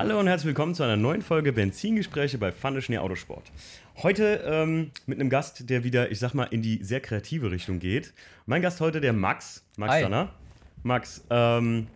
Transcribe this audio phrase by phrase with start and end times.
[0.00, 3.52] Hallo und herzlich willkommen zu einer neuen Folge Benzingespräche bei Pfanne Schnee Autosport.
[3.98, 7.80] Heute ähm, mit einem Gast, der wieder, ich sag mal, in die sehr kreative Richtung
[7.80, 8.14] geht.
[8.46, 10.00] Mein Gast heute, der Max, Max Hi.
[10.00, 10.30] Danner.
[10.84, 11.86] Max, ähm,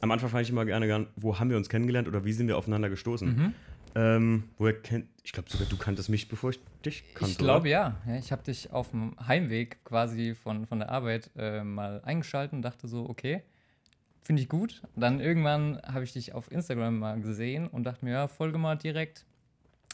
[0.00, 2.48] am Anfang frage ich immer gerne, gern, wo haben wir uns kennengelernt oder wie sind
[2.48, 3.28] wir aufeinander gestoßen?
[3.28, 3.54] Mhm.
[3.94, 7.30] Ähm, woher kennt, ich glaube sogar, du kanntest mich, bevor ich dich kannte.
[7.30, 7.94] Ich glaube ja.
[8.08, 8.16] ja.
[8.16, 12.62] Ich habe dich auf dem Heimweg quasi von, von der Arbeit äh, mal eingeschaltet und
[12.62, 13.44] dachte so, okay,
[14.26, 14.82] finde ich gut.
[14.96, 18.76] Dann irgendwann habe ich dich auf Instagram mal gesehen und dachte mir, ja, folge mal
[18.76, 19.24] direkt.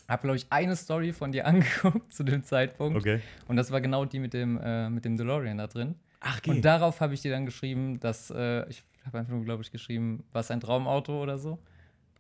[0.09, 2.99] Habe, glaube ich, eine Story von dir angeguckt zu dem Zeitpunkt.
[2.99, 3.21] Okay.
[3.47, 5.95] Und das war genau die mit dem, äh, mit dem DeLorean da drin.
[6.21, 9.63] Ach, Und darauf habe ich dir dann geschrieben, dass, äh, ich habe einfach nur, glaube
[9.63, 11.59] ich, geschrieben, was ein Traumauto oder so.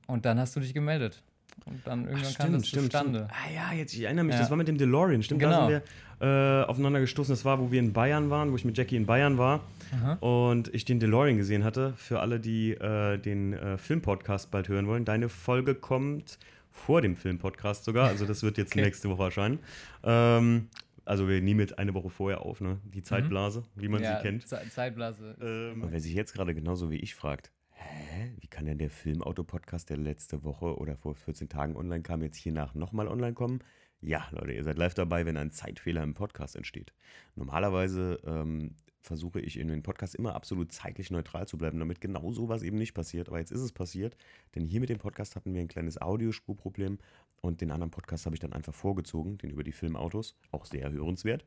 [0.07, 1.23] Und dann hast du dich gemeldet.
[1.67, 3.29] Und dann irgendwann Ach, kam das zustande.
[3.31, 4.41] Ah ja, jetzt, ich erinnere mich, Ja.
[4.41, 5.69] das war mit dem DeLorean, stimmt, da Genau.
[5.69, 5.83] sind
[6.21, 7.33] wir äh, aufeinander gestoßen.
[7.33, 9.61] Das war, wo wir in Bayern waren, wo ich mit Jackie in Bayern war
[9.93, 10.15] Aha.
[10.15, 11.93] und ich den DeLorean gesehen hatte.
[11.97, 16.39] Für alle, die äh, den äh, Filmpodcast bald hören wollen, deine Folge kommt
[16.71, 18.83] vor dem Filmpodcast sogar, also das wird jetzt Okay.
[18.83, 19.59] nächste Woche erscheinen.
[20.03, 20.69] Ähm,
[21.05, 22.79] also wir nehmen jetzt eine Woche vorher auf, ne?
[22.85, 24.05] Die Zeitblase, wie man Mhm.
[24.05, 24.49] ja, sie kennt.
[24.49, 25.37] Ze- Zeitblase.
[25.43, 28.89] Ähm, Und wer sich jetzt gerade genauso wie ich fragt, hä, wie kann denn der
[28.89, 33.59] Filmauto-Podcast, der letzte Woche oder vor 14 Tagen online kam, jetzt hiernach nochmal online kommen?
[34.01, 36.93] Ja, Leute, ihr seid live dabei, wenn ein Zeitfehler im Podcast entsteht.
[37.37, 42.33] Normalerweise ähm, versuche ich in den Podcast immer absolut zeitlich neutral zu bleiben, damit genau
[42.33, 43.29] sowas eben nicht passiert.
[43.29, 44.17] Aber jetzt ist es passiert,
[44.55, 46.99] denn hier mit dem Podcast hatten wir ein kleines Audiospurproblem
[47.41, 50.91] und den anderen Podcast habe ich dann einfach vorgezogen, den über die Filmautos, auch sehr
[50.91, 51.45] hörenswert.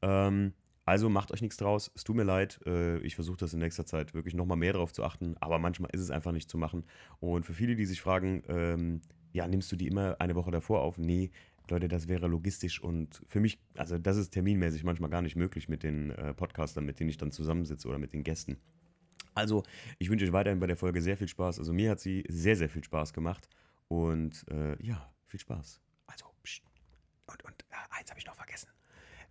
[0.00, 0.52] Ähm,
[0.84, 1.90] also macht euch nichts draus.
[1.94, 2.60] Es tut mir leid.
[2.66, 5.36] Äh, ich versuche das in nächster Zeit wirklich nochmal mehr drauf zu achten.
[5.40, 6.84] Aber manchmal ist es einfach nicht zu machen.
[7.20, 9.00] Und für viele, die sich fragen, ähm,
[9.32, 10.98] ja, nimmst du die immer eine Woche davor auf?
[10.98, 11.30] Nee,
[11.70, 15.68] Leute, das wäre logistisch und für mich, also das ist terminmäßig manchmal gar nicht möglich
[15.68, 18.58] mit den äh, Podcastern, mit denen ich dann zusammensitze oder mit den Gästen.
[19.34, 19.62] Also,
[19.98, 21.58] ich wünsche euch weiterhin bei der Folge sehr viel Spaß.
[21.58, 23.48] Also, mir hat sie sehr, sehr viel Spaß gemacht.
[23.88, 25.80] Und äh, ja, viel Spaß.
[26.06, 26.62] Also, pst.
[27.26, 28.68] Und, und äh, eins habe ich noch vergessen.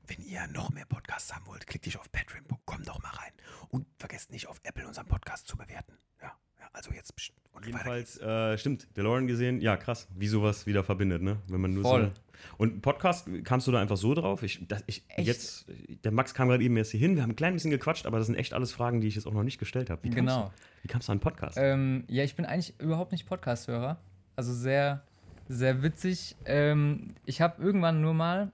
[0.07, 3.31] Wenn ihr noch mehr Podcasts haben wollt, klickt dich auf Patreon.com doch mal rein.
[3.69, 5.97] Und vergesst nicht, auf Apple unseren Podcast zu bewerten.
[6.21, 7.33] Ja, ja also jetzt pst.
[7.51, 11.37] Und weiter Jedenfalls, äh, stimmt, DeLorean gesehen, ja krass, wie sowas wieder verbindet, ne?
[11.47, 12.05] Wenn man nur Voll.
[12.05, 12.21] so.
[12.57, 14.41] Und Podcast, kamst du da einfach so drauf?
[14.43, 15.27] Ich, das, ich Echt?
[15.27, 15.65] jetzt,
[16.03, 18.17] der Max kam gerade eben erst hier hin, wir haben ein klein bisschen gequatscht, aber
[18.17, 20.03] das sind echt alles Fragen, die ich jetzt auch noch nicht gestellt habe.
[20.03, 20.45] Wie kamst Genau.
[20.45, 21.57] Du, wie kamst du an Podcast?
[21.59, 23.97] Ähm, ja, ich bin eigentlich überhaupt nicht Podcast-Hörer.
[24.35, 25.03] Also sehr,
[25.49, 26.35] sehr witzig.
[26.45, 28.51] Ähm, ich habe irgendwann nur mal,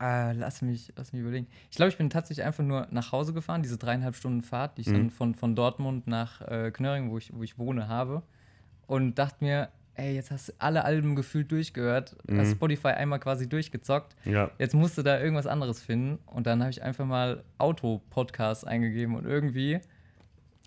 [0.00, 1.46] äh, lass, mich, lass mich überlegen.
[1.70, 4.82] Ich glaube, ich bin tatsächlich einfach nur nach Hause gefahren, diese dreieinhalb Stunden Fahrt, die
[4.82, 4.92] ich Mhm.
[4.94, 8.22] dann von, von Dortmund nach äh, Knöring, wo ich, wo ich wohne, habe.
[8.86, 12.52] Und dachte mir, ey, jetzt hast du alle Alben gefühlt durchgehört, hast Mhm.
[12.56, 14.14] Spotify einmal quasi durchgezockt.
[14.24, 14.50] ja.
[14.58, 19.24] Jetzt musste da irgendwas anderes finden und dann habe ich einfach mal Auto-Podcast eingegeben und
[19.24, 19.80] irgendwie,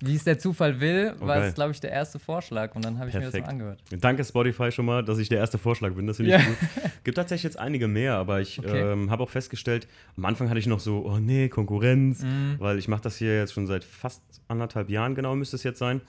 [0.01, 1.47] wie es der Zufall will, war Okay.
[1.49, 3.47] es, glaube ich, der erste Vorschlag und dann habe ich mir das Perfekt.
[3.47, 3.79] mal angehört.
[3.99, 6.07] Danke Spotify schon mal, dass ich der erste Vorschlag bin.
[6.07, 6.39] Das finde Ja.
[6.39, 6.57] ich gut.
[7.03, 8.93] Gibt tatsächlich jetzt einige mehr, aber ich Okay.
[8.93, 9.87] ähm, habe auch festgestellt,
[10.17, 12.55] am Anfang hatte ich noch so, oh nee, Konkurrenz, Mhm.
[12.59, 15.79] weil ich mache das hier jetzt schon seit fast anderthalb Jahren, genau müsste es jetzt
[15.79, 16.01] sein.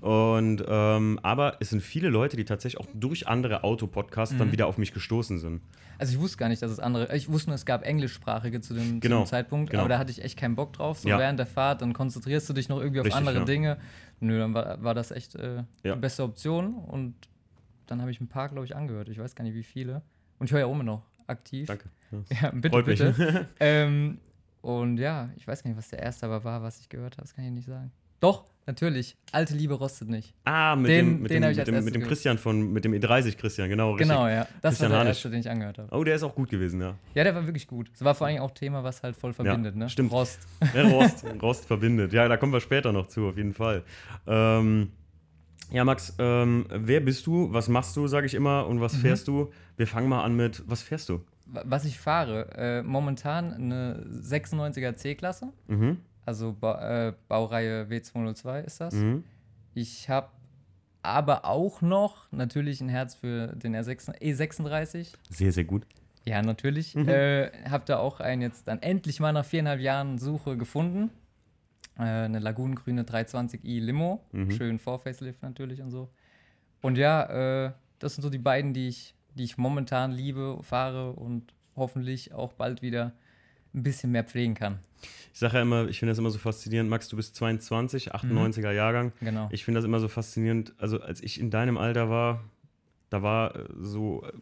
[0.00, 4.38] Und ähm, aber es sind viele Leute, die tatsächlich auch durch andere Autopodcasts Mhm.
[4.38, 5.62] dann wieder auf mich gestoßen sind.
[5.98, 8.74] Also ich wusste gar nicht, dass es andere, ich wusste nur, es gab englischsprachige zu
[8.74, 9.82] dem, Genau, zu dem Zeitpunkt, genau.
[9.82, 10.98] aber da hatte ich echt keinen Bock drauf.
[10.98, 11.18] So Ja.
[11.18, 13.44] während der Fahrt, dann konzentrierst du dich noch irgendwie auf Richtig, andere ja.
[13.44, 13.78] Dinge.
[14.20, 15.94] Nö, dann war, war das echt äh, Ja.
[15.94, 17.14] die beste Option und
[17.86, 19.08] dann habe ich ein paar, glaube ich, angehört.
[19.08, 20.02] Ich weiß gar nicht, wie viele.
[20.38, 21.66] Und ich höre ja immer noch aktiv.
[21.66, 21.88] Danke.
[22.42, 22.50] Ja.
[22.54, 22.98] Bitte, Freut mich.
[22.98, 23.48] bitte.
[23.60, 24.18] ähm,
[24.60, 27.22] und ja, ich weiß gar nicht, was der erste aber war, was ich gehört habe.
[27.22, 27.90] Das kann ich nicht sagen.
[28.20, 29.16] Doch, natürlich.
[29.32, 30.34] Alte Liebe rostet nicht.
[30.44, 32.02] Ah, mit Den- dem, mit den dem, mit dem, mit dem.
[32.02, 33.92] Christian von, mit dem E30 Christian, genau.
[33.92, 34.08] Richtig.
[34.08, 34.46] Genau, ja.
[34.62, 35.16] Das Christian war der Hanisch.
[35.18, 35.94] erste, den ich angehört habe.
[35.96, 36.94] Oh, der ist auch gut gewesen, ja.
[37.14, 37.90] Ja, der war wirklich gut.
[37.94, 39.88] Es war vor allem auch Thema, was halt voll verbindet, ne?
[39.88, 40.12] stimmt.
[40.12, 40.40] Rost.
[40.74, 42.12] Der Rost, Rost verbindet.
[42.12, 43.82] Ja, da kommen wir später noch zu, auf jeden Fall.
[44.26, 44.90] Ähm,
[45.70, 47.52] ja, Max, ähm, wer bist du?
[47.52, 48.80] Was machst du, sage ich immer, und Mhm.
[48.80, 49.50] was fährst du?
[49.76, 51.20] Wir fangen mal an mit, was fährst du?
[51.46, 55.98] Wa- Was ich fahre, äh, momentan eine 96er C-Klasse, Mhm.
[56.26, 58.94] Also ba äh, Baureihe W202 ist das.
[58.94, 59.24] Mhm.
[59.74, 60.28] Ich habe
[61.02, 65.14] aber auch noch natürlich ein Herz für den R6, E36.
[65.30, 65.86] Sehr, sehr gut.
[66.24, 66.96] Ja, natürlich.
[66.96, 67.08] Mhm.
[67.08, 71.10] Äh, hab da auch einen jetzt dann endlich mal nach viereinhalb Jahren Suche gefunden.
[71.96, 74.24] Äh, eine lagunengrüne 320i Limo.
[74.32, 74.50] Mhm.
[74.50, 76.10] Schön Vor-Facelift natürlich und so.
[76.82, 81.12] Und ja, äh, das sind so die beiden, die ich, die ich momentan liebe, fahre
[81.12, 83.12] und hoffentlich auch bald wieder
[83.76, 84.78] ein bisschen mehr pflegen kann.
[85.32, 86.88] Ich sage ja immer, ich finde das immer so faszinierend.
[86.88, 89.12] Max, du bist 22, 98er Jahrgang.
[89.20, 89.48] Genau.
[89.52, 90.74] Ich finde das immer so faszinierend.
[90.78, 92.42] Also, als ich in deinem Alter war,
[93.10, 94.32] da war äh, so, äh,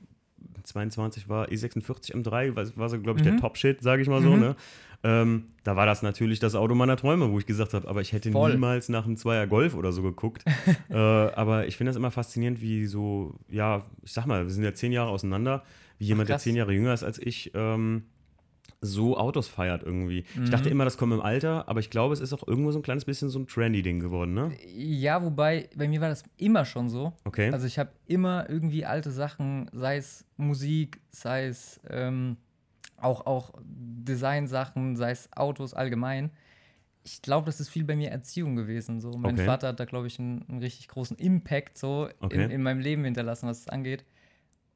[0.62, 4.36] 22 war E46 M3, war, war so, glaube ich, der Top-Shit, sage ich mal so,
[4.36, 4.56] ne?
[5.02, 8.14] Ähm, da war das natürlich das Auto meiner Träume, wo ich gesagt habe, aber ich
[8.14, 8.52] hätte Voll.
[8.52, 10.44] niemals nach einem Zweier Golf oder so geguckt.
[10.88, 14.64] äh, aber ich finde das immer faszinierend, wie so, ja, ich sag mal, wir sind
[14.64, 15.62] ja zehn Jahre auseinander,
[15.98, 16.44] wie jemand, der krass.
[16.44, 18.04] zehn Jahre jünger ist als ich, ähm,
[18.84, 20.24] so Autos feiert irgendwie.
[20.42, 22.78] Ich dachte immer, das kommt im Alter, aber ich glaube, es ist auch irgendwo so
[22.78, 24.52] ein kleines bisschen so ein Trendy-Ding geworden, ne?
[24.76, 27.12] Ja, wobei, bei mir war das immer schon so.
[27.24, 27.50] Okay.
[27.52, 32.36] Also ich habe immer irgendwie alte Sachen, sei es Musik, sei es ähm,
[32.96, 36.30] auch, auch Designsachen, sei es Autos allgemein.
[37.06, 39.00] Ich glaube, das ist viel bei mir Erziehung gewesen.
[39.00, 39.10] So.
[39.10, 39.44] Mein Okay.
[39.44, 42.44] Vater hat da, glaube ich, einen, einen richtig großen Impact so Okay.
[42.44, 44.04] in, in meinem Leben hinterlassen, was es angeht.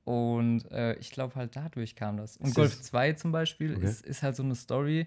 [0.08, 2.38] Und äh, ich glaube halt dadurch kam das.
[2.38, 3.84] Und Ist Golf das- 2 zum Beispiel Okay.
[3.84, 5.06] ist, ist halt so eine Story.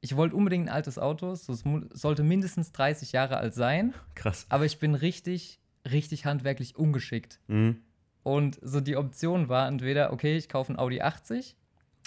[0.00, 1.34] Ich wollte unbedingt ein altes Auto.
[1.34, 3.92] So, es sollte mindestens 30 Jahre alt sein.
[4.14, 4.46] Krass.
[4.48, 5.60] Aber ich bin richtig,
[5.90, 7.40] richtig handwerklich ungeschickt.
[7.48, 7.82] Mhm.
[8.22, 11.54] Und so die Option war entweder, okay, ich kaufe einen Audi 80,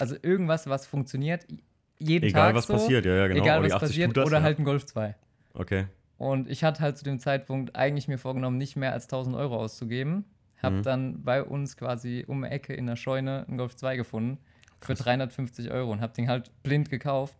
[0.00, 1.46] also irgendwas, was funktioniert,
[2.00, 3.40] jeden Egal, Tag was so, passiert, ja, ja, genau.
[3.44, 4.42] egal Audi was 80 passiert, das, oder ja.
[4.42, 5.14] halt ein Golf 2.
[5.54, 5.86] Okay.
[6.18, 9.56] Und ich hatte halt zu dem Zeitpunkt eigentlich mir vorgenommen, nicht mehr als 1000 Euro
[9.58, 10.24] auszugeben.
[10.62, 10.82] Hab Mhm.
[10.82, 14.38] dann bei uns quasi um die Ecke in der Scheune einen Golf 2 gefunden
[14.80, 17.34] für 350 Euro und hab den halt blind gekauft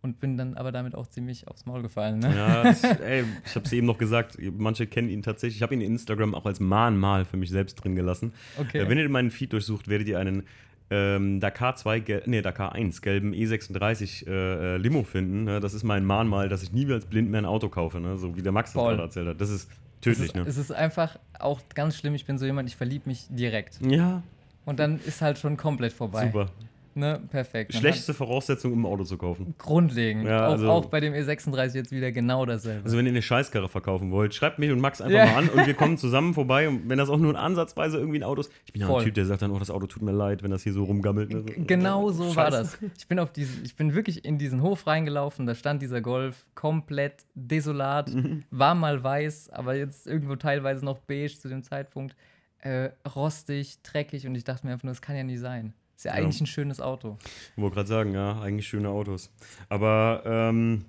[0.00, 2.18] und bin dann aber damit auch ziemlich aufs Maul gefallen.
[2.18, 2.34] Ne?
[2.36, 5.56] Ja, das, ey, ich habe es eben noch gesagt, manche kennen ihn tatsächlich.
[5.58, 8.32] Ich habe ihn in Instagram auch als Mahnmal für mich selbst drin gelassen.
[8.58, 8.78] Okay.
[8.80, 10.42] Äh, wenn ihr meinen Feed durchsucht, werdet ihr einen
[10.90, 15.44] ähm, Dakar 2, gel- nee, Dakar 1 gelben E36 äh, äh, Limo finden.
[15.44, 15.60] Ne?
[15.60, 18.18] Das ist mein Mahnmal, dass ich nie als blind mehr ein Auto kaufe, ne?
[18.18, 19.40] so wie der Max das gerade erzählt hat.
[19.40, 19.70] Das ist
[20.10, 20.42] es, tödlich, ist, ne?
[20.42, 22.14] es ist einfach auch ganz schlimm.
[22.14, 23.80] Ich bin so jemand, ich verliebe mich direkt.
[23.80, 24.22] Ja,
[24.64, 26.26] Und dann ist halt schon komplett vorbei.
[26.26, 26.50] super.
[26.94, 27.20] Ne?
[27.30, 27.74] Perfekt.
[27.74, 29.54] Dann Schlechteste Voraussetzung, um ein Auto zu kaufen.
[29.58, 30.24] Grundlegend.
[30.26, 32.84] Ja, auch, also- auch bei dem E36 jetzt wieder genau dasselbe.
[32.84, 35.26] Also wenn ihr eine Scheißkarre verkaufen wollt, schreibt mich und Max einfach Ja.
[35.26, 36.68] mal an und wir kommen zusammen vorbei.
[36.68, 38.52] Und wenn das auch nur ansatzweise irgendwie ein Auto ist.
[38.66, 39.02] Ich bin ja ein.
[39.04, 41.30] Typ, der sagt dann, oh, das Auto tut mir leid, wenn das hier so rumgammelt.
[41.30, 41.42] Ne?
[41.66, 42.78] Genau so war das.
[42.98, 46.44] Ich bin auf diese, ich bin wirklich in diesen Hof reingelaufen, da stand dieser Golf
[46.54, 48.44] komplett desolat, Mhm.
[48.50, 52.14] war mal weiß, aber jetzt irgendwo teilweise noch beige zu dem Zeitpunkt,
[52.60, 55.72] äh, rostig, dreckig und ich dachte mir einfach nur, das kann ja nicht sein.
[55.96, 56.22] Ist ja Ja.
[56.24, 57.16] eigentlich ein schönes Auto.
[57.56, 59.30] Ich wollte gerade sagen, ja, eigentlich schöne Autos.
[59.68, 60.84] Aber ähm,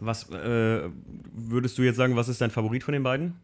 [0.00, 0.88] was äh,
[1.32, 3.36] würdest du jetzt sagen, was ist dein Favorit von den beiden?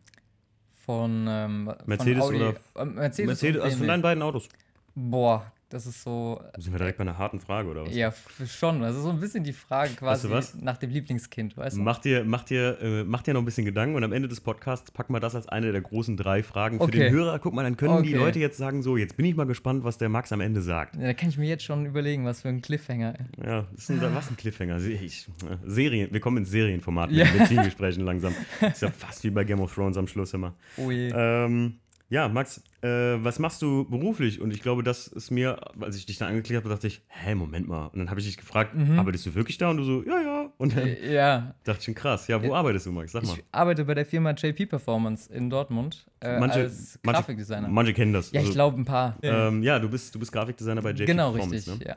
[0.84, 4.48] Von ähm, Mercedes von Audi, oder- äh, Mercedes, Mercedes, also von deinen beiden Autos.
[4.94, 7.94] Boah, das ist so, Sind wir direkt bei einer harten Frage, oder was?
[7.94, 8.12] ja,
[8.46, 8.80] schon.
[8.80, 10.54] Das ist so ein bisschen die Frage quasi was?
[10.54, 11.80] nach dem Lieblingskind, weißt du?
[11.82, 14.40] Mach dir, mach, dir, äh, mach dir noch ein bisschen Gedanken und am Ende des
[14.40, 16.98] Podcasts packen wir das als eine der großen drei Fragen für Okay.
[17.00, 17.38] den Hörer.
[17.40, 18.18] Guck mal, dann können die Okay.
[18.18, 20.94] Leute jetzt sagen, so, jetzt bin ich mal gespannt, was der Max am Ende sagt.
[20.96, 23.14] Ja, da kann ich mir jetzt schon überlegen, was für ein Cliffhanger.
[23.44, 24.78] Ja, das ist ein, was ein Cliffhanger.
[24.78, 27.24] Ich, äh, Serien, wir kommen ins Serienformat Ja.
[27.24, 28.34] mit Beziehungsgesprächen langsam.
[28.60, 30.54] Ist ja fast wie bei Game of Thrones am Schluss immer.
[30.76, 31.10] Oh je.
[31.14, 31.74] Ähm,
[32.14, 34.40] ja, Max, äh, was machst du beruflich?
[34.40, 37.34] Und ich glaube, das ist mir, als ich dich dann angeklickt habe, dachte ich, hä,
[37.34, 37.86] Moment mal.
[37.86, 38.98] Und dann habe ich dich gefragt, Mhm.
[39.00, 39.70] arbeitest du wirklich da?
[39.70, 40.52] Und du so, ja, ja.
[40.58, 42.28] Und dann Äh, Ja, dachte ich schon, krass.
[42.28, 43.10] Ja, wo arbeitest du, Max?
[43.12, 43.34] Sag mal.
[43.36, 47.68] ich arbeite bei der Firma JP Performance in Dortmund äh, manche, als manche, Grafikdesigner.
[47.68, 48.30] manche kennen das.
[48.30, 49.18] ja, ich Also, glaube ein paar.
[49.22, 51.70] Ähm, ja, du bist, du bist Grafikdesigner bei JP genau, Performance.
[51.70, 51.86] richtig.
[51.86, 51.86] Ne?
[51.90, 51.96] Ja.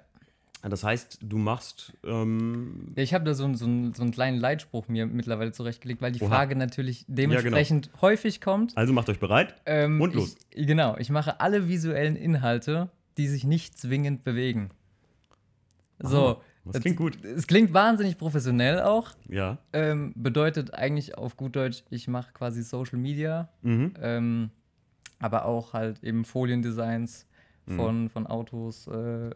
[0.63, 1.93] Das heißt, du machst.
[2.03, 6.01] Ähm, Ja, ich habe da so, einen- so, so einen kleinen Leitspruch mir mittlerweile zurechtgelegt,
[6.01, 6.29] weil die Oha.
[6.29, 8.01] Frage natürlich dementsprechend genau.
[8.01, 8.75] häufig kommt.
[8.75, 9.55] also macht euch bereit.
[9.65, 10.35] Ähm, Und los.
[10.53, 14.71] Ich, genau, ich mache alle visuellen Inhalte, die sich nicht zwingend bewegen.
[15.99, 16.41] So.
[16.65, 17.23] das klingt gut.
[17.23, 19.11] Es klingt wahnsinnig professionell auch.
[19.29, 19.57] Ja.
[19.73, 23.93] Ähm, bedeutet eigentlich auf gut Deutsch, ich mache quasi Social Media, Mhm.
[24.01, 24.49] ähm,
[25.19, 27.25] aber auch halt eben Foliendesigns
[27.65, 27.75] Mhm.
[27.75, 29.31] von, von Autos, äh,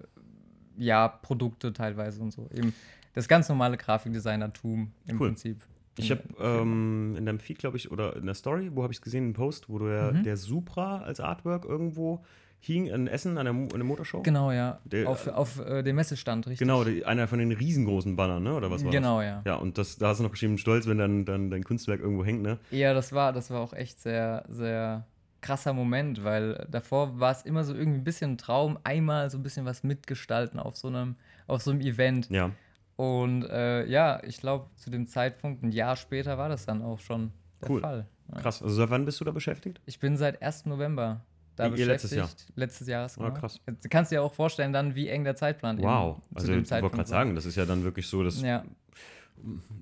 [0.78, 2.48] ja, Produkte teilweise und so.
[2.54, 2.74] Eben
[3.14, 5.30] das ganz normale Grafikdesignertum im Cool.
[5.30, 5.62] Prinzip.
[5.98, 8.98] Ich habe ähm, in deinem Feed, glaube ich, oder in der Story, wo habe ich
[8.98, 10.24] es gesehen, einen Post, wo der, Mhm.
[10.24, 12.24] der Supra als Artwork irgendwo
[12.64, 14.22] hing in Essen an der, an der Motorshow.
[14.22, 14.80] Genau, ja.
[14.86, 16.60] Der- auf auf äh, dem Messestand, richtig?
[16.60, 18.54] Genau, die, einer von den riesengroßen Bannern, ne?
[18.56, 19.26] Oder was war Genau, das?
[19.26, 19.42] ja.
[19.46, 22.24] Ja, und das, da hast du noch geschrieben, stolz, wenn dann, dann dein Kunstwerk irgendwo
[22.24, 22.58] hängt, ne?
[22.70, 25.06] Ja, das war, das war auch echt sehr, sehr
[25.42, 29.38] krasser Moment, weil davor war es immer so irgendwie ein bisschen ein Traum, einmal so
[29.38, 31.16] ein bisschen was mitgestalten auf so einem,
[31.48, 32.30] auf so einem Event.
[32.30, 32.52] Ja.
[32.96, 37.00] Und äh, ja, ich glaube, zu dem Zeitpunkt, ein Jahr später, war das dann auch
[37.00, 37.32] schon
[37.62, 37.82] der Cool.
[37.82, 38.06] Fall.
[38.32, 38.42] Ja.
[38.42, 38.62] Krass.
[38.62, 39.82] Also seit wann bist du da beschäftigt?
[39.86, 40.68] Ich bin seit 1.
[40.68, 41.22] November
[41.56, 42.54] da Ihr letztes beschäftigt.
[42.56, 43.10] Letztes Jahr.
[43.20, 43.60] Ah, krass.
[43.66, 46.22] Du kannst dir auch vorstellen, dann, wie eng der Zeitplan eben Wow.
[46.34, 48.64] Also ich wollte gerade sagen, das ist ja dann wirklich so, das Ja,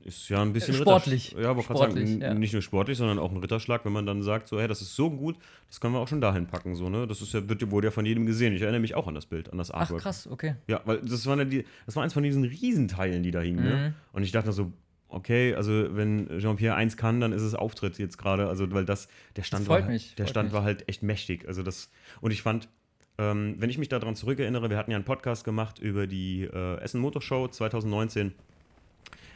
[0.04, 1.32] ist ja ein bisschen Äh, Ritter- sportlich.
[1.34, 2.34] Ja, sagen, Sportlich, n- ja.
[2.34, 4.96] nicht nur sportlich, sondern auch ein Ritterschlag, wenn man dann sagt, so, hey, das ist
[4.96, 5.36] so gut,
[5.68, 7.06] das können wir auch schon dahin packen, so, ne?
[7.08, 8.54] Das ist ja, wird, wurde ja von jedem gesehen.
[8.54, 10.01] Ich erinnere mich auch an das Bild, an das ach Artwork.
[10.01, 10.56] krass, okay.
[10.68, 13.63] Ja, weil das war, die, das war eins von diesen Riesenteilen, die da hingen.
[13.63, 13.75] Ne?
[13.75, 13.94] Mhm.
[14.13, 14.72] Und ich dachte so,
[15.10, 18.48] okay, also wenn Jean-Pierre eins kann, dann ist es Auftritt jetzt gerade.
[18.48, 20.54] Also, weil das, der Stand, freut war, mich, der Stand mich.
[20.54, 21.48] war halt echt mächtig.
[21.48, 21.89] Also das,
[22.22, 22.70] und ich fand,
[23.18, 26.78] ähm, wenn ich mich daran zurückerinnere, wir hatten ja einen Podcast gemacht über die äh,
[26.80, 28.34] Essen Motorshow 2019.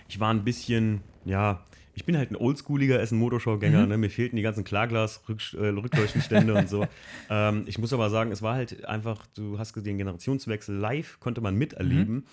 [0.07, 1.63] Ich war ein bisschen, ja,
[1.95, 3.83] ich bin halt ein oldschooliger Essen Motorshow-Gänger.
[3.83, 3.89] Mhm.
[3.89, 3.97] Ne?
[3.97, 6.87] Mir fehlten die ganzen Klarglas-Rückleuchtenstände äh, und so.
[7.29, 11.41] Ähm, ich muss aber sagen, es war halt einfach, du hast den Generationswechsel live, konnte
[11.41, 12.23] man miterleben, mhm.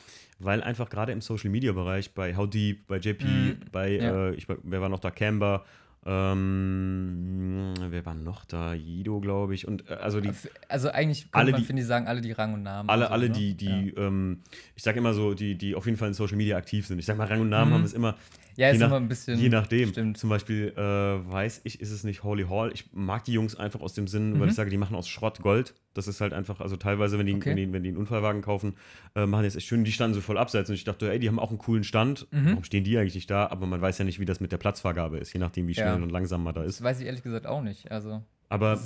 [0.40, 3.56] weil einfach gerade im Social-Media-Bereich bei How Deep, bei JP, mhm.
[3.70, 4.28] bei, ja.
[4.28, 5.64] äh, ich, wer war noch da, Camber,
[6.06, 8.72] ähm, wer war noch da?
[8.72, 9.68] Jido, glaube ich.
[9.68, 10.30] Und äh, also die.
[10.68, 12.88] Also eigentlich alle, man, finde ich, sagen, alle, die Rang und Namen.
[12.88, 14.06] Alle, so, alle, die, die, ja.
[14.06, 14.40] ähm,
[14.74, 16.98] ich sage immer so, die, die auf jeden Fall in Social Media aktiv sind.
[16.98, 17.74] Ich sage mal, Rang und Namen mhm.
[17.74, 18.16] haben es immer.
[18.60, 19.38] Ja, ist nach, immer ein bisschen.
[19.38, 19.88] Je nachdem.
[19.88, 20.18] Stimmt.
[20.18, 22.70] Zum Beispiel äh, weiß ich, ist es nicht Holy Hall.
[22.74, 24.40] Ich mag die Jungs einfach aus dem Sinn, mhm.
[24.40, 25.72] weil ich sage, die machen aus Schrott Gold.
[25.94, 27.50] Das ist halt einfach, also teilweise, wenn die, okay.
[27.50, 28.74] wenn die, wenn die einen Unfallwagen kaufen,
[29.16, 29.82] äh, machen die es echt schön.
[29.84, 32.28] Die standen so voll abseits und ich dachte, ey, die haben auch einen coolen Stand.
[32.32, 32.50] Mhm.
[32.50, 33.46] Warum stehen die eigentlich nicht da?
[33.46, 35.86] Aber man weiß ja nicht, wie das mit der Platzvergabe ist, je nachdem, wie schnell
[35.86, 35.94] ja.
[35.94, 36.80] und langsam man da ist.
[36.80, 37.90] Das weiß ich ehrlich gesagt auch nicht.
[37.90, 38.22] Also.
[38.50, 38.78] Aber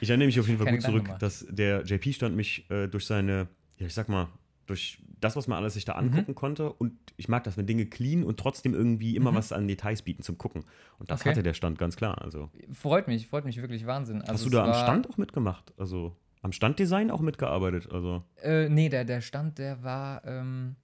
[0.00, 3.46] ich erinnere mich auf jeden Fall gut zurück, dass der JP-Stand mich äh, durch seine,
[3.76, 4.26] ja, ich sag mal,
[4.68, 6.08] durch das, was man alles sich da mhm.
[6.08, 6.36] angucken mhm.
[6.36, 6.72] konnte.
[6.72, 9.36] Und ich mag das, wenn Dinge clean und trotzdem irgendwie immer mhm.
[9.36, 10.64] was an Details bieten zum Gucken.
[10.98, 11.30] Und das okay.
[11.30, 12.20] hatte der Stand ganz klar.
[12.22, 12.50] Also.
[12.72, 14.20] Freut mich, freut mich wirklich Wahnsinn.
[14.22, 15.72] Also Hast du da am Stand auch mitgemacht?
[15.78, 17.88] Also am Standdesign auch mitgearbeitet?
[17.90, 18.22] Also.
[18.42, 20.76] Äh, nee, der, der Stand, der war ähm,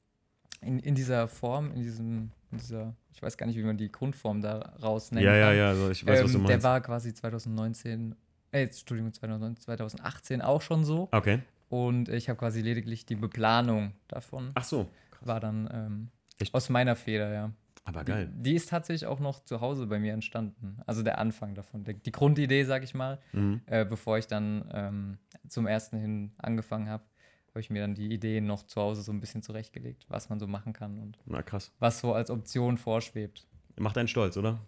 [0.61, 3.91] in, in dieser Form, in diesem, in dieser, ich weiß gar nicht, wie man die
[3.91, 5.25] Grundform da rausnennt.
[5.25, 6.55] Ja, ja, ja, also ich weiß, ähm, was du ähm, meinst.
[6.55, 8.15] Der war quasi 2019,
[8.51, 11.09] äh, Entschuldigung, 2019, 2018 auch schon so.
[11.13, 11.41] Okay.
[11.75, 14.53] Und ich habe quasi lediglich die Beplanung davon.
[14.55, 14.89] Ach so.
[15.11, 15.27] Krass.
[15.27, 16.09] War dann ähm,
[16.53, 17.51] aus meiner Feder, ja.
[17.83, 18.31] Aber geil.
[18.33, 20.79] Die, die, ist tatsächlich auch noch zu Hause bei mir entstanden.
[20.87, 21.83] Also der Anfang davon.
[21.83, 23.61] Die, Grundidee, sag ich mal, mhm.
[23.67, 27.03] äh, bevor ich dann ähm, zum ersten hin angefangen habe,
[27.49, 30.39] habe ich mir dann die Ideen noch zu Hause so ein bisschen zurechtgelegt, was man
[30.39, 31.73] so machen kann und Na, krass.
[31.81, 33.49] was so als Option vorschwebt.
[33.77, 34.61] Macht einen stolz, oder?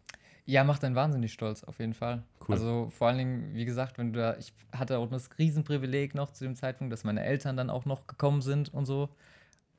[0.46, 2.22] Ja, macht einen wahnsinnig stolz, auf jeden Fall.
[2.40, 2.54] Cool.
[2.54, 6.32] Also vor allen Dingen, wie gesagt, wenn du da, ich hatte auch das Riesenprivileg noch
[6.32, 9.08] zu dem Zeitpunkt, dass meine Eltern dann auch noch gekommen sind und so.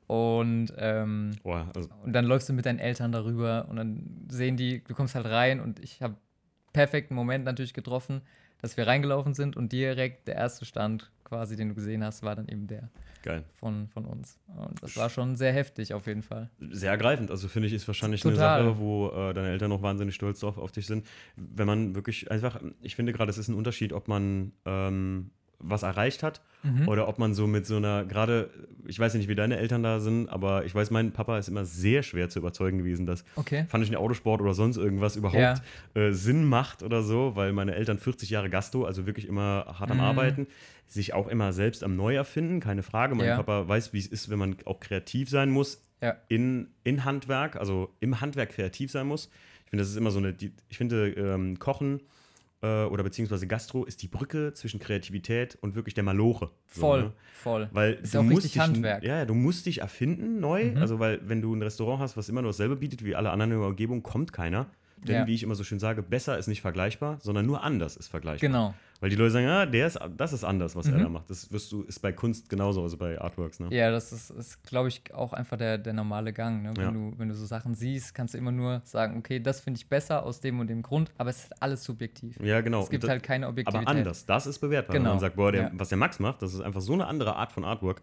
[0.06, 4.56] Und, ähm, oh, also und dann läufst du mit deinen Eltern darüber und dann sehen
[4.56, 6.16] die, du kommst halt rein und ich habe
[6.74, 8.20] perfekten Moment natürlich getroffen,
[8.60, 12.34] dass wir reingelaufen sind und direkt der erste Stand quasi, den du gesehen hast, war
[12.34, 12.90] dann eben der.
[13.22, 13.44] Geil.
[13.54, 14.38] Von, von uns.
[14.46, 16.50] Und das war schon sehr heftig auf jeden Fall.
[16.70, 17.30] Sehr ergreifend.
[17.30, 18.60] Also finde ich, ist wahrscheinlich Total.
[18.60, 21.06] eine Sache, wo äh, deine Eltern noch wahnsinnig stolz drauf auf dich sind.
[21.36, 25.82] Wenn man wirklich einfach, ich finde gerade, es ist ein Unterschied, ob man ähm, was
[25.82, 26.88] erreicht hat mhm.
[26.88, 28.50] oder ob man so mit so einer, gerade,
[28.86, 31.64] ich weiß nicht, wie deine Eltern da sind, aber ich weiß, mein Papa ist immer
[31.64, 33.66] sehr schwer zu überzeugen gewesen, dass okay.
[33.68, 35.54] fand ich ein Autosport oder sonst irgendwas überhaupt ja.
[35.94, 39.90] äh, Sinn macht oder so, weil meine Eltern 40 Jahre Gasto, also wirklich immer hart
[39.90, 40.04] am mhm.
[40.04, 40.46] Arbeiten,
[40.86, 43.14] sich auch immer selbst am Neuerfinden, keine Frage.
[43.14, 43.36] Mein ja.
[43.36, 46.16] Papa weiß, wie es ist, wenn man auch kreativ sein muss ja.
[46.28, 49.30] in, in Handwerk, also im Handwerk kreativ sein muss.
[49.64, 50.34] Ich finde, das ist immer so eine,
[50.68, 52.00] ich finde, ähm, Kochen
[52.62, 56.50] äh, oder beziehungsweise Gastro ist die Brücke zwischen Kreativität und wirklich der Maloche.
[56.66, 57.12] Voll, so, ne?
[57.32, 57.68] voll.
[57.72, 59.04] Weil ist du auch musst dich, Handwerk.
[59.04, 60.72] Ja, du musst dich erfinden neu.
[60.72, 60.78] Mhm.
[60.78, 63.52] Also, weil wenn du ein Restaurant hast, was immer nur dasselbe bietet wie alle anderen
[63.52, 64.66] in der Umgebung, kommt keiner.
[65.06, 65.26] Denn, ja.
[65.28, 68.48] wie ich immer so schön sage, besser ist nicht vergleichbar, sondern nur anders ist vergleichbar.
[68.48, 68.74] Genau.
[69.00, 70.94] Weil die Leute sagen, ah, der ist, das ist anders, was mhm.
[70.94, 71.30] er da macht.
[71.30, 73.68] Das wirst du, ist bei Kunst genauso, also bei Artworks, ne?
[73.70, 76.62] Ja, das ist, ist glaube ich, auch einfach der, der normale Gang.
[76.62, 76.72] Ne?
[76.74, 76.90] Wenn, ja.
[76.90, 79.88] du, wenn du so Sachen siehst, kannst du immer nur sagen, okay, das finde ich
[79.88, 82.40] besser aus dem und dem Grund, aber es ist alles subjektiv.
[82.40, 82.82] Ja, genau.
[82.82, 83.88] Es gibt das, halt keine Objektivität.
[83.88, 84.94] Aber anders, das ist bewertbar.
[84.94, 85.04] Genau.
[85.04, 85.70] Wenn man sagt, boah, der, ja.
[85.74, 88.02] was der Max macht, das ist einfach so eine andere Art von Artwork,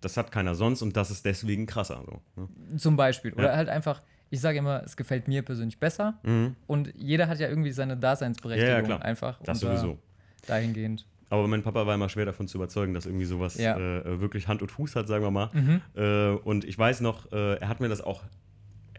[0.00, 2.04] das hat keiner sonst und das ist deswegen krasser.
[2.06, 2.78] So, ne?
[2.78, 3.32] Zum Beispiel.
[3.32, 3.56] Oder ja.
[3.56, 6.18] halt einfach ich sage immer, es gefällt mir persönlich besser.
[6.22, 6.54] Mhm.
[6.66, 9.40] Und jeder hat ja irgendwie seine Daseinsberechtigung ja, ja, einfach.
[9.42, 9.98] Das sowieso.
[10.46, 11.06] Dahingehend.
[11.30, 13.76] Aber mein Papa war immer schwer davon zu überzeugen, dass irgendwie sowas ja.
[13.76, 15.50] äh, wirklich Hand und Fuß hat, sagen wir mal.
[15.52, 15.80] Mhm.
[15.94, 18.22] Äh, und ich weiß noch, äh, er hat mir das auch.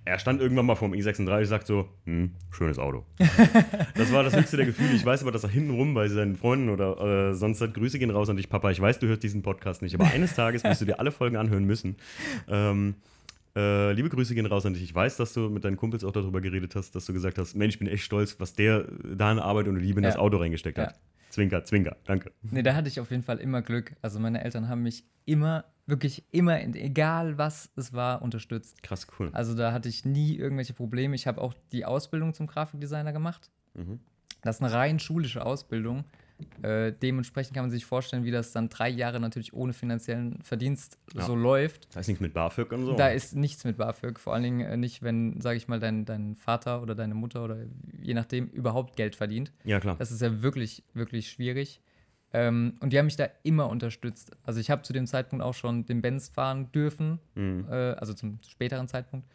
[0.06, 3.06] Er stand irgendwann mal vom i36 und sagt so: hm, schönes Auto.
[3.96, 4.94] das war das höchste der Gefühle.
[4.94, 8.10] Ich weiß aber, dass er hintenrum bei seinen Freunden oder äh, sonst hat Grüße gehen
[8.12, 8.70] raus an dich, Papa.
[8.72, 11.36] Ich weiß, du hörst diesen Podcast nicht, aber eines Tages wirst du dir alle Folgen
[11.36, 11.96] anhören müssen.
[12.48, 12.96] Ähm,
[13.56, 14.84] äh, liebe Grüße gehen raus an dich.
[14.84, 17.56] Ich weiß, dass du mit deinen Kumpels auch darüber geredet hast, dass du gesagt hast:
[17.56, 20.12] Mensch, ich bin echt stolz, was der da in Arbeit und Liebe in ja.
[20.12, 20.88] das Auto reingesteckt ja.
[20.88, 21.00] hat.
[21.30, 22.32] Zwinker, Zwinker, danke.
[22.42, 23.96] Nee, da hatte ich auf jeden Fall immer Glück.
[24.02, 28.82] Also meine Eltern haben mich immer, wirklich immer, egal was es war, unterstützt.
[28.84, 29.30] Krass, cool.
[29.34, 31.16] Also da hatte ich nie irgendwelche Probleme.
[31.16, 33.50] Ich habe auch die Ausbildung zum Grafikdesigner gemacht.
[33.76, 34.00] Mhm.
[34.42, 36.06] Das ist eine rein schulische Ausbildung.
[36.62, 40.98] Äh, dementsprechend kann man sich vorstellen, wie das dann drei Jahre natürlich ohne finanziellen Verdienst
[41.14, 41.24] ja.
[41.24, 41.96] so läuft.
[41.96, 42.96] Da ist nichts mit BAföG und so.
[42.96, 44.20] Da ist nichts mit BAföG.
[44.20, 47.44] Vor allen Dingen äh, nicht, wenn, sage ich mal, dein, dein Vater oder deine Mutter
[47.44, 47.58] oder
[48.02, 49.52] je nachdem überhaupt Geld verdient.
[49.64, 49.96] Ja, klar.
[49.98, 51.82] Das ist ja wirklich, wirklich schwierig.
[52.32, 54.32] Ähm, und die haben mich da immer unterstützt.
[54.44, 57.66] Also ich habe zu dem Zeitpunkt auch schon den Benz fahren dürfen, mhm.
[57.70, 59.28] äh, also zum späteren Zeitpunkt.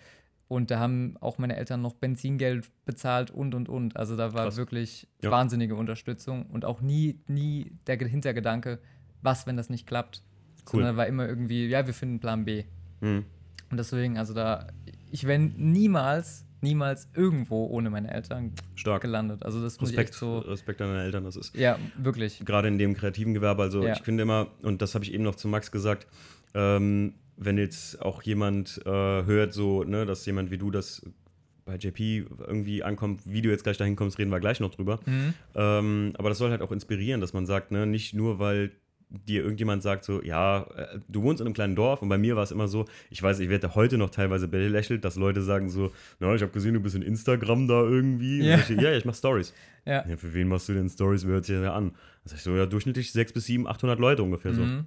[0.48, 3.96] Und da haben auch meine Eltern noch Benzingeld bezahlt und und und.
[3.96, 4.56] Also da war Krass.
[4.56, 5.30] wirklich ja.
[5.30, 8.78] wahnsinnige Unterstützung und auch nie, nie der Hintergedanke,
[9.22, 10.22] was, wenn das nicht klappt.
[10.66, 10.80] Cool.
[10.80, 12.64] Sondern war immer irgendwie, ja, wir finden Plan B.
[13.00, 13.24] Hm.
[13.70, 14.68] Und deswegen, also da,
[15.10, 19.02] ich wäre niemals, niemals irgendwo ohne meine Eltern Stark.
[19.02, 19.44] gelandet.
[19.44, 22.44] Also das muss ich Respekt, so, Respekt an deine Eltern, das ist ja, wirklich.
[22.44, 23.62] gerade in dem kreativen Gewerbe.
[23.62, 23.92] Also Ja.
[23.94, 26.06] ich finde immer, und das habe ich eben noch zu Max gesagt,
[26.54, 31.02] ähm, wenn jetzt auch jemand äh, hört, so, ne, dass jemand wie du das
[31.64, 35.00] bei JP irgendwie ankommt, wie du jetzt gleich dahin kommst, reden wir gleich noch drüber.
[35.06, 35.34] Mhm.
[35.54, 38.72] Ähm, aber das soll halt auch inspirieren, dass man sagt, ne, nicht nur, weil
[39.08, 42.36] dir irgendjemand sagt, so, ja, äh, du wohnst in einem kleinen Dorf und bei mir
[42.36, 45.68] war es immer so, ich weiß, ich werde heute noch teilweise belächelt, dass Leute sagen
[45.70, 48.42] so, na, ich habe gesehen, du bist in Instagram da irgendwie.
[48.42, 48.58] Ja.
[48.58, 49.54] Ich, ja, ich mache Stories.
[49.86, 50.06] Ja.
[50.06, 51.24] Ja, für wen machst du denn Stories?
[51.24, 51.90] Wer hört sich das an?
[51.90, 54.62] Dann sag ich so, ja, durchschnittlich 6 bis 7, 800 Leute ungefähr so.
[54.62, 54.86] Mhm.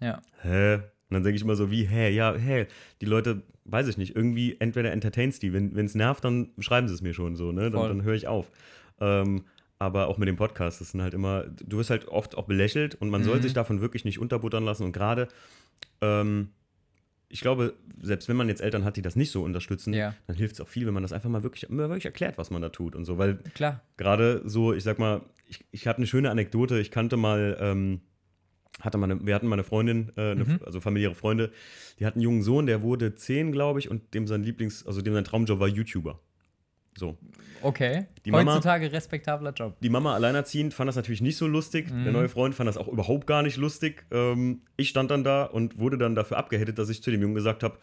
[0.00, 0.22] Ja.
[0.42, 0.78] Hä?
[1.10, 2.10] Und dann denke ich immer so, wie, hä?
[2.10, 2.66] Ja, hä?
[3.00, 5.52] Die Leute, weiß ich nicht, irgendwie entweder entertainst die.
[5.52, 7.70] Wenn es nervt, dann schreiben sie es mir schon so, ne?
[7.70, 8.50] Dann, dann höre ich auf.
[9.00, 9.44] Ähm,
[9.78, 12.96] aber auch mit dem Podcast, das sind halt immer, du wirst halt oft auch belächelt
[12.96, 13.42] und man soll Mhm.
[13.42, 14.82] sich davon wirklich nicht unterbuttern lassen.
[14.82, 15.28] Und gerade,
[16.00, 16.48] ähm,
[17.30, 20.14] ich glaube, selbst wenn man jetzt Eltern hat, die das nicht so unterstützen, Ja.
[20.26, 22.50] dann hilft es auch viel, wenn man das einfach mal wirklich, immer wirklich erklärt, was
[22.50, 23.18] man da tut und so.
[23.18, 23.82] Weil Klar.
[23.96, 26.78] gerade so, ich sag mal, ich, ich hatte eine schöne Anekdote.
[26.80, 28.00] Ich kannte mal, ähm,
[28.80, 30.60] hatte mal eine, wir hatten mal eine Freundin, äh, eine, Mhm.
[30.64, 31.50] also familiäre Freunde,
[31.98, 35.02] die hat einen jungen Sohn, der wurde zehn, glaube ich, und dem sein Lieblings-, also
[35.02, 36.20] dem sein Traumjob war YouTuber.
[36.96, 37.16] So.
[37.62, 38.06] Okay.
[38.24, 39.76] Die Mama- Heutzutage respektabler Job.
[39.80, 41.88] Die Mama alleinerziehend fand das natürlich nicht so lustig.
[41.90, 42.04] Mhm.
[42.04, 44.04] Der neue Freund fand das auch überhaupt gar nicht lustig.
[44.10, 47.34] Ähm, ich stand dann da und wurde dann dafür abgehettet, dass ich zu dem Jungen
[47.36, 47.78] gesagt habe,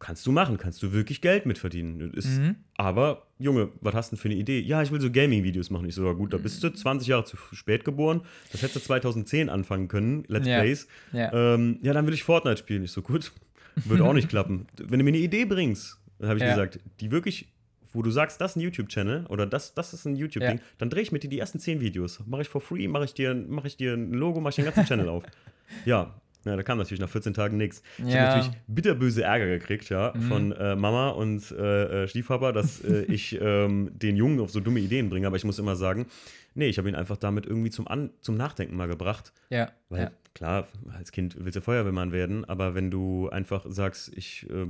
[0.00, 2.12] kannst du machen, kannst du wirklich Geld mitverdienen.
[2.14, 2.56] Ist, Mhm.
[2.76, 4.60] Aber, Junge, was hast du denn für eine Idee?
[4.60, 5.88] Ja, ich will so Gaming-Videos machen.
[5.88, 8.22] Ich so, gut, da bist du 20 Jahre zu spät geboren.
[8.52, 10.60] Das hättest du 2010 anfangen können, Let's Ja.
[10.60, 10.86] Plays.
[11.12, 11.54] Ja.
[11.54, 12.84] Ähm, ja, dann will ich Fortnite spielen.
[12.84, 13.32] Ich so, gut,
[13.84, 14.66] wird auch nicht klappen.
[14.76, 16.50] Wenn du mir eine Idee bringst, habe ich Ja.
[16.50, 17.48] gesagt, die wirklich,
[17.92, 20.62] wo du sagst, das ist ein YouTube-Channel oder das, das ist ein YouTube-Ding, Ja.
[20.78, 22.20] dann drehe ich mit dir die ersten 10 Videos.
[22.26, 24.64] Mache ich for free, mache ich, dir- mach ich dir ein Logo, mache ich den
[24.66, 25.24] ganzen Channel auf.
[25.84, 26.14] Ja.
[26.48, 27.82] Ja, da kam natürlich nach 14 Tagen nichts.
[27.98, 28.20] Ich Ja.
[28.20, 30.22] habe natürlich bitterböse Ärger gekriegt, ja, Mhm.
[30.22, 34.60] von äh, Mama und äh, äh, Stiefpapa, dass äh, ich ähm, den Jungen auf so
[34.60, 35.26] dumme Ideen bringe.
[35.26, 36.06] Aber ich muss immer sagen,
[36.54, 39.32] nee, ich habe ihn einfach damit irgendwie zum, An zum Nachdenken mal gebracht.
[39.50, 39.70] Ja.
[39.88, 40.10] Weil ja.
[40.34, 44.66] klar, als Kind willst du Feuerwehrmann werden, aber wenn du einfach sagst, ich äh,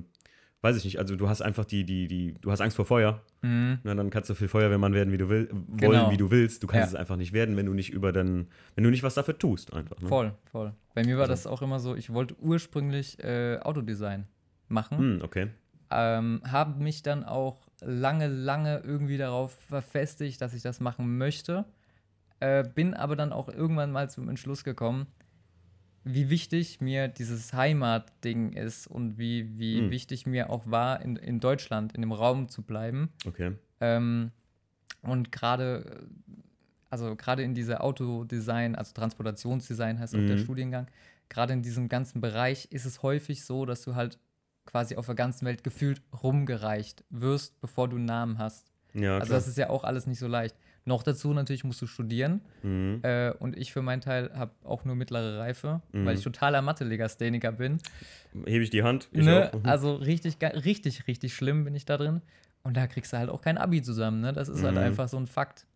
[0.62, 3.23] weiß ich nicht, also du hast einfach die, die, die, du hast Angst vor Feuer,
[3.42, 3.79] Mhm.
[3.85, 6.11] na, dann kannst du viel Feuerwehrmann werden, wie du will, wollen, Genau.
[6.11, 6.62] wie du willst.
[6.62, 6.97] Du kannst Ja.
[6.99, 9.73] es einfach nicht werden, wenn du nicht über dann, wenn du nicht was dafür tust,
[9.73, 10.01] einfach.
[10.01, 10.09] Ne?
[10.09, 10.73] Voll, voll.
[10.94, 14.27] Bei mir war Also- das auch immer so, ich wollte ursprünglich äh, Autodesign
[14.68, 14.99] machen.
[14.99, 15.49] Hm, okay.
[15.90, 21.64] ähm, habe mich dann auch lange, lange irgendwie darauf verfestigt, dass ich das machen möchte.
[22.40, 25.07] Äh, bin aber dann auch irgendwann mal zum Entschluss gekommen,
[26.14, 29.90] wie wichtig mir dieses Heimatding ist und wie, wie Hm.
[29.90, 33.11] wichtig mir auch war, in, in Deutschland, in dem Raum zu bleiben.
[33.27, 33.55] Okay.
[33.81, 34.31] Ähm,
[35.03, 36.09] und gerade,
[36.90, 40.40] also gerade in dieser Autodesign, also Transportationsdesign heißt auch der Mhm.
[40.40, 40.87] Studiengang,
[41.29, 44.18] gerade in diesem ganzen Bereich ist es häufig so, dass du halt
[44.64, 48.73] quasi auf der ganzen Welt gefühlt rumgereicht wirst, bevor du einen Namen hast.
[48.94, 50.57] Ja, also das ist ja auch alles nicht so leicht.
[50.88, 53.01] Noch dazu natürlich musst du studieren mhm.
[53.03, 56.07] äh, und ich für meinen Teil habe auch nur mittlere Reife, Mhm.
[56.07, 57.77] weil ich totaler Mathe-Legastheniker bin.
[58.46, 59.09] Hebe ich die Hand?
[59.12, 59.51] Ich Ne?
[59.55, 59.66] Mhm.
[59.66, 62.22] Also richtig, richtig, richtig schlimm bin ich da drin.
[62.62, 64.20] Und da kriegst du halt auch kein Abi zusammen.
[64.22, 64.33] Ne?
[64.33, 64.81] Das ist halt Mhm.
[64.83, 65.66] einfach so ein Fakt.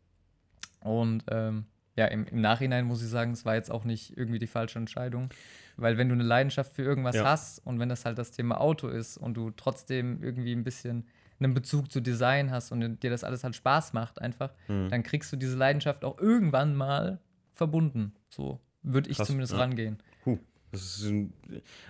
[0.81, 4.39] Und ähm, ja, im, im Nachhinein muss ich sagen, es war jetzt auch nicht irgendwie
[4.39, 5.29] die falsche Entscheidung.
[5.77, 7.25] Weil wenn du eine Leidenschaft für irgendwas Ja.
[7.25, 11.07] hast und wenn das halt das Thema Auto ist und du trotzdem irgendwie ein bisschen
[11.45, 14.89] einen Bezug zu Design hast und dir das alles halt Spaß macht einfach, Mhm.
[14.91, 17.21] dann kriegst du diese Leidenschaft auch irgendwann mal
[17.55, 18.13] verbunden.
[18.29, 19.59] So würde ich Krass, zumindest ja.
[19.59, 19.99] rangehen.
[20.75, 21.35] Ist ein,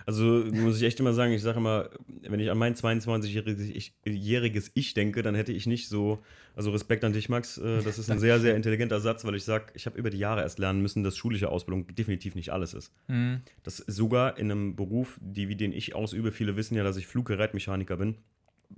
[0.07, 1.88] also muss ich echt immer sagen, ich sage immer,
[2.29, 6.21] wenn ich an mein 22-jähriges ich, jähriges ich denke, dann hätte ich nicht so,
[6.57, 9.45] also Respekt an dich, Max, äh, das ist ein sehr, sehr intelligenter Satz, weil ich
[9.45, 12.75] sage, ich habe über die Jahre erst lernen müssen, dass schulische Ausbildung definitiv nicht alles
[12.75, 12.93] ist.
[13.07, 13.43] Mhm.
[13.62, 17.07] Das sogar in einem Beruf, die, wie den ich ausübe, viele wissen ja, dass ich
[17.07, 18.17] Fluggerätmechaniker bin.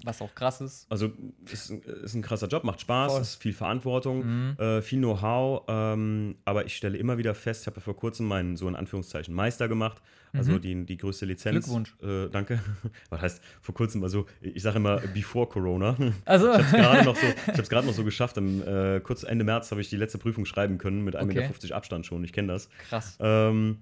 [0.02, 0.86] Was auch krass ist.
[0.90, 1.12] Also
[1.50, 3.20] ist, ist ein krasser Job, macht Spaß, Voll.
[3.22, 4.56] ist viel Verantwortung, Mhm.
[4.58, 8.26] äh, viel Know-how, ähm, aber ich stelle immer wieder fest, ich habe ja vor kurzem
[8.26, 10.02] meinen so in Anführungszeichen Meister gemacht,
[10.32, 10.60] also Mhm.
[10.60, 11.64] die, die größte Lizenz.
[11.66, 11.94] Glückwunsch.
[12.02, 12.60] Äh, danke.
[13.10, 15.96] Was heißt vor kurzem, also ich sage immer before Corona.
[16.24, 19.00] Also, Ich habe es gerade noch, so, ich hab's gerade noch so geschafft, im, äh,
[19.00, 21.52] kurz Ende März habe ich die letzte Prüfung schreiben können mit 1,50 Okay.
[21.62, 22.68] Meter Abstand schon, ich kenne das.
[22.88, 23.16] krass.
[23.20, 23.78] Ähm,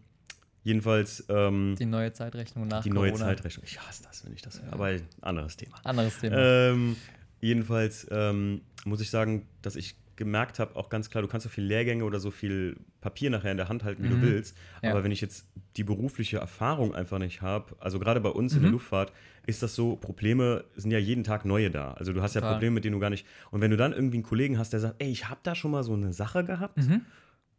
[0.64, 3.26] jedenfalls ähm, Die neue Zeitrechnung nach die neue Corona.
[3.26, 3.64] Zeitrechnung.
[3.66, 5.76] Ich hasse das, wenn ich das höre, aber ein anderes Thema.
[5.84, 6.36] Anderes Thema.
[6.38, 6.96] Ähm,
[7.40, 11.48] jedenfalls ähm, muss ich sagen, dass ich gemerkt habe, auch ganz klar, du kannst so
[11.48, 14.20] viel Lehrgänge oder so viel Papier nachher in der Hand halten, wie Mhm.
[14.20, 14.56] du willst.
[14.82, 14.90] Ja.
[14.90, 15.46] Aber wenn ich jetzt
[15.76, 18.74] die berufliche Erfahrung einfach nicht habe, also gerade bei uns in der Mhm.
[18.74, 19.12] Luftfahrt,
[19.46, 21.94] ist das so, Probleme sind ja jeden Tag neue da.
[21.94, 22.54] Also du hast ja Total.
[22.56, 23.26] Probleme, mit denen du gar nicht.
[23.50, 25.70] Und wenn du dann irgendwie einen Kollegen hast, der sagt, ey, ich habe da schon
[25.72, 27.00] mal so eine Sache gehabt, Mhm.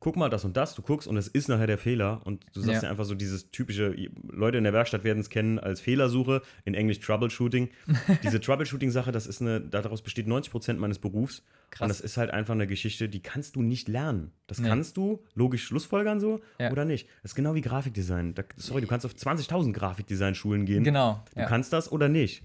[0.03, 2.59] Guck mal das und das, du guckst und es ist nachher der Fehler und du
[2.59, 2.83] sagst Ja.
[2.83, 3.95] ja einfach so dieses typische,
[4.29, 7.69] Leute in der Werkstatt werden es kennen als Fehlersuche, in Englisch Troubleshooting.
[8.23, 11.83] Diese Troubleshooting-Sache, das ist eine, daraus besteht 90% meines Berufs Krass.
[11.85, 14.31] und das ist halt einfach eine Geschichte, die kannst du nicht lernen.
[14.47, 14.67] Das Nee.
[14.67, 16.69] kannst du logisch schlussfolgern so Ja.
[16.71, 17.07] oder nicht.
[17.21, 18.33] Das ist genau wie Grafikdesign.
[18.35, 20.83] Da, sorry, du kannst auf 20.000 Grafikdesign-Schulen gehen.
[20.83, 21.23] Genau.
[21.33, 22.43] Du kannst das oder nicht.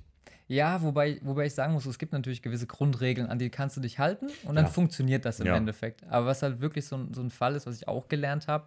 [0.49, 3.81] Ja, wobei, wobei ich sagen muss, es gibt natürlich gewisse Grundregeln, an die kannst du
[3.83, 4.71] dich halten und dann Ja.
[4.71, 5.57] funktioniert das im Ja.
[5.57, 6.03] Endeffekt.
[6.09, 8.67] Aber was halt wirklich so, ein- so ein Fall ist, was ich auch gelernt habe,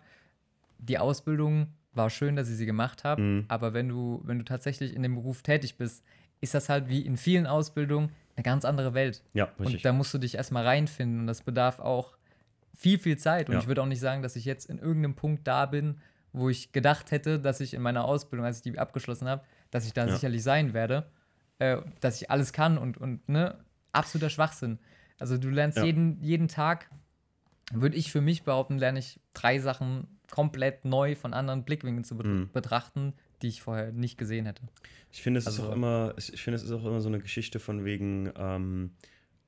[0.77, 3.45] die Ausbildung war schön, dass ich sie gemacht habe, Mhm.
[3.47, 6.03] aber wenn du, wenn du tatsächlich in dem Beruf tätig bist,
[6.39, 9.23] ist das halt wie in vielen Ausbildungen eine ganz andere Welt.
[9.33, 9.77] Ja, richtig.
[9.77, 12.15] Und da musst du dich erstmal reinfinden und das bedarf auch
[12.75, 13.49] viel, viel Zeit.
[13.49, 13.59] Und Ja.
[13.61, 15.99] ich würde auch nicht sagen, dass ich jetzt in irgendeinem Punkt da bin,
[16.31, 19.85] wo ich gedacht hätte, dass ich in meiner Ausbildung, als ich die abgeschlossen habe, dass
[19.85, 20.13] ich da Ja.
[20.13, 21.05] sicherlich sein werde,
[21.61, 23.55] äh, dass ich alles kann und, und ne,
[23.91, 24.79] absoluter Schwachsinn.
[25.19, 25.83] Also du lernst Ja.
[25.85, 26.89] jeden, jeden Tag,
[27.71, 32.17] würde ich für mich behaupten, lerne ich drei Sachen komplett neu von anderen Blickwinkeln zu
[32.17, 32.49] bet Mhm.
[32.51, 34.63] betrachten, die ich vorher nicht gesehen hätte.
[35.11, 37.09] Ich finde, es ist Also- auch immer, ich ich finde, es ist auch immer so
[37.09, 38.91] eine Geschichte von wegen, ähm,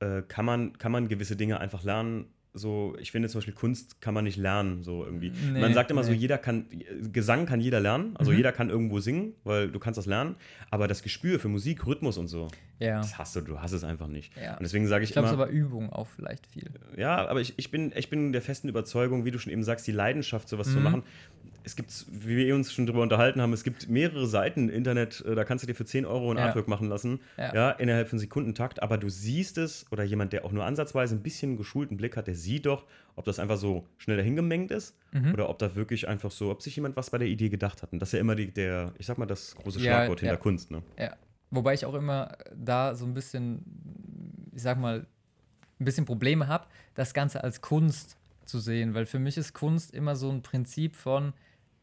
[0.00, 2.26] äh, kann, man, kann man gewisse Dinge einfach lernen?
[2.56, 5.32] So, ich finde zum Beispiel Kunst kann man nicht lernen, so irgendwie.
[5.52, 6.18] Nee, man sagt immer so, nee.
[6.18, 6.66] jeder kann,
[7.12, 8.36] Gesang kann jeder lernen, also Mhm.
[8.36, 10.36] jeder kann irgendwo singen, weil du kannst das lernen,
[10.70, 12.46] aber das Gespür für Musik, Rhythmus und so,
[12.78, 12.98] Ja.
[12.98, 14.36] das hast du, du hast es einfach nicht.
[14.40, 14.52] Ja.
[14.52, 16.70] Und deswegen sage ich, Ich glaube, es aber Übung auch vielleicht viel.
[16.96, 19.84] ja, aber ich, ich, bin, ich bin der festen Überzeugung, wie du schon eben sagst,
[19.88, 20.84] die Leidenschaft, sowas zu Mhm.
[20.84, 21.02] machen.
[21.66, 25.24] Es gibt, wie wir uns schon drüber unterhalten haben, es gibt mehrere Seiten im Internet,
[25.26, 26.44] äh, da kannst du dir für 10 Euro ein Ja.
[26.46, 27.54] Artwork machen lassen, Ja.
[27.54, 27.70] ja.
[27.70, 31.50] innerhalb von Sekundentakt, aber du siehst es, oder jemand, der auch nur ansatzweise ein bisschen
[31.52, 32.84] einen geschulten Blick hat, der sieht doch,
[33.16, 35.32] ob das einfach so schnell dahingemengt ist Mhm.
[35.32, 37.92] oder ob da wirklich einfach so, ob sich jemand was bei der Idee gedacht hat.
[37.92, 40.34] Und das ist ja immer die, der, ich sag mal, das große Ja, Schlagwort hinter
[40.34, 40.40] ja.
[40.40, 40.82] Kunst, ne?
[40.98, 41.16] Ja.
[41.50, 43.62] Wobei ich auch immer da so ein bisschen,
[44.54, 45.06] ich sag mal,
[45.80, 48.92] ein bisschen Probleme habe, das Ganze als Kunst zu sehen.
[48.94, 51.32] Weil für mich ist Kunst immer so ein Prinzip von,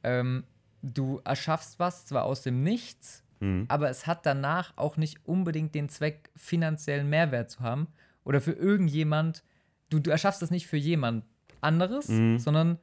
[0.04, 0.44] ähm,
[0.82, 3.66] du erschaffst was zwar aus dem Nichts, Mhm.
[3.70, 7.88] aber es hat danach auch nicht unbedingt den Zweck, finanziellen Mehrwert zu haben
[8.24, 9.44] oder für irgendjemand.
[9.90, 11.26] Du, du erschaffst das nicht für jemand
[11.60, 12.38] anderes, Mhm.
[12.40, 12.78] sondern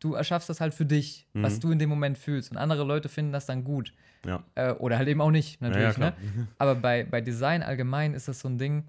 [0.00, 1.60] du erschaffst das halt für dich, was Mhm.
[1.60, 2.50] du in dem Moment fühlst.
[2.50, 3.92] Und andere Leute finden das dann gut.
[4.26, 4.42] Ja.
[4.56, 5.96] Äh, oder halt eben auch nicht, natürlich.
[5.96, 6.48] Ja, ja, ne?
[6.58, 8.84] Aber bei, bei Design allgemein ist das so ein Ding,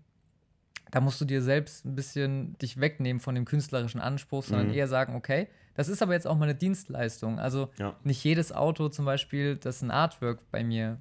[0.89, 4.74] da musst du dir selbst ein bisschen dich wegnehmen von dem künstlerischen Anspruch, sondern Mhm.
[4.74, 7.40] eher sagen, okay, das ist aber jetzt auch mal eine Dienstleistung.
[7.40, 7.96] Also Ja.
[8.04, 10.98] nicht jedes Auto zum Beispiel, das ein Artwork bei mir,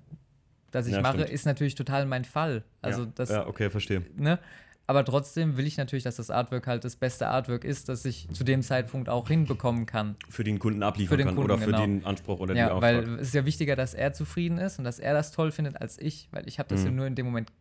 [0.71, 1.31] das ich Ja, mache, stimmt.
[1.31, 2.65] ist natürlich total mein Fall.
[2.83, 3.13] Also ja.
[3.15, 4.03] das, ja, okay, verstehe.
[4.17, 4.39] ne?
[4.87, 8.29] Aber trotzdem will ich natürlich, dass das Artwork halt das beste Artwork ist, das ich
[8.33, 10.17] zu dem Zeitpunkt auch hinbekommen kann.
[10.29, 11.81] Für den Kunden abliefern Für den kann Kunden, oder für genau.
[11.87, 13.07] den Anspruch oder den Ja, Auftrag.
[13.07, 15.81] weil es ist ja wichtiger, dass er zufrieden ist und dass er das toll findet
[15.81, 16.87] als ich, weil ich habe das Mhm.
[16.87, 17.53] ja nur in dem Moment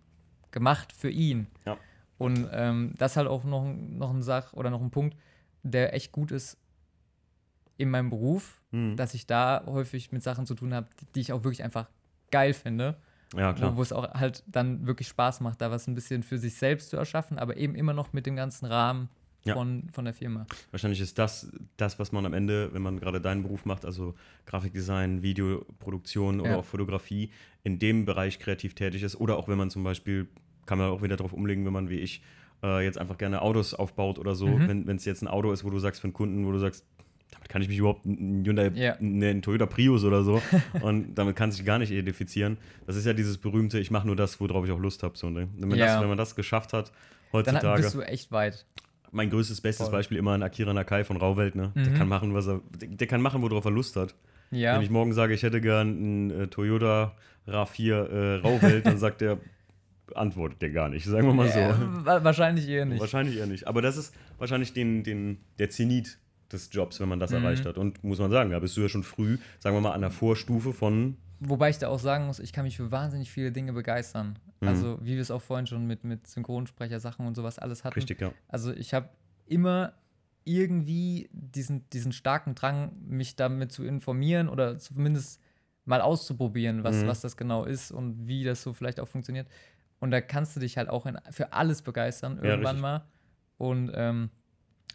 [0.49, 1.45] gemacht für ihn.
[1.67, 1.77] Ja.
[2.17, 5.15] Und ähm, das ist halt auch noch, noch ein Sach oder noch ein Punkt,
[5.61, 6.57] der echt gut ist
[7.79, 8.95] in meinem Beruf, Mhm.
[8.97, 11.87] dass ich da häufig mit Sachen zu tun habe, die, ich auch wirklich einfach
[12.29, 12.97] geil finde,
[13.35, 13.73] ja, klar.
[13.73, 16.53] wo, wo es auch halt dann wirklich Spaß macht, da was ein bisschen für sich
[16.55, 19.09] selbst zu erschaffen, aber eben immer noch mit dem ganzen Rahmen
[19.45, 19.53] Ja.
[19.55, 20.45] von, von der Firma.
[20.71, 24.13] Wahrscheinlich ist das das, was man am Ende, wenn man gerade deinen Beruf macht, also
[24.45, 26.57] Grafikdesign, Videoproduktion oder Ja.
[26.57, 27.31] auch Fotografie,
[27.63, 29.15] in dem Bereich kreativ tätig ist.
[29.15, 30.27] Oder auch wenn man zum Beispiel,
[30.65, 32.21] kann man auch wieder drauf umlegen, wenn man wie ich
[32.61, 34.47] äh, jetzt einfach gerne Autos aufbaut oder so.
[34.47, 34.85] Mhm.
[34.85, 36.85] Wenn es jetzt ein Auto ist, wo du sagst für einen Kunden, wo du sagst,
[37.31, 38.95] damit kann ich mich überhaupt, ein Hyundai, Ja.
[38.99, 40.41] ne, ein Toyota Prius oder so,
[40.81, 42.57] und damit kann sich gar nicht identifizieren.
[42.87, 45.17] Das ist ja dieses berühmte, ich mache nur das, worauf ich auch Lust habe.
[45.17, 45.47] So, ne?
[45.57, 46.93] wenn, das, wenn man das geschafft hat, Dann
[47.33, 48.65] heutzutage bist du echt weit.
[49.11, 49.97] mein größtes, bestes Voll.
[49.99, 51.71] Beispiel immer ein Akira Nakai von Rauwelt, ne?
[51.75, 51.93] Der Mhm.
[51.95, 52.61] kann machen, was er.
[52.81, 54.15] Der, der kann machen, worauf er Lust hat.
[54.51, 54.75] Ja.
[54.75, 57.15] Wenn ich morgen sage, ich hätte gern einen äh, Toyota
[57.47, 59.37] RAV4 äh, Rauwelt, dann sagt der,
[60.15, 61.59] antwortet der gar nicht, sagen wir mal so.
[61.59, 61.73] Äh,
[62.05, 62.99] wa- wahrscheinlich eher nicht.
[62.99, 63.67] Wahrscheinlich eher nicht.
[63.67, 66.17] Aber das ist wahrscheinlich den, den, der Zenit
[66.51, 67.37] des Jobs, wenn man das Mhm.
[67.37, 67.77] erreicht hat.
[67.77, 70.11] Und muss man sagen, da bist du ja schon früh, sagen wir mal, an der
[70.11, 71.17] Vorstufe von.
[71.39, 74.37] Wobei ich da auch sagen muss, ich kann mich für wahnsinnig viele Dinge begeistern.
[74.59, 74.67] Mhm.
[74.67, 77.93] Also, wie wir es auch vorhin schon mit, mit Synchronsprecher-Sachen und sowas alles hatten.
[77.95, 78.31] Richtig, ja.
[78.49, 79.09] Also, ich habe
[79.45, 79.93] immer
[80.45, 85.41] irgendwie diesen, diesen starken Drang, mich damit zu informieren oder zumindest
[85.85, 87.07] mal auszuprobieren, was, Mhm.
[87.07, 89.47] was das genau ist und wie das so vielleicht auch funktioniert.
[89.99, 92.81] Und da kannst du dich halt auch in, für alles begeistern, Ja, irgendwann richtig.
[92.81, 93.03] mal.
[93.57, 94.29] Und ähm,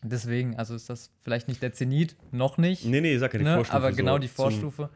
[0.02, 2.84] deswegen, also ist das vielleicht nicht der Zenit, noch nicht.
[2.84, 3.54] Nee, nee, sag ja die ne?
[3.56, 3.76] Vorstufe.
[3.76, 4.90] aber genau so die zum- Vorstufe.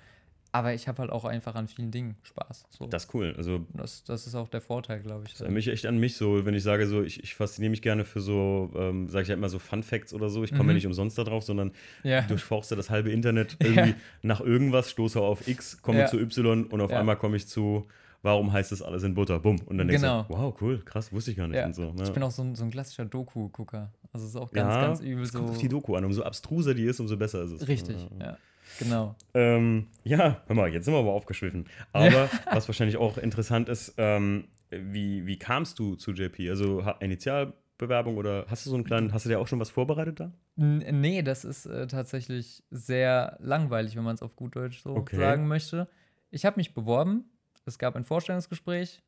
[0.51, 2.65] Aber ich habe halt auch einfach an vielen Dingen Spaß.
[2.71, 2.87] So.
[2.87, 3.35] Das ist cool.
[3.37, 5.33] Also Das, das ist auch der Vorteil, glaube ich.
[5.33, 7.83] Das erinnert mich echt an mich so, wenn ich sage so, ich, ich fasziniere mich
[7.83, 10.43] gerne für so, ähm, sage ich ja immer so Fun Facts oder so.
[10.45, 10.69] Ich komme Mhm.
[10.71, 12.23] ja nicht umsonst da drauf, sondern Ja.
[12.23, 16.07] durchforste das halbe Internet irgendwie nach irgendwas, stoße auf X, komme Ja.
[16.07, 16.99] zu Y und auf Ja.
[17.01, 17.87] einmal komme ich zu,
[18.23, 19.39] warum heißt das alles in Butter?
[19.39, 19.61] Bumm.
[19.67, 20.23] Und dann denkst Genau.
[20.25, 21.67] du, wow, cool, krass, wusste ich gar nicht Ja.
[21.67, 21.93] und so.
[21.93, 22.03] Ne?
[22.05, 23.93] Ich bin auch so ein, so ein klassischer Doku-Gucker.
[24.13, 25.39] Also es ist auch ganz, ja, ganz übel so.
[25.39, 26.05] kommt auf die Doku an.
[26.05, 27.69] Umso abstruser die ist, umso besser ist es.
[27.69, 28.27] Richtig, Ja.
[28.27, 28.39] ja.
[28.79, 29.17] Genau.
[29.35, 31.67] Ähm, ja, hör mal, jetzt sind wir aber aufgeschwiffen.
[31.93, 36.51] Aber was wahrscheinlich auch interessant ist, ähm, wie, wie kamst du zu JP?
[36.51, 40.21] Also Initialbewerbung oder hast du so einen kleinen, hast du dir auch schon was vorbereitet
[40.21, 40.33] da?
[40.57, 44.91] N nee, das ist äh, tatsächlich sehr langweilig, wenn man es auf gut Deutsch so
[44.97, 45.17] Okay.
[45.17, 45.89] sagen möchte.
[46.31, 47.25] Ich habe mich beworben,
[47.69, 49.03] es gab ein Vorstellungsgespräch,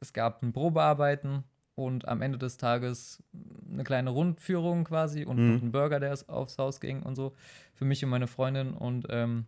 [0.00, 3.22] es gab ein Probearbeiten und am Ende des Tages
[3.70, 5.68] eine kleine Rundführung quasi und Mhm.
[5.68, 7.34] ein Burger, der aufs Haus ging und so
[7.74, 9.46] für mich und meine Freundin und ähm,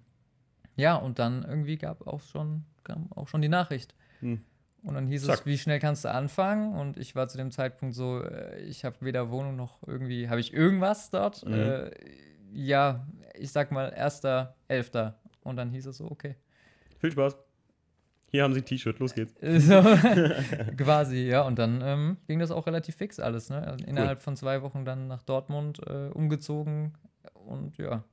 [0.76, 3.94] ja, und dann irgendwie gab auch schon, kam auch schon die Nachricht.
[4.20, 4.40] Hm.
[4.83, 5.40] Und dann hieß Zack.
[5.40, 6.74] es, wie schnell kannst du anfangen?
[6.74, 10.40] Und ich war zu dem Zeitpunkt so, äh, ich habe weder Wohnung noch irgendwie, habe
[10.40, 11.44] ich irgendwas dort?
[11.44, 11.53] Mhm.
[11.53, 11.90] Äh,
[12.53, 15.18] ja, ich sag mal, erster, elfter.
[15.42, 16.37] Und dann hieß es so, okay.
[16.98, 17.37] Viel Spaß.
[18.30, 19.34] Hier haben Sie ein T-Shirt, los geht's.
[19.42, 19.82] So,
[20.76, 21.42] quasi, ja.
[21.42, 23.66] Und dann ähm, ging das auch relativ fix alles, ne?
[23.66, 26.94] Also innerhalb von zwei Wochen dann nach Dortmund äh, umgezogen
[27.34, 28.04] und ja,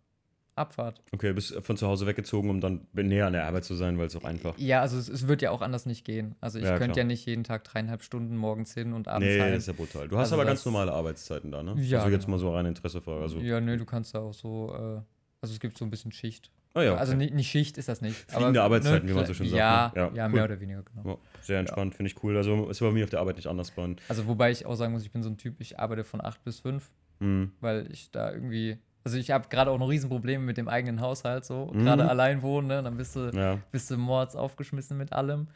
[0.55, 1.03] Abfahrt.
[1.13, 4.07] Okay, bist von zu Hause weggezogen, um dann näher an der Arbeit zu sein, weil
[4.07, 4.57] es auch einfach.
[4.57, 6.33] Ja, also es, es wird ja auch anders nicht gehen.
[6.41, 9.39] Also ich Ja, könnte ja nicht jeden Tag dreieinhalb Stunden morgens hin und abends Nee,
[9.39, 9.51] heim.
[9.51, 10.07] das ist ja brutal.
[10.07, 11.75] Du hast Also aber ganz normale Arbeitszeiten da, ne?
[11.79, 12.37] Ja, Also jetzt genau.
[12.37, 13.21] mal so rein Interessefrage.
[13.21, 15.01] Also, Ja, nö, du kannst da auch so, äh,
[15.41, 16.49] also es gibt so ein bisschen Schicht.
[16.77, 17.23] Oh ja, Also okay.
[17.23, 18.15] nicht, nicht Schicht ist das nicht.
[18.31, 20.01] Fliegende Arbeitszeiten, wie man so schön sagt, Ja, ne?
[20.01, 20.33] Ja, ja, cool.
[20.33, 21.09] mehr oder weniger, genau.
[21.09, 22.37] Ja, sehr entspannt, finde ich cool.
[22.37, 23.95] Also ist bei mir auf der Arbeit nicht anders bei.
[24.09, 26.43] Also wobei ich auch sagen muss, ich bin so ein Typ, ich arbeite von 8
[26.43, 27.51] bis 5, Hm.
[27.61, 31.45] weil ich da irgendwie, also ich habe gerade auch noch Riesenprobleme mit dem eigenen Haushalt,
[31.45, 31.83] so, Mhm.
[31.83, 35.47] gerade allein wohnen, ne, dann bist du, Ja, bist du mords aufgeschmissen mit allem.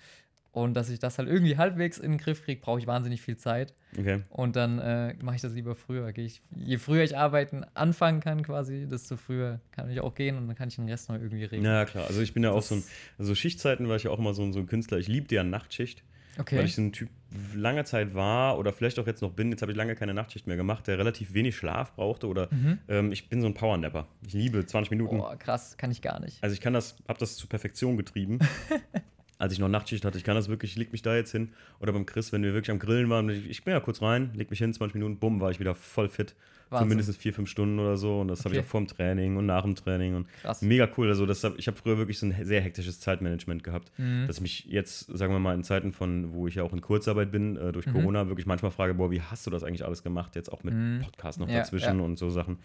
[0.53, 3.37] Und dass ich das halt irgendwie halbwegs in den Griff kriege, brauche ich wahnsinnig viel
[3.37, 3.73] Zeit.
[3.97, 4.21] okay.
[4.29, 6.11] Und dann äh, mache ich das lieber früher.
[6.17, 10.47] Ich, je früher ich arbeiten anfangen kann, quasi, desto früher kann ich auch gehen und
[10.47, 11.63] dann kann ich den Rest noch irgendwie regeln.
[11.63, 12.05] Ja, klar.
[12.07, 12.83] Also ich bin ja auch Das- so ein,
[13.17, 14.97] also Schichtzeiten war ich ja auch immer so ein, so ein Künstler.
[14.97, 16.03] Ich liebte ja Nachtschicht,
[16.37, 16.57] Okay.
[16.57, 17.07] weil ich so ein Typ
[17.55, 19.51] lange Zeit war oder vielleicht auch jetzt noch bin.
[19.51, 22.77] Jetzt habe ich lange keine Nachtschicht mehr gemacht, der relativ wenig Schlaf brauchte oder Mhm.
[22.89, 24.07] ähm, ich bin so ein Powernapper.
[24.27, 25.17] Ich liebe 20 Minuten.
[25.17, 26.43] Boah, krass, kann ich gar nicht.
[26.43, 28.39] Also ich kann das, habe das zur Perfektion getrieben.
[29.41, 31.49] Als ich noch Nachtschicht hatte, ich kann das wirklich, ich leg mich da jetzt hin.
[31.79, 34.51] Oder beim Chris, wenn wir wirklich am Grillen waren, ich, bin ja kurz rein, leg
[34.51, 36.35] mich hin, 20 Minuten, bumm, war ich wieder voll fit.
[36.71, 36.87] Für Wahnsinn.
[36.89, 38.21] mindestens vier, fünf Stunden oder so.
[38.21, 38.65] Und das habe ich Okay.
[38.65, 40.15] auch vor dem Training und nach dem Training.
[40.15, 40.61] Und Krass.
[40.61, 41.09] mega cool.
[41.09, 43.91] Also das ich habe früher wirklich so ein sehr hektisches Zeitmanagement gehabt.
[43.97, 44.25] Mhm.
[44.27, 47.29] Dass mich jetzt, sagen wir mal, in Zeiten von, wo ich ja auch in Kurzarbeit
[47.31, 47.91] bin, äh, durch Mhm.
[47.91, 50.35] Corona, wirklich manchmal frage, boah, wie hast du das eigentlich alles gemacht?
[50.35, 51.01] Jetzt auch mit Mhm.
[51.01, 52.05] Podcast noch Ja, dazwischen ja.
[52.05, 52.57] und so Sachen.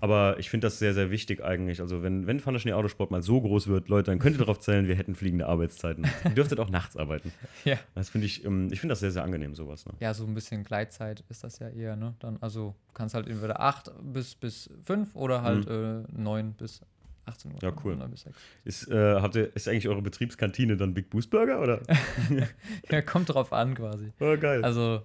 [0.00, 1.80] Aber ich finde das sehr, sehr wichtig eigentlich.
[1.80, 4.40] Also wenn, wenn Van der Schnee Autosport mal so groß wird, Leute, dann könnt ihr
[4.40, 6.06] darauf zählen, wir hätten fliegende Arbeitszeiten.
[6.24, 7.32] Ihr dürftet auch nachts arbeiten.
[7.64, 7.78] Ja.
[7.94, 9.86] Das finde ich, ähm, ich finde das sehr, sehr angenehm, sowas.
[9.86, 9.94] Ne?
[10.00, 12.14] Ja, so ein bisschen Gleitzeit ist das ja eher, ne?
[12.20, 16.80] Dann, also du kannst halt entweder 8 bis, bis 5 oder halt äh, 9 bis
[17.26, 17.56] 18 Uhr.
[17.56, 17.60] Mhm.
[17.62, 17.96] Ja, cool.
[17.96, 18.36] 9 bis 6.
[18.64, 21.80] Ist, äh, habt ihr, ist eigentlich eure Betriebskantine dann Big Boost Burger oder?
[22.90, 24.12] Ja, kommt drauf an quasi.
[24.20, 24.64] Oh, geil.
[24.64, 25.02] Also,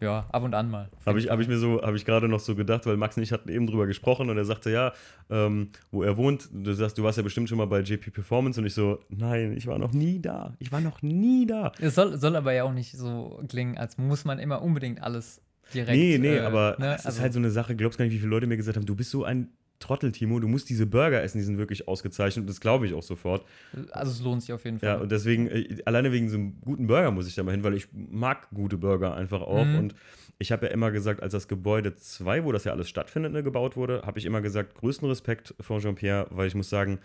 [0.00, 0.90] ja, ab und an mal.
[1.06, 3.22] Habe ich, hab ich mir so, habe ich gerade noch so gedacht, weil Max und
[3.22, 4.92] ich hatten eben drüber gesprochen und er sagte, ja,
[5.30, 8.60] ähm, wo er wohnt, du sagst, du warst ja bestimmt schon mal bei JP Performance
[8.60, 10.54] und ich so, nein, ich war noch nie da.
[10.58, 11.72] Ich war noch nie da.
[11.80, 15.40] Es soll, soll aber ja auch nicht so klingen, als muss man immer unbedingt alles
[15.74, 15.96] direkt.
[15.96, 16.94] nee, nee, äh, aber ne?
[16.94, 18.86] es ist halt so eine Sache, glaubst gar nicht, wie viele Leute mir gesagt haben,
[18.86, 22.44] du bist so ein Trottel, Timo, du musst diese Burger essen, die sind wirklich ausgezeichnet
[22.44, 23.44] und das glaube ich auch sofort.
[23.90, 24.88] also es lohnt sich auf jeden Fall.
[24.88, 27.62] Ja, und deswegen, äh, alleine wegen so einem guten Burger muss ich da mal hin,
[27.62, 29.64] weil ich mag gute Burger einfach auch.
[29.64, 29.78] Mhm.
[29.78, 29.94] Und
[30.38, 33.42] ich habe ja immer gesagt, als das Gebäude 2, wo das ja alles stattfindet, ne,
[33.42, 36.98] gebaut wurde, habe ich immer gesagt, größten Respekt vor Jean-Pierre, weil ich muss sagen,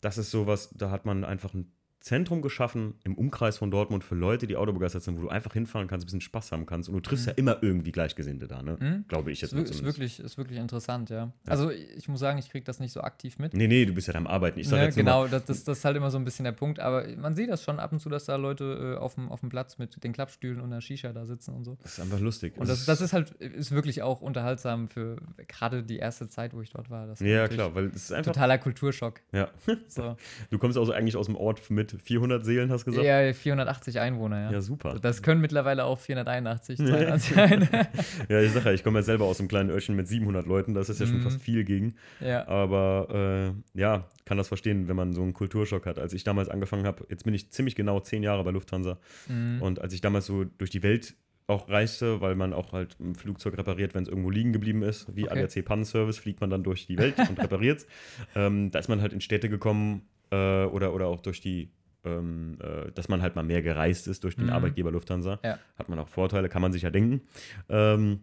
[0.00, 1.72] das ist sowas, da hat man einfach ein
[2.06, 5.88] Zentrum geschaffen im Umkreis von Dortmund für Leute, die autobegeistert sind, wo du einfach hinfahren
[5.88, 6.88] kannst, ein bisschen Spaß haben kannst.
[6.88, 8.76] Und du triffst ja immer irgendwie Gleichgesinnte da, ne?
[8.78, 9.04] Mhm.
[9.08, 11.32] Glaube ich jetzt ist, ist, wirklich, ist wirklich interessant, ja.
[11.48, 13.54] Also ich muss sagen, ich kriege das nicht so aktiv mit.
[13.54, 14.60] Nee, nee, du bist ja am Arbeiten.
[14.60, 16.24] Ich sag Ne, jetzt nur mal, genau, das, das, das ist halt immer so ein
[16.24, 16.78] bisschen der Punkt.
[16.78, 19.40] Aber man sieht das schon ab und zu, dass da Leute äh, auf, dem, auf
[19.40, 21.76] dem Platz mit den Klappstühlen und der Shisha da sitzen und so.
[21.82, 22.56] das ist einfach lustig.
[22.56, 25.16] Und das, das ist halt, ist wirklich auch unterhaltsam für
[25.48, 27.08] gerade die erste Zeit, wo ich dort war.
[27.08, 28.32] Das ja, klar, weil es ist einfach.
[28.32, 29.22] Totaler Kulturschock.
[29.32, 29.50] Ja.
[29.88, 30.16] So.
[30.50, 33.06] Du kommst also eigentlich aus dem Ort mit 400 Seelen, hast du gesagt?
[33.06, 34.52] Ja, 480 Einwohner, ja.
[34.52, 34.98] Ja, super.
[35.00, 37.68] Das können mittlerweile auch 481, 82 sein.
[38.28, 40.74] Ja, ich sage ja, ich komme ja selber aus einem kleinen Örtchen mit 700 Leuten,
[40.74, 41.22] das ist ja schon Mhm.
[41.22, 41.94] fast viel gegen.
[42.20, 42.46] ja.
[42.48, 45.98] Aber äh, ja, kann das verstehen, wenn man so einen Kulturschock hat.
[45.98, 48.98] Als ich damals angefangen habe, jetzt bin ich ziemlich genau zehn Jahre bei Lufthansa.
[49.28, 49.62] Mhm.
[49.62, 51.14] Und als ich damals so durch die Welt
[51.48, 55.14] auch reiste, weil man auch halt ein Flugzeug repariert, wenn es irgendwo liegen geblieben ist,
[55.14, 55.44] wie Okay.
[55.44, 57.86] ADAC Pannenservice, fliegt man dann durch die Welt und repariert es.
[58.34, 61.70] Ähm, da ist man halt in Städte gekommen äh, oder, oder auch durch die,
[62.06, 64.52] ähm, äh, dass man halt mal mehr gereist ist durch den Mhm.
[64.52, 65.38] Arbeitgeber Lufthansa.
[65.44, 65.58] Ja.
[65.78, 67.20] Hat man auch Vorteile, kann man sich ja denken.
[67.68, 68.20] Ähm,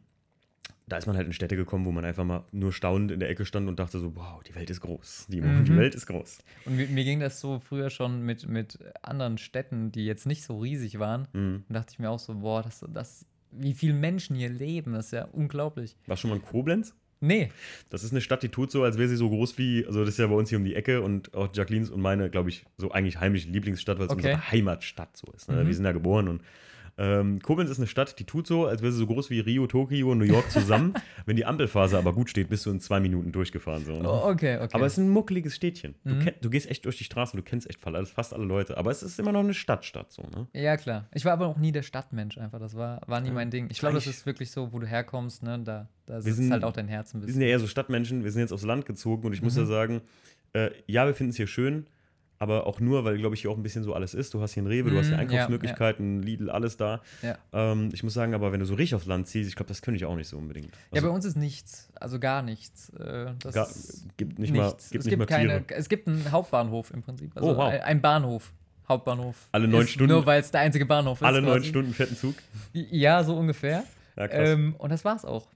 [0.88, 3.30] da ist man halt in Städte gekommen, wo man einfach mal nur staunend in der
[3.30, 5.28] Ecke stand und dachte so, wow, die Welt ist groß.
[5.30, 5.64] Die, Mhm.
[5.64, 6.40] die Welt ist groß.
[6.66, 10.44] Und mir, mir ging das so früher schon mit, mit anderen Städten, die jetzt nicht
[10.44, 11.28] so riesig waren.
[11.34, 11.64] Mhm.
[11.68, 14.94] Und dachte ich mir auch so, boah, das, das wie viele Menschen hier leben.
[14.94, 15.96] Das ist ja unglaublich.
[16.08, 16.96] Warst du schon mal in Koblenz?
[17.26, 17.50] Nee,
[17.90, 20.10] Das ist eine Stadt, die tut so, als wäre sie so groß wie, also das
[20.10, 22.66] ist ja bei uns hier um die Ecke und auch Jacquelines und meine, glaube ich,
[22.78, 24.34] so eigentlich heimliche Lieblingsstadt, weil es Okay.
[24.34, 25.50] unsere Heimatstadt so ist.
[25.50, 25.64] Ne?
[25.64, 25.68] Mhm.
[25.68, 26.42] Wir sind da geboren und
[26.98, 29.66] ähm, Koblenz ist eine Stadt, die tut so, als wäre sie so groß wie Rio,
[29.66, 30.94] Tokio und New York zusammen.
[31.26, 33.84] Wenn die Ampelphase aber gut steht, bist du in zwei Minuten durchgefahren.
[33.84, 34.08] So, ne?
[34.08, 34.70] oh, okay, okay.
[34.74, 35.96] Aber es ist ein muckeliges Städtchen.
[36.04, 36.20] Du, Mhm.
[36.20, 38.78] kenn, du gehst echt durch die Straßen, du kennst echt fast alle Leute.
[38.78, 40.12] Aber es ist immer noch eine Stadtstadt.
[40.12, 40.48] So, ne?
[40.54, 41.08] ja, klar.
[41.14, 42.60] Ich war aber auch nie der Stadtmensch einfach.
[42.60, 43.68] Das war, war nie mein Ding.
[43.72, 45.60] Ich glaube, das ist wirklich so, wo du herkommst, ne?
[45.64, 47.34] Da, da Wir sitzt sind- halt auch dein Herz ein Wir bisschen.
[47.34, 49.62] sind ja eher so Stadtmenschen, wir sind jetzt aufs Land gezogen und ich muss Mhm.
[49.62, 50.02] ja sagen,
[50.54, 51.88] äh, ja, wir finden es hier schön,
[52.44, 54.34] aber auch nur, weil, glaube ich, hier auch ein bisschen so alles ist.
[54.34, 57.02] Du hast hier ein Rewe, du hast hier Mhm, ja, Einkaufsmöglichkeiten, Lidl, alles da.
[57.22, 57.38] Ja.
[57.54, 59.82] Ähm, ich muss sagen, aber wenn du so richtig aufs Land ziehst, ich glaube, das
[59.82, 60.68] könnte ich auch nicht so unbedingt.
[60.68, 61.90] ja, Also, bei uns ist nichts.
[62.00, 62.90] Also gar nichts.
[63.00, 63.68] Äh, gar,
[64.18, 64.90] gibt nicht mal, nichts.
[64.92, 65.66] gibt es nicht gibt mal keine.
[65.66, 65.80] Tiere.
[65.80, 67.32] Es gibt einen Hauptbahnhof im Prinzip.
[67.36, 67.74] Also Oh, wow.
[67.84, 68.52] ein, Bahnhof.
[68.90, 69.48] Hauptbahnhof.
[69.54, 71.26] Alle neun Stunden- Nur weil es der einzige Bahnhof ist.
[71.26, 71.70] Alle neun quasi.
[71.70, 72.36] Stunden fährt ein Zug.
[72.74, 73.84] Ja, so ungefähr.
[74.18, 74.30] Ja.
[74.30, 75.48] Ähm, und das war's auch.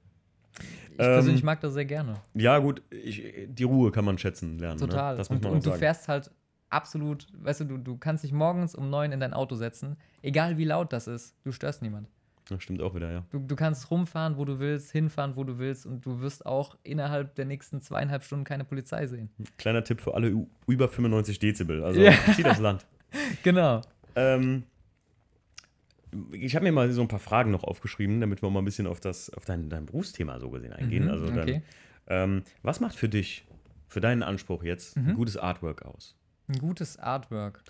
[0.60, 2.16] Ich Ähm, persönlich mag das sehr gerne.
[2.34, 4.80] ja, gut, ich, die Ruhe kann man schätzen lernen.
[4.80, 5.12] Total.
[5.14, 5.18] Ne?
[5.20, 6.32] Das muss und und du fährst halt
[6.70, 10.58] absolut, weißt du, du, du kannst dich morgens um neun in dein Auto setzen, egal
[10.58, 12.10] wie laut das ist, du störst niemand.
[12.50, 13.26] Das stimmt auch wieder, ja.
[13.32, 16.78] Du, du kannst rumfahren, wo du willst, hinfahren, wo du willst und du wirst auch
[16.84, 19.30] innerhalb der nächsten zweieinhalb Stunden keine Polizei sehen.
[19.58, 21.84] Kleiner Tipp für alle über 95 Dezibel.
[21.84, 22.14] Also Ja.
[22.36, 22.86] zieht aufs Land.
[23.44, 23.82] Genau.
[24.16, 24.64] Ähm,
[26.32, 28.86] ich habe mir mal so ein paar Fragen noch aufgeschrieben, damit wir mal ein bisschen
[28.88, 31.06] auf, das, auf dein, dein Berufsthema so gesehen eingehen.
[31.06, 31.62] Mhm, also dann, okay.
[32.08, 33.46] ähm, was macht für dich,
[33.88, 35.14] für deinen Anspruch jetzt, ein Mhm.
[35.14, 36.17] gutes Artwork aus?
[36.48, 37.62] Ein gutes Artwork.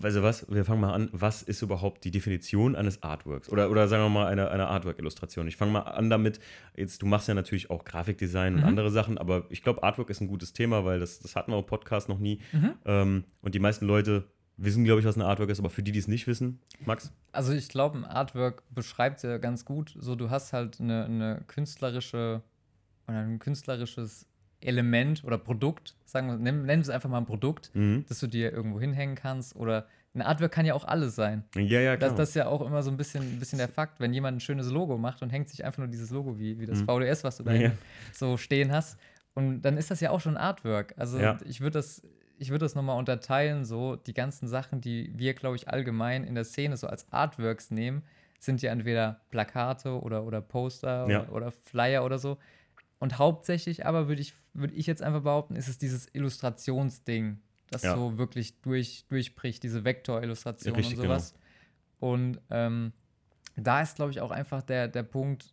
[0.00, 0.46] Weißt du was?
[0.48, 1.08] Wir fangen mal an.
[1.12, 3.48] Was ist überhaupt die Definition eines Artworks?
[3.48, 5.48] Oder, oder sagen wir mal eine, eine Artwork-Illustration.
[5.48, 6.38] Ich fange mal an damit.
[6.76, 8.66] Jetzt, du machst ja natürlich auch Grafikdesign und Mhm.
[8.66, 11.58] andere Sachen, aber ich glaube, Artwork ist ein gutes Thema, weil das, das hatten wir
[11.58, 12.40] im Podcast noch nie.
[12.52, 12.74] Mhm.
[12.84, 14.24] Ähm, und die meisten Leute
[14.56, 17.12] wissen, glaube ich, was ein Artwork ist, aber für die, die es nicht wissen, Max?
[17.32, 21.42] Also ich glaube, ein Artwork beschreibt ja ganz gut, so du hast halt eine, eine
[21.48, 22.42] künstlerische
[23.08, 24.26] oder ein künstlerisches
[24.60, 28.04] Element oder Produkt, sagen wir, nennen, nennen wir es einfach mal ein Produkt, Mhm.
[28.08, 31.44] das du dir irgendwo hinhängen kannst oder ein Artwork kann ja auch alles sein.
[31.54, 32.08] Ja, ja, klar.
[32.10, 34.38] Das, das ist ja auch immer so ein bisschen, ein bisschen der Fakt, wenn jemand
[34.38, 36.86] ein schönes Logo macht und hängt sich einfach nur dieses Logo wie, wie das Mhm.
[36.86, 37.72] VDS, was du da Ja.
[38.12, 38.98] so stehen hast.
[39.34, 40.94] Und dann ist das ja auch schon Artwork.
[40.96, 41.38] Also Ja.
[41.44, 42.02] ich würde das,
[42.38, 46.34] ich würde das nochmal unterteilen, so die ganzen Sachen, die wir, glaube ich, allgemein in
[46.34, 48.02] der Szene so als Artworks nehmen,
[48.40, 51.22] sind ja entweder Plakate oder, oder Poster Ja.
[51.22, 52.38] oder, oder Flyer oder so.
[52.98, 57.38] Und hauptsächlich aber würde ich, würde ich jetzt einfach behaupten, ist es dieses Illustrationsding,
[57.70, 57.94] das Ja.
[57.94, 61.08] so wirklich durch, durchbricht, diese Vektorillustration und Richtig, genau.
[61.14, 61.34] sowas.
[62.00, 62.92] Und ähm,
[63.56, 65.52] da ist, glaube ich, auch einfach der, der Punkt,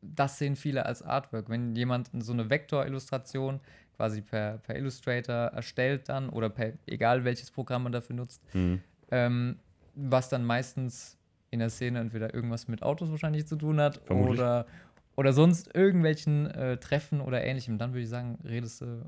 [0.00, 1.48] das sehen viele als Artwork.
[1.48, 3.60] Wenn jemand so eine Vektorillustration
[3.96, 8.80] quasi per, per Illustrator erstellt dann oder per egal welches Programm man dafür nutzt, Mhm.
[9.10, 9.58] ähm,
[9.94, 11.16] was dann meistens
[11.50, 14.38] in der Szene entweder irgendwas mit Autos wahrscheinlich zu tun hat Vermutlich.
[14.38, 14.66] oder,
[15.18, 17.76] oder sonst irgendwelchen äh, Treffen oder ähnlichem.
[17.76, 19.04] Dann würde ich sagen, redest du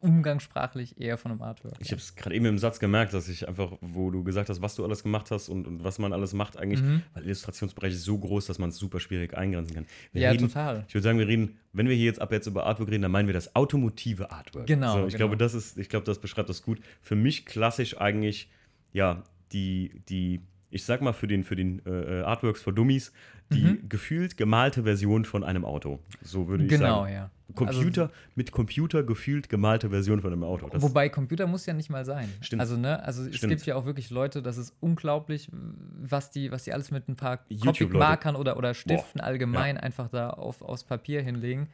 [0.00, 1.74] umgangssprachlich eher von einem Artwork.
[1.80, 4.62] Ich habe es gerade eben im Satz gemerkt, dass ich einfach, wo du gesagt hast,
[4.62, 7.02] was du alles gemacht hast und, und was man alles macht, eigentlich, Mhm.
[7.12, 9.86] weil der Illustrationsbereich ist so groß, dass man es super schwierig eingrenzen kann.
[10.12, 10.84] Wir Ja, reden, total.
[10.88, 13.10] Ich würde sagen, wir reden, wenn wir hier jetzt ab jetzt über Artwork reden, dann
[13.12, 14.66] meinen wir das automotive Artwork.
[14.66, 15.16] Genau, So, ich genau.
[15.28, 16.80] glaube, das ist, ich glaube, das beschreibt das gut.
[17.02, 18.50] Für mich klassisch eigentlich,
[18.92, 19.22] ja,
[19.52, 23.12] die, die, ich sag mal für den, für den äh, Artworks for Dummies,
[23.52, 23.88] die Mhm.
[23.88, 26.00] gefühlt gemalte Version von einem Auto.
[26.22, 27.12] So würde ich Genau, sagen.
[27.14, 27.30] ja.
[27.54, 30.68] Computer, mit Computer gefühlt gemalte Version von einem Auto.
[30.68, 32.28] Das, Wobei Computer muss ja nicht mal sein.
[32.40, 32.60] Stimmt.
[32.60, 33.50] Also, ne, also es Stimmt.
[33.52, 37.16] gibt ja auch wirklich Leute, das ist unglaublich, was die, was die alles mit ein
[37.16, 37.38] paar.
[37.62, 41.68] Copic-Markern oder, oder Stiften allgemein einfach da auf, aufs Papier hinlegen.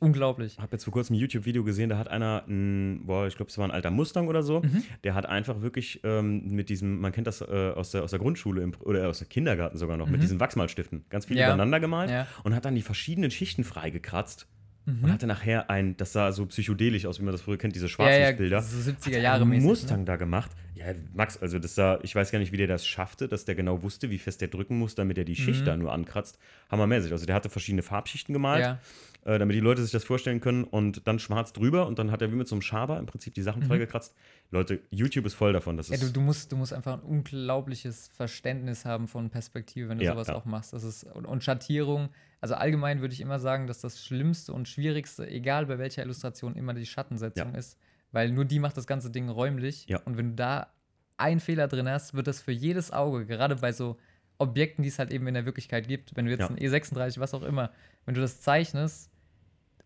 [0.00, 0.54] Unglaublich.
[0.54, 3.50] Ich habe jetzt vor kurzem ein YouTube-Video gesehen, da hat einer, ein, boah, ich glaube,
[3.50, 4.82] es war ein alter Mustang oder so, Mhm.
[5.04, 8.18] der hat einfach wirklich ähm, mit diesem, man kennt das äh, aus, der, aus der
[8.18, 11.40] Grundschule im, oder aus der Kindergarten sogar noch, mit diesen Wachsmalstiften, ganz viel Mhm.
[11.40, 11.46] Ja.
[11.48, 12.26] übereinander gemalt Ja.
[12.44, 14.46] und hat dann die verschiedenen Schichten freigekratzt
[14.86, 15.04] Mhm.
[15.04, 17.86] und hatte nachher ein, das sah so psychedelisch aus, wie man das früher kennt, diese
[17.86, 18.62] Ja, ja, Schwarzlichtbilder.
[18.62, 19.64] so 70er Hat Jahre mäßig.
[19.64, 20.04] Mustang Ne?
[20.04, 20.50] da gemacht.
[20.74, 23.54] Ja, Max, also das sah, ich weiß gar nicht, wie der das schaffte, dass der
[23.54, 25.64] genau wusste, wie fest der drücken muss, damit er die Schicht Mhm.
[25.66, 26.38] da nur ankratzt.
[26.70, 27.12] Hammermäßig.
[27.12, 28.78] Also der hatte verschiedene Farbschichten gemalt Ja.
[29.24, 32.20] Äh, damit die Leute sich das vorstellen können und dann schwarz drüber und dann hat
[32.22, 34.14] er wie mit so einem Schaber im Prinzip die Sachen freigekratzt.
[34.50, 35.76] Leute, YouTube ist voll davon.
[35.76, 35.94] Das Mhm.
[35.94, 39.98] Ja, ist, du, du, musst, du musst einfach ein unglaubliches Verständnis haben von Perspektive, wenn
[39.98, 40.34] du Ja, sowas ja.
[40.34, 40.72] auch machst.
[40.72, 42.08] Das ist, und, und Schattierung,
[42.40, 46.54] also allgemein würde ich immer sagen, dass das Schlimmste und Schwierigste, egal bei welcher Illustration,
[46.56, 47.58] immer die Schattensetzung Ja.
[47.58, 47.78] ist.
[48.12, 49.86] Weil nur die macht das ganze Ding räumlich.
[50.04, 50.68] Und wenn du da
[51.16, 53.96] einen Fehler drin hast, wird das für jedes Auge, gerade bei so
[54.38, 57.34] Objekten, die es halt eben in der Wirklichkeit gibt, wenn du jetzt ein E36, was
[57.34, 57.70] auch immer,
[58.04, 59.10] wenn du das zeichnest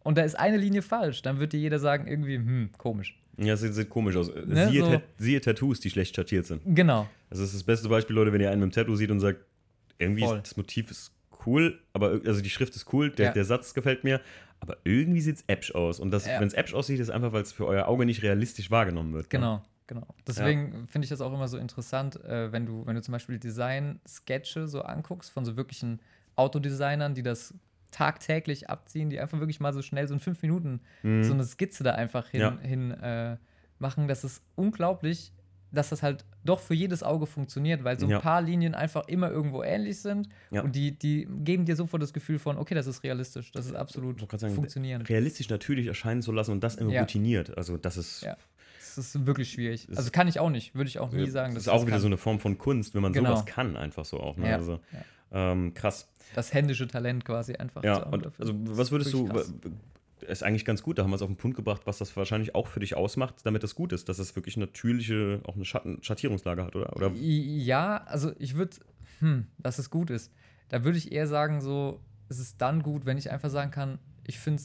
[0.09, 3.21] und da ist eine Linie falsch, dann wird dir jeder sagen, irgendwie, hm, komisch.
[3.37, 4.31] ja, es sieht, komisch aus.
[4.35, 6.63] Ne, siehe, so- siehe Tattoos, die schlecht schattiert sind.
[6.65, 7.07] Genau.
[7.31, 9.45] Das ist das beste Beispiel, Leute, wenn ihr einen mit dem Tattoo sieht und sagt,
[9.99, 10.41] irgendwie Voll.
[10.41, 11.13] das Motiv ist
[11.47, 13.33] cool, aber also die Schrift ist cool, der, Ja.
[13.33, 14.21] der Satz gefällt mir,
[14.61, 16.01] aber irgendwie sieht es äpsch aus.
[16.01, 16.41] Und das, Ja.
[16.41, 19.25] wenn es äpsch aussieht, ist einfach, weil es für euer Auge nicht realistisch wahrgenommen wird.
[19.25, 19.29] ne?
[19.29, 20.07] Genau, genau.
[20.27, 23.39] Deswegen finde ich das auch immer so interessant, äh, wenn du, wenn du zum Beispiel
[23.39, 26.01] Design-Sketche so anguckst von so wirklichen
[26.37, 27.53] Autodesignern, die das
[27.91, 31.85] tagtäglich abziehen, die einfach wirklich mal so schnell so in fünf Minuten so eine Skizze
[31.85, 32.59] da einfach hin, Ja.
[32.61, 33.37] hin äh,
[33.79, 34.09] machen.
[34.09, 35.33] Das ist unglaublich,
[35.71, 38.21] dass das halt doch für jedes Auge funktioniert, weil so ein Ja.
[38.21, 40.63] paar Linien einfach immer irgendwo ähnlich sind Ja.
[40.63, 43.75] und die, die geben dir sofort das Gefühl von, okay, das ist realistisch, das ist
[43.75, 45.09] absolut sagen, funktionierend.
[45.09, 47.01] Realistisch natürlich erscheinen zu lassen und das immer Ja.
[47.03, 47.57] routiniert.
[47.59, 48.37] Also das ist, Ja.
[48.97, 49.87] Das ist wirklich schwierig.
[49.89, 51.55] Das- Also kann ich auch nicht, würde ich auch nie sagen.
[51.55, 52.01] das ist auch das wieder kann.
[52.01, 53.31] so eine Form von Kunst, wenn man Genau.
[53.31, 54.37] sowas kann, einfach so auch.
[54.39, 54.53] Ne?
[54.55, 54.99] Also, ja.
[55.33, 56.09] Ähm, krass.
[56.35, 57.83] das händische Talent quasi einfach.
[57.85, 58.41] Ja, und dafür.
[58.47, 59.53] also was würdest du, krass.
[60.27, 62.55] ist eigentlich ganz gut, da haben wir es auf den Punkt gebracht, was das wahrscheinlich
[62.55, 66.03] auch für dich ausmacht, damit das gut ist, dass es wirklich natürliche, auch eine Schatten,
[66.03, 66.95] Schattierungslage hat, oder?
[66.97, 68.77] oder Ja, also ich würde,
[69.21, 70.33] hm, dass es gut ist.
[70.71, 73.99] Da würde ich eher sagen, so, es ist dann gut, wenn ich einfach sagen kann,
[74.25, 74.61] ich finde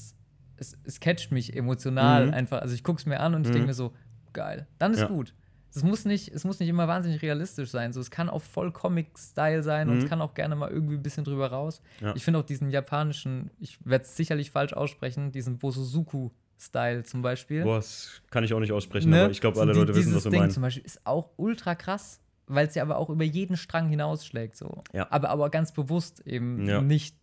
[0.57, 2.33] es, es catcht mich emotional Mhm.
[2.33, 2.61] einfach.
[2.61, 3.53] Also ich gucke es mir an und ich Mhm.
[3.53, 3.93] denke mir so,
[4.33, 4.67] geil.
[4.79, 5.07] Dann ist Ja.
[5.07, 5.33] gut.
[5.75, 7.93] Es muss, nicht, es muss nicht immer wahnsinnig realistisch sein.
[7.93, 10.03] So, es kann auch voll Comic-Style sein und Mhm.
[10.03, 11.81] es kann auch gerne mal irgendwie ein bisschen drüber raus.
[12.01, 12.15] Ja.
[12.15, 17.63] Ich finde auch diesen japanischen, ich werde es sicherlich falsch aussprechen, diesen Bosozuku-Style zum Beispiel.
[17.63, 19.23] Boah, das kann ich auch nicht aussprechen, Ne?
[19.23, 20.53] aber ich glaube, alle die- Leute wissen, was du Ding meinst.
[20.55, 24.55] zum Beispiel ist auch ultra krass, weil es ja aber auch über jeden Strang hinausschlägt.
[24.55, 24.83] So.
[24.93, 25.07] Ja.
[25.11, 26.81] Aber, aber ganz bewusst eben Ja.
[26.81, 27.15] nicht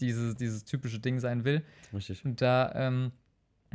[0.00, 1.62] dieses, dieses typische Ding sein will.
[1.94, 2.24] Richtig.
[2.24, 3.12] Und da, ähm,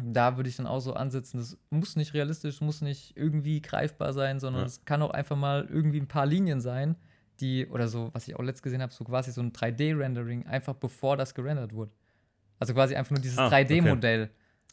[0.04, 4.14] da würde ich dann auch so ansetzen, das muss nicht realistisch, muss nicht irgendwie greifbar
[4.14, 4.68] sein, sondern Ja.
[4.68, 6.96] es kann auch einfach mal irgendwie ein paar Linien sein,
[7.40, 10.74] die, oder so, was ich auch letzt gesehen habe, so quasi so ein 3D-Rendering, einfach
[10.74, 11.92] bevor das gerendert wurde.
[12.60, 13.66] Also quasi einfach nur dieses Ah, okay.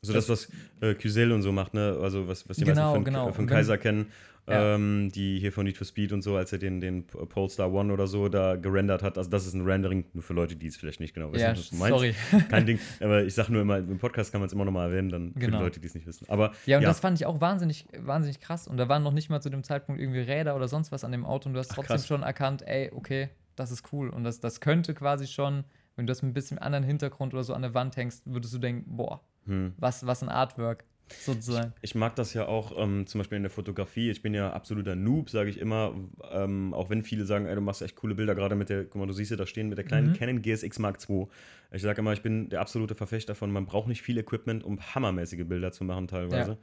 [0.05, 0.17] 3D-Modell.
[0.17, 0.49] Also das, was
[0.81, 1.99] äh, Cusel und so macht, ne?
[2.01, 3.33] Also was, was die Genau, meisten von, genau.
[3.33, 4.07] von Kaiser kennen,
[4.49, 4.75] Ja.
[4.75, 7.91] ähm, die hier von Need for Speed und so, als er den, den Polestar One
[7.93, 9.17] oder so da gerendert hat.
[9.17, 11.51] Also das ist ein Rendering, nur für Leute, die es vielleicht nicht genau wissen, Ja,
[11.53, 11.89] was du meinst.
[11.99, 12.15] sorry.
[12.51, 12.79] Kein Ding.
[13.01, 15.33] Aber ich sage nur immer, im Podcast kann man es immer noch mal erwähnen, dann
[15.33, 15.59] für Genau.
[15.59, 16.29] die Leute, die es nicht wissen.
[16.29, 16.89] Aber Ja, und Ja.
[16.91, 18.69] das fand ich auch wahnsinnig, wahnsinnig krass.
[18.69, 21.13] Und da waren noch nicht mal zu dem Zeitpunkt irgendwie Räder oder sonst was an
[21.13, 21.49] dem Auto.
[21.49, 22.07] Und du hast Ach, trotzdem krass.
[22.07, 24.11] schon erkannt, ey, okay, das ist cool.
[24.11, 25.65] Und das, das könnte quasi schon,
[25.97, 28.53] wenn du das mit ein bisschen anderen Hintergrund oder so an der Wand hängst, würdest
[28.53, 29.75] du denken, boah, hm.
[29.79, 30.85] was, was ein Artwork
[31.25, 31.75] sozusagen.
[31.83, 34.11] Ich mag das ja auch ähm, zum Beispiel in der Fotografie.
[34.11, 35.95] Ich bin ja absoluter Noob, sage ich immer.
[36.33, 38.97] Ähm, auch wenn viele sagen, ey, du machst echt coole Bilder, gerade mit der, guck
[38.97, 40.15] mal, du siehst ja da stehen mit der kleinen Mhm.
[40.15, 41.27] Canon GSX Mark II.
[41.73, 44.81] Ich sage immer, ich bin der absolute Verfechter von, man braucht nicht viel Equipment, um
[44.95, 46.57] hammermäßige Bilder zu machen teilweise.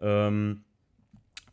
[0.00, 0.62] Ähm,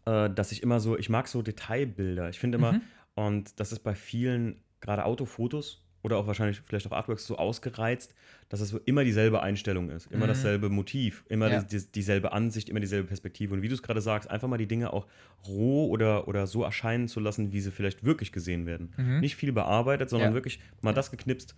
[0.06, 2.30] äh, dass ich immer so, ich mag so Detailbilder.
[2.30, 2.82] Ich finde immer, Mhm.
[3.16, 8.14] und das ist bei vielen, gerade Autofotos oder auch wahrscheinlich vielleicht auch Artworks so ausgereizt,
[8.50, 10.30] dass es immer dieselbe Einstellung ist, immer Mhm.
[10.30, 11.64] dasselbe Motiv, immer Ja.
[11.64, 13.56] die, dieselbe Ansicht, immer dieselbe Perspektive.
[13.56, 15.08] Und wie du es gerade sagst, einfach mal die Dinge auch
[15.48, 18.94] roh oder, oder so erscheinen zu lassen, wie sie vielleicht wirklich gesehen werden.
[18.98, 19.20] Mhm.
[19.20, 20.34] Nicht viel bearbeitet, sondern Ja.
[20.36, 21.56] wirklich mal das geknipst,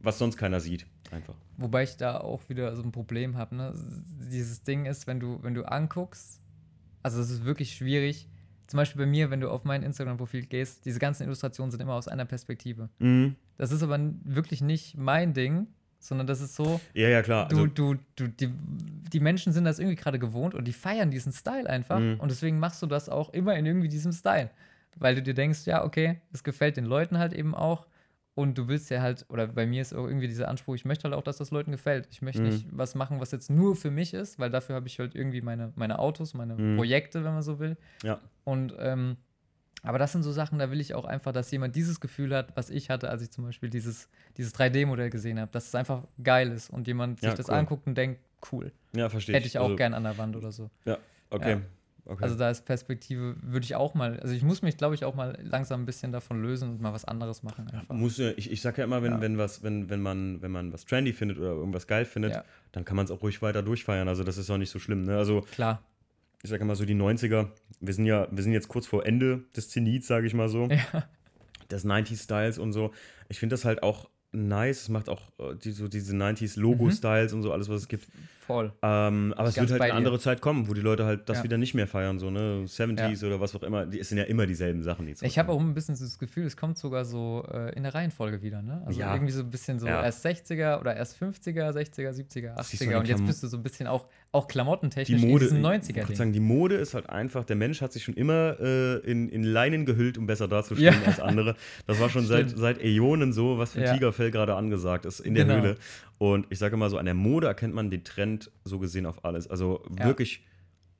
[0.00, 0.84] was sonst keiner sieht.
[1.10, 1.34] Einfach.
[1.56, 3.56] Wobei ich da auch wieder so ein Problem habe.
[3.56, 3.72] Ne?
[4.30, 6.42] Dieses Ding ist, wenn du, wenn du anguckst,
[7.02, 8.28] also es ist wirklich schwierig.
[8.72, 11.92] Zum Beispiel bei mir, wenn du auf mein Instagram-Profil gehst, diese ganzen Illustrationen sind immer
[11.92, 12.88] aus einer Perspektive.
[13.00, 13.36] Mhm.
[13.58, 15.66] Das ist aber wirklich nicht mein Ding,
[15.98, 17.48] sondern das ist so, Ja, ja, klar.
[17.48, 18.50] du, Also, du, du, die,
[19.12, 21.98] die Menschen sind das irgendwie gerade gewohnt und die feiern diesen Style einfach.
[21.98, 22.18] Mhm.
[22.18, 24.48] Und deswegen machst du das auch immer in irgendwie diesem Style.
[24.96, 27.86] Weil du dir denkst, ja, okay, es gefällt den Leuten halt eben auch.
[28.34, 31.04] Und du willst ja halt, oder bei mir ist auch irgendwie dieser Anspruch, ich möchte
[31.04, 32.08] halt auch, dass das Leuten gefällt.
[32.10, 32.48] Ich möchte Mhm.
[32.48, 35.42] nicht was machen, was jetzt nur für mich ist, weil dafür habe ich halt irgendwie
[35.42, 36.76] meine, meine Autos, meine Mhm.
[36.76, 37.76] Projekte, wenn man so will.
[38.02, 38.18] ja.
[38.44, 39.16] Und ähm,
[39.84, 42.56] aber das sind so Sachen, da will ich auch einfach, dass jemand dieses Gefühl hat,
[42.56, 46.04] was ich hatte, als ich zum Beispiel dieses, dieses 3D-Modell gesehen habe, dass es einfach
[46.22, 47.54] geil ist und jemand Ja, sich das cool.
[47.56, 48.20] anguckt und denkt,
[48.52, 48.72] cool.
[48.94, 50.70] ja, verstehe Hätte ich auch also, gern an der Wand oder so.
[50.84, 50.98] Ja,
[51.30, 51.50] okay.
[51.54, 51.60] Ja.
[52.06, 52.24] Okay.
[52.24, 55.14] Also da ist Perspektive, würde ich auch mal, also ich muss mich, glaube ich, auch
[55.14, 57.68] mal langsam ein bisschen davon lösen und mal was anderes machen.
[57.70, 57.94] Einfach.
[57.94, 59.20] Muss, ich, ich sag ja immer, wenn, Ja.
[59.20, 62.44] wenn, was, wenn, wenn, man, wenn man was trendy findet oder irgendwas geil findet, Ja.
[62.72, 64.08] dann kann man es auch ruhig weiter durchfeiern.
[64.08, 65.04] Also das ist auch nicht so schlimm.
[65.04, 65.16] Ne?
[65.16, 65.82] Also Klar.
[66.42, 67.48] ich sage immer so die 90er,
[67.80, 70.68] wir sind ja, wir sind jetzt kurz vor Ende des Zenits, sage ich mal so,
[70.68, 71.04] Ja.
[71.70, 72.92] des 90s-Styles und so.
[73.28, 74.82] Ich finde das halt auch nice.
[74.82, 78.06] Es macht auch äh, die, so diese 90s-Logo-Styles und so, alles, was es gibt.
[78.46, 78.72] Voll.
[78.82, 79.96] Ähm, aber es wird halt eine dir.
[79.96, 81.44] andere Zeit kommen, wo die Leute halt das Ja.
[81.44, 82.64] wieder nicht mehr feiern, so, ne?
[82.66, 83.86] 70s oder was auch immer.
[83.86, 86.44] Die, es sind ja immer dieselben Sachen, die Ich habe auch ein bisschen das Gefühl,
[86.46, 88.82] es kommt sogar so äh, in der Reihenfolge wieder, ne?
[88.84, 89.12] Also Ja.
[89.14, 90.02] irgendwie so ein bisschen so Ja.
[90.02, 93.42] erst 60er oder erst 50er, 60er, 70er, Das siehst du 80er an und jetzt bist
[93.44, 96.16] du so ein bisschen auch, auch die klamottentechnisch Mode, in diesem ich 90er wollte Ding.
[96.16, 99.44] sagen, die Mode ist halt einfach, der Mensch hat sich schon immer äh, in, in
[99.44, 101.06] Leinen gehüllt, um besser dazustehen Ja.
[101.06, 101.54] als andere.
[101.86, 103.92] Das war schon seit, seit Äonen so, was für Ja.
[103.92, 105.56] Tigerfell gerade angesagt ist in der Genau.
[105.62, 105.76] Höhle.
[106.18, 109.24] Und ich sage immer so, an der Mode erkennt man den Trend so gesehen auf
[109.24, 109.48] alles.
[109.48, 110.06] Also Ja.
[110.06, 110.44] wirklich,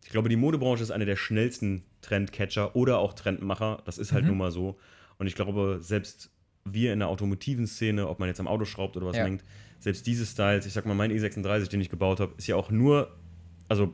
[0.04, 3.82] ich glaube, die Modebranche ist eine der schnellsten Trendcatcher oder auch Trendmacher.
[3.86, 4.28] Das ist halt Mhm.
[4.30, 4.78] nun mal so.
[5.18, 6.30] Und ich glaube, selbst
[6.64, 9.24] wir in der automotiven Szene, ob man jetzt am Auto schraubt oder was Ja.
[9.24, 9.44] lenkt,
[9.78, 12.70] selbst diese Styles, ich sag mal, mein E36, den ich gebaut habe, ist ja auch
[12.70, 13.10] nur,
[13.72, 13.92] also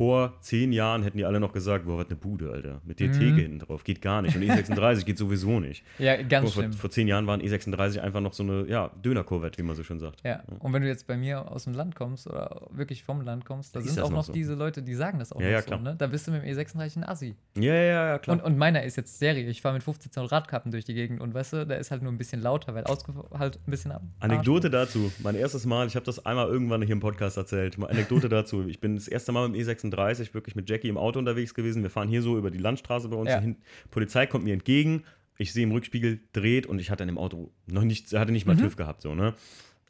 [0.00, 2.80] vor zehn Jahren hätten die alle noch gesagt, boah, was eine Bude, Alter.
[2.86, 3.12] Mit der Mhm.
[3.12, 3.84] Theke hinten drauf.
[3.84, 4.34] Geht gar nicht.
[4.34, 5.84] Und E36 geht sowieso nicht.
[5.98, 6.72] Ja, ganz Boah, vor, schlimm.
[6.72, 9.98] vor zehn Jahren waren E36 einfach noch so eine, ja, Döner-Corvette, wie man so schön
[10.00, 10.22] sagt.
[10.24, 13.44] Ja, und wenn du jetzt bei mir aus dem Land kommst oder wirklich vom Land
[13.44, 14.32] kommst, da Ist sind auch noch so.
[14.32, 15.66] diese Leute, die sagen das auch Ja, ja, so.
[15.66, 15.80] klar.
[15.80, 15.96] Ne?
[15.98, 17.34] Da bist du mit dem E36 ein Assi.
[17.58, 17.82] Ja, ja,
[18.12, 18.38] ja, klar.
[18.38, 19.46] Und, und meiner ist jetzt Serie.
[19.50, 22.02] Ich fahre mit 15 Zoll Radkappen durch die Gegend und weißt du, der ist halt
[22.02, 24.02] nur ein bisschen lauter, weil ausge halt ein bisschen ab.
[24.20, 25.12] Anekdote dazu.
[25.22, 27.76] Mein erstes Mal, ich habe das einmal irgendwann hier im Podcast erzählt.
[27.76, 28.66] Mal Anekdote dazu.
[28.66, 31.82] Ich bin das erste Mal mit dem E36 wirklich mit Jackie im Auto unterwegs gewesen.
[31.82, 33.30] Wir fahren hier so über die Landstraße bei uns.
[33.30, 33.40] Ja.
[33.40, 33.56] Hin.
[33.90, 35.04] Polizei kommt mir entgegen.
[35.38, 38.46] Ich sehe im Rückspiegel, dreht und ich hatte in dem Auto noch nicht, hatte nicht
[38.46, 39.00] mal TÜV gehabt.
[39.02, 39.34] So, ne?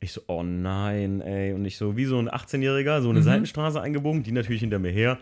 [0.01, 1.53] Ich so, oh nein, ey.
[1.53, 4.93] Und ich so, wie so ein 18-Jähriger, so eine Seitenstraße eingebogen, die natürlich hinter mir
[4.93, 5.19] her.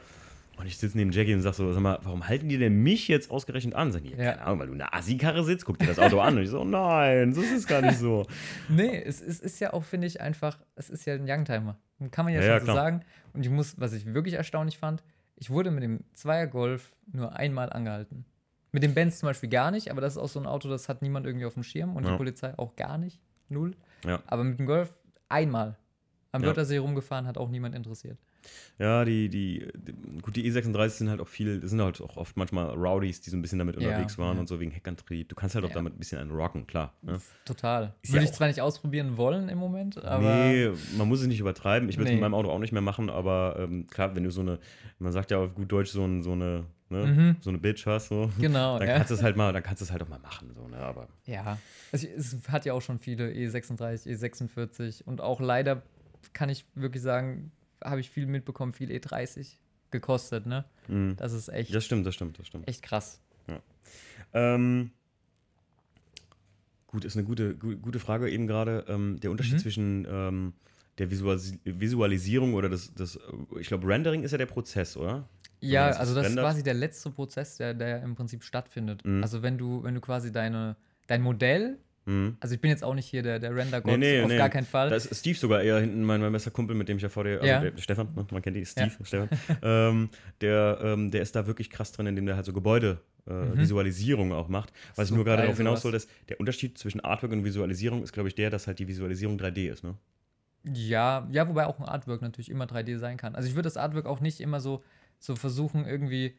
[0.58, 3.06] Und ich sitze neben Jackie und sag so, sag mal, warum halten die denn mich
[3.06, 3.92] jetzt ausgerechnet an?
[3.92, 4.32] Sagen die, Ja.
[4.32, 6.36] keine Ahnung, weil du in einer Assi-Karre sitzt, guck dir das Auto an.
[6.36, 8.26] Und ich so, nein, das ist gar nicht so.
[8.68, 11.78] Nee, es, es ist ja auch, finde ich, einfach, es ist ja ein Youngtimer.
[12.11, 12.76] Kann man ja, Ja, schon ja, so klar.
[12.76, 13.05] sagen.
[13.32, 15.03] Und ich muss, was ich wirklich erstaunlich fand,
[15.36, 18.24] ich wurde mit dem Zweier Golf nur einmal angehalten.
[18.72, 20.88] Mit dem Benz zum Beispiel gar nicht, aber das ist auch so ein Auto, das
[20.88, 22.11] hat niemand irgendwie auf dem Schirm und Ja.
[22.12, 23.20] die Polizei auch gar nicht.
[23.49, 23.74] Null.
[24.05, 24.22] Ja.
[24.26, 24.92] Aber mit dem Golf
[25.28, 25.76] einmal.
[26.32, 26.49] Am Ja.
[26.49, 28.18] Wörthersee rumgefahren, hat auch niemand interessiert.
[28.78, 29.92] Ja, die, die, die,
[30.22, 33.30] gut, die E36 sind halt auch viel, das sind halt auch oft manchmal Rowdies, die
[33.30, 34.40] so ein bisschen damit Ja, unterwegs waren ja.
[34.40, 35.28] und so wegen Heckantrieb.
[35.28, 35.74] Du kannst halt auch Ja.
[35.74, 36.92] damit ein bisschen einen rocken, klar.
[37.03, 37.18] Ne?
[37.44, 37.94] Total.
[38.03, 40.20] Ist Würde ja ich zwar nicht ausprobieren wollen im Moment, aber.
[40.22, 41.88] nee, man muss es nicht übertreiben.
[41.88, 42.16] Ich würde es Nee.
[42.16, 44.59] mit meinem Auto auch nicht mehr machen, aber ähm, klar, wenn du so eine,
[45.01, 47.36] man sagt ja auf gut Deutsch so, ein, so eine, ne, Mhm.
[47.40, 48.94] so eine Bitch hast, so, Genau, dann ja.
[48.96, 50.76] kannst du es halt mal, dann kannst du es halt auch mal machen, so, ne,
[50.78, 51.59] aber Ja,
[51.92, 55.82] also es hat ja auch schon viele E E36, E46 und auch leider
[56.32, 57.51] kann ich wirklich sagen,
[57.84, 59.56] habe ich viel mitbekommen, viel E30
[59.90, 60.64] gekostet, ne?
[60.88, 61.14] mh.
[61.16, 62.68] Das ist echt, das stimmt, das stimmt, das stimmt.
[62.68, 63.20] echt krass.
[64.34, 64.90] Ähm,
[66.86, 68.84] gut, ist eine gute, gu gute Frage eben gerade.
[68.88, 69.58] Ähm, der Unterschied Mhm.
[69.60, 70.52] zwischen ähm,
[70.98, 73.18] der Visualis Visualisierung oder das, das
[73.58, 75.28] ich glaube, Rendering ist ja der Prozess, oder?
[75.60, 79.04] Ja, man das also das ist quasi der letzte Prozess, der, der im Prinzip stattfindet.
[79.04, 79.22] Mhm.
[79.22, 80.76] Also wenn du, wenn du quasi deine,
[81.06, 81.78] dein Modell,
[82.09, 82.36] Mhm.
[82.40, 84.36] also ich bin jetzt auch nicht hier der, der Render-Gott, Nee, nee, auf nee.
[84.38, 84.88] gar keinen Fall.
[84.88, 87.24] Da ist Steve sogar eher hinten, mein, mein bester Kumpel, mit dem ich ja vor
[87.24, 87.61] dir, also Ja.
[87.61, 89.28] der, Stefan, ne, man kennt die, Steve, Stefan,
[89.62, 90.09] ähm,
[90.40, 93.00] der, ähm, der ist da wirklich krass drin, indem der halt so Gebäude.
[93.28, 93.59] Äh, Mhm.
[93.59, 94.72] Visualisierung auch macht.
[94.96, 98.02] Was So ich nur gerade darauf hinaus wollte, ist, der Unterschied zwischen Artwork und Visualisierung
[98.02, 99.96] ist, glaube ich, der, dass halt die Visualisierung 3D ist, ne?
[100.64, 103.34] Ja, ja, wobei auch ein Artwork natürlich immer 3D sein kann.
[103.34, 104.82] Also ich würde das Artwork auch nicht immer so,
[105.18, 106.36] so versuchen, irgendwie,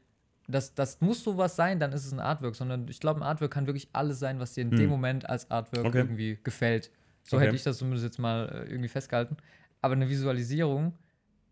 [0.50, 3.52] das, das muss sowas sein, dann ist es ein Artwork, sondern ich glaube, ein Artwork
[3.52, 4.78] kann wirklich alles sein, was dir in Hm.
[4.78, 6.00] dem Moment als Artwork Okay.
[6.00, 6.92] irgendwie gefällt.
[7.24, 7.46] So Okay.
[7.46, 9.38] hätte ich das zumindest jetzt mal äh, irgendwie festgehalten.
[9.82, 10.94] Aber eine Visualisierung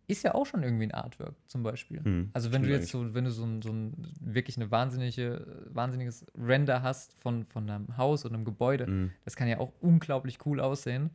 [0.07, 1.99] ist ja auch schon irgendwie ein Artwork, zum Beispiel.
[2.03, 4.71] Hm, Also wenn du stimmt jetzt so, wenn du so ein, so ein wirklich eine
[4.71, 9.11] wahnsinnige, wahnsinniges Render hast von, von einem Haus oder einem Gebäude, Mhm.
[9.25, 11.09] das kann ja auch unglaublich cool aussehen.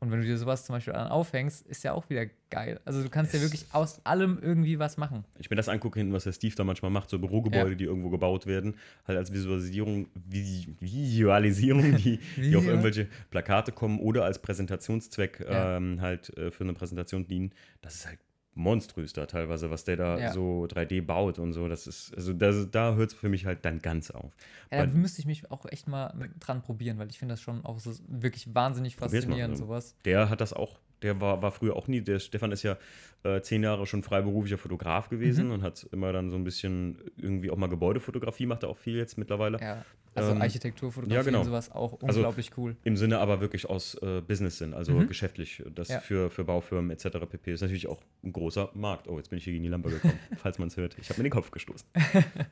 [0.00, 2.80] Und wenn du dir sowas zum Beispiel dann aufhängst, ist ja auch wieder geil.
[2.84, 5.24] Also du kannst ja Es- wirklich aus allem irgendwie was machen.
[5.38, 7.74] ich mir das angucke hinten, was der Steve da manchmal macht, so Bürogebäude, Ja.
[7.74, 8.76] die irgendwo gebaut werden,
[9.06, 15.76] halt als Visualisierung, Vi- Visualisierung, die, die auf irgendwelche Plakate kommen oder als Präsentationszweck Ja.
[15.76, 17.52] ähm, halt äh, für eine Präsentation dienen.
[17.82, 18.18] Das ist halt
[18.58, 20.32] monströs da teilweise, was der da Ja.
[20.32, 21.68] so 3D baut und so.
[21.68, 24.32] Das ist, also das, da hört es für mich halt dann ganz auf.
[24.70, 27.64] Ja, da müsste ich mich auch echt mal dran probieren, weil ich finde das schon
[27.64, 29.66] auch so wirklich wahnsinnig mal, faszinierend, also.
[29.66, 29.94] sowas.
[30.04, 32.76] Der hat das auch, der war, war früher auch nie, der Stefan ist ja
[33.24, 35.52] äh, zehn Jahre schon freiberuflicher Fotograf gewesen Mhm.
[35.54, 38.96] und hat immer dann so ein bisschen irgendwie auch mal Gebäudefotografie, macht er auch viel
[38.96, 39.58] jetzt mittlerweile.
[39.60, 39.84] Ja.
[40.14, 41.40] Also Ähm, Architekturfotografie ja, genau.
[41.40, 42.76] und sowas auch Also- unglaublich cool.
[42.84, 45.08] Im Sinne aber wirklich aus äh, Business-Sinn, also Mhm.
[45.08, 45.62] geschäftlich.
[45.74, 45.98] Das Ja.
[46.00, 47.26] für, für Baufirmen etc.
[47.28, 47.52] pp.
[47.52, 49.08] Ist natürlich auch ein großer Markt.
[49.08, 50.96] Oh, jetzt bin ich hier gegen die Lampe gekommen, falls man es hört.
[51.00, 51.86] Ich habe mir den Kopf gestoßen.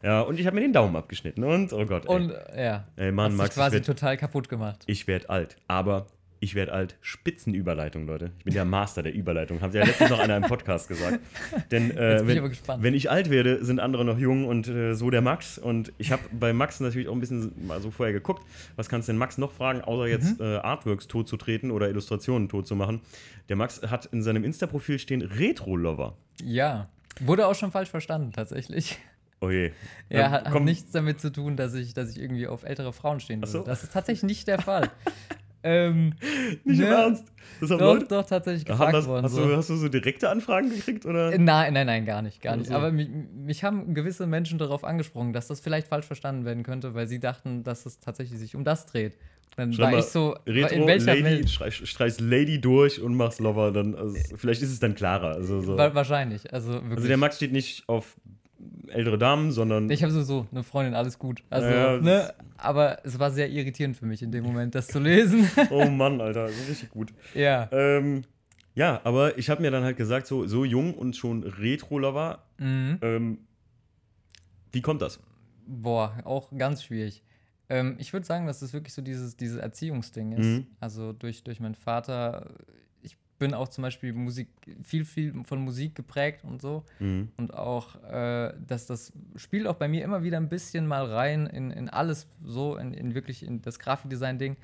[0.03, 1.44] ja, und ich habe mir den Daumen abgeschnitten.
[1.44, 2.14] Und, oh Gott, ey.
[2.14, 4.82] Und äh, ja, ey Mann, hast Max, quasi werd, total kaputt gemacht.
[4.86, 5.57] ich werd alt.
[5.68, 6.07] Aber
[6.41, 6.97] ich werde alt.
[7.01, 8.30] Spitzenüberleitung, Leute.
[8.39, 9.61] Ich bin der Master der Überleitung.
[9.61, 11.18] Haben Sie ja letztens noch einer im Podcast gesagt.
[11.70, 12.82] Denn äh, bin ich wenn, aber gespannt.
[12.82, 15.59] wenn ich alt werde, sind andere noch jung und äh, so der Max.
[15.59, 18.43] Und ich habe bei Max natürlich auch ein bisschen mal so vorher geguckt,
[18.76, 20.45] was kannst du denn Max noch fragen, außer jetzt Mhm.
[20.45, 23.01] äh, Artworks tot zu treten oder Illustrationen tot zu machen.
[23.49, 26.16] Der Max hat in seinem Insta-Profil stehen Retro-Lover.
[26.43, 26.89] Ja.
[27.20, 28.99] Wurde auch schon falsch verstanden, tatsächlich.
[29.41, 29.70] Oh je.
[30.11, 32.93] Ja, Ähm, hat, hat nichts damit zu tun, dass ich, dass ich irgendwie auf ältere
[32.93, 33.51] Frauen stehen würde.
[33.53, 33.62] so.
[33.62, 34.91] Das ist tatsächlich nicht der Fall.
[35.66, 36.14] ähm,
[36.64, 37.24] Nicht im ne, Ernst.
[37.60, 38.06] Das haben Doch, Leute.
[38.06, 39.24] doch, tatsächlich gefragt das, worden.
[39.24, 39.46] hast, so.
[39.46, 41.06] du, hast du so direkte Anfragen gekriegt?
[41.06, 41.32] Oder?
[41.32, 42.70] Äh, Nein, nein, nein, gar nicht, gar Oder nicht.
[42.72, 46.94] Aber mich, mich haben gewisse Menschen darauf angesprochen, dass das vielleicht falsch verstanden werden könnte,
[46.94, 49.16] weil sie dachten, dass es tatsächlich sich um das dreht.
[49.56, 51.48] Dann Schreib war mal, ich so, Retro, in welcher Lady, Welt?
[51.50, 53.72] streich, streichst Lady durch und machst Lover.
[53.72, 55.34] Dann, also, vielleicht ist es dann klarer.
[55.34, 55.78] Also, so.
[55.78, 56.96] Wa- Wahrscheinlich, also wirklich.
[56.96, 58.16] also der Max steht nicht auf
[58.89, 59.91] ältere Damen, sondern.
[59.91, 61.43] Ich habe sowieso eine Freundin, alles gut.
[61.51, 62.34] Also, Ja, ne?
[62.57, 65.49] Aber es war sehr irritierend für mich in dem Moment, das zu lesen.
[65.70, 67.12] oh Mann, Alter, das ist richtig gut.
[67.34, 67.68] ja.
[67.72, 68.22] Ähm,
[68.74, 72.99] ja, aber ich habe mir dann halt gesagt, so, so jung und schon Retro-Lover, Mhm.
[73.03, 73.39] ähm,
[74.72, 75.18] wie kommt das?
[75.66, 77.22] Boah, auch ganz schwierig.
[77.68, 80.45] Ähm, ich würde sagen, dass es wirklich so dieses, dieses Erziehungsding ist.
[80.47, 80.66] Mhm.
[80.78, 82.51] Also durch, durch meinen Vater.
[83.37, 84.49] Ich bin auch zum Beispiel Musik,
[84.82, 86.84] viel, viel von Musik geprägt und so.
[87.01, 87.28] Mhm.
[87.37, 91.47] Und auch, äh, dass das spielt auch bei mir immer wieder ein bisschen mal rein
[91.47, 94.57] in, in alles so, in, in wirklich in das Grafikdesign-Ding.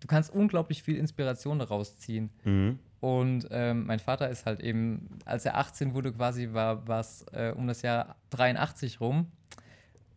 [0.00, 2.30] Du kannst unglaublich viel Inspiration daraus ziehen.
[2.42, 2.80] Mhm.
[2.98, 7.52] Und ähm, mein Vater ist halt eben, als er 18 wurde, quasi war es äh,
[7.56, 9.28] um das Jahr 83 rum.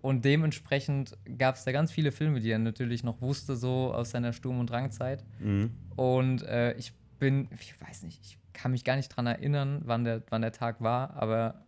[0.02, 4.10] Und dementsprechend gab es da ganz viele Filme, die er natürlich noch wusste, so aus
[4.10, 5.24] seiner Sturm- und Drangzeit.
[5.40, 5.70] Mhm.
[5.96, 6.92] Und äh, ich
[7.24, 10.52] bin, ich weiß nicht, ich kann mich gar nicht dran erinnern, wann der, wann der
[10.52, 11.66] Tag war, aber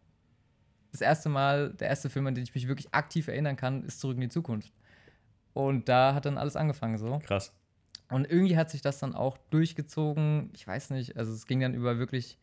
[0.91, 4.01] das erste Mal, der erste Film, an den ich mich wirklich aktiv erinnern kann, ist
[4.01, 4.73] Zurück in die Zukunft.
[5.53, 7.19] Und da hat dann alles angefangen so.
[7.19, 7.53] Krass.
[8.09, 10.51] Und irgendwie hat sich das dann auch durchgezogen.
[10.53, 12.37] Ich weiß nicht, also es ging dann über wirklich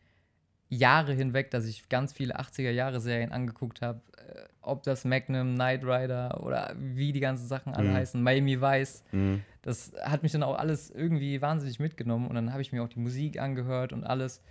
[0.75, 4.01] Jahre hinweg, dass ich ganz viele 80er-Jahre-Serien angeguckt habe.
[4.17, 7.93] Äh, ob das Magnum, Knight Rider oder wie die ganzen Sachen alle Mhm.
[7.93, 9.03] heißen, Miami Vice.
[9.11, 9.41] Mhm.
[9.61, 12.27] Das hat mich dann auch alles irgendwie wahnsinnig mitgenommen.
[12.27, 14.41] Und dann habe ich mir auch die Musik angehört und alles.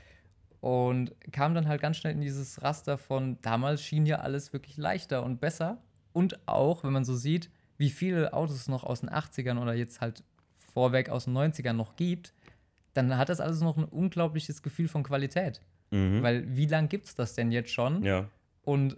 [0.60, 4.76] Und kam dann halt ganz schnell in dieses Raster von, damals schien ja alles wirklich
[4.76, 5.78] leichter und besser.
[6.12, 9.74] Und auch, wenn man so sieht, wie viele Autos es noch aus den 80ern oder
[9.74, 10.22] jetzt halt
[10.72, 12.32] vorweg aus den 90ern noch gibt,
[12.94, 15.60] dann hat das alles noch ein unglaubliches Gefühl von Qualität.
[15.92, 16.22] Mhm.
[16.22, 18.02] Weil wie lange gibt es das denn jetzt schon?
[18.02, 18.28] ja,
[18.62, 18.96] Und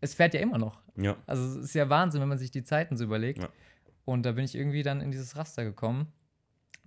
[0.00, 0.80] es fährt ja immer noch.
[0.96, 1.16] ja.
[1.26, 3.42] Also es ist ja Wahnsinn, wenn man sich die Zeiten so überlegt.
[3.42, 3.48] Ja.
[4.04, 6.12] Und da bin ich irgendwie dann in dieses Raster gekommen.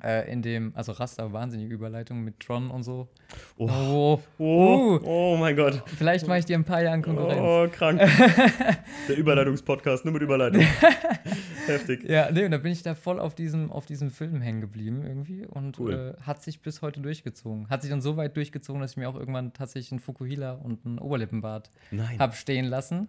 [0.02, 3.10] Äh, in dem, also Raster, wahnsinnige Überleitung mit Tron und so.
[3.58, 5.00] Oh, Oh, oh, uh.
[5.04, 5.84] oh mein Gott.
[5.98, 7.42] vielleicht mache ich dir ein paar Jahren Konkurrenz.
[7.42, 8.00] Oh, krank.
[9.10, 10.62] Der Überleitungspodcast, nur mit Überleitung.
[11.66, 12.04] Heftig.
[12.10, 15.04] Ja, nee, und da bin ich da voll auf diesem, auf diesem Film hängen geblieben
[15.06, 16.16] irgendwie und Cool.
[16.18, 17.70] äh, hat sich bis heute durchgezogen.
[17.70, 20.86] Hat sich dann so weit durchgezogen, dass ich mir auch irgendwann tatsächlich einen Fukuhila und
[20.86, 21.70] einen Oberlippenbart
[22.18, 23.08] habe stehen lassen.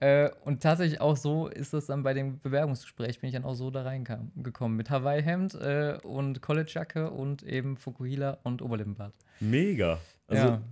[0.00, 3.54] Äh, und tatsächlich auch so ist das dann bei dem Bewerbungsgespräch, bin ich dann auch
[3.54, 4.76] so da reingekommen.
[4.76, 9.14] Mit Hawaii-Hemd äh, und Collegejacke und eben Fukuhila und Oberlippenbart.
[9.40, 9.98] Mega.
[10.26, 10.62] Also, ja.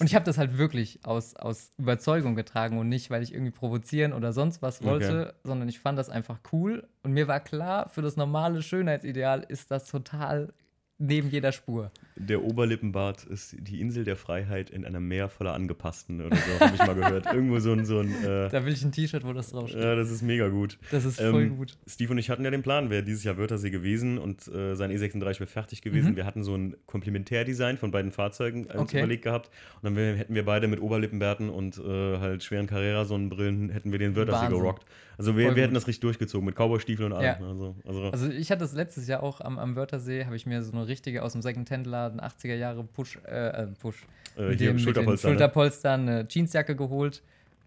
[0.00, 3.52] Und ich habe das halt wirklich aus, aus Überzeugung getragen und nicht, weil ich irgendwie
[3.52, 6.88] provozieren oder sonst was wollte, sondern ich fand das einfach cool.
[7.04, 10.52] Und mir war klar, für das normale Schönheitsideal ist das total
[10.98, 11.90] neben jeder Spur.
[12.16, 16.74] der Oberlippenbart ist die Insel der Freiheit in einem Meer voller Angepassten oder so, habe
[16.76, 17.26] ich mal gehört.
[17.26, 19.82] Irgendwo so ein, so ein äh, Da will ich ein T-Shirt, wo das draufsteht.
[19.82, 20.78] ja, das ist mega gut.
[20.92, 21.76] Das ist voll Ähm, gut.
[21.88, 24.92] Steve und ich hatten ja den Plan, wäre dieses Jahr Wörthersee gewesen und äh, sein
[24.92, 26.12] E36 wäre fertig gewesen.
[26.12, 26.16] Mhm.
[26.16, 28.98] Wir hatten so ein Komplementärdesign von beiden Fahrzeugen äh, uns Okay.
[28.98, 29.50] überlegt gehabt.
[29.82, 34.14] Und dann hätten wir beide mit Oberlippenbärten und äh, halt schweren Carrera-Sonnenbrillen, hätten wir den
[34.16, 34.84] Wörthersee gerockt.
[35.18, 37.42] Also wir, wir hätten das richtig durchgezogen mit Cowboy-Stiefeln und allem.
[37.42, 37.48] Ja.
[37.48, 40.62] Also, also, Also ich hatte das letztes Jahr auch am, am Wörthersee, habe ich mir
[40.62, 44.04] so eine richtige aus dem Second-Hand-Laden 80er Jahre Push, äh, äh, Push,
[44.36, 45.28] äh, mit, dem, mit den Schulterpolster.
[45.28, 45.32] ne?
[45.34, 47.22] Schulterpolstern eine Jeansjacke geholt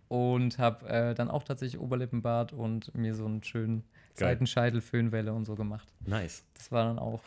[0.07, 3.83] und habe äh, dann auch tatsächlich Oberlippenbart und mir so einen schönen
[4.15, 4.29] Geil.
[4.29, 5.87] Seitenscheitel, Föhnwelle und so gemacht.
[6.05, 6.43] Nice.
[6.55, 7.21] Das war dann auch,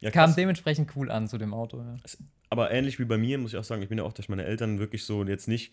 [0.00, 1.78] Ja, kam dementsprechend cool an zu dem Auto.
[1.78, 1.96] Ja.
[2.48, 4.44] Aber ähnlich wie bei mir, muss ich auch sagen, ich bin ja auch durch meine
[4.44, 5.72] Eltern wirklich so jetzt nicht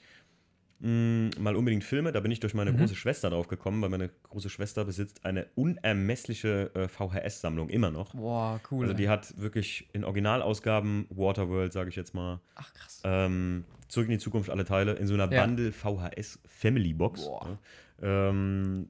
[0.84, 2.12] mh, mal unbedingt Filme.
[2.12, 2.78] Da bin ich durch meine Mhm.
[2.78, 8.14] große Schwester drauf gekommen, weil meine große Schwester besitzt eine unermessliche äh, VHS-Sammlung immer noch.
[8.14, 8.84] Boah, cool.
[8.86, 13.02] Also die hat wirklich in Originalausgaben Waterworld, sage ich jetzt mal, Ach krass.
[13.04, 15.46] ähm, Zurück in die Zukunft alle Teile in so einer Ja.
[15.46, 17.26] Bundle VHS Family Box.
[17.26, 17.58] Boah.
[18.02, 18.88] Ähm,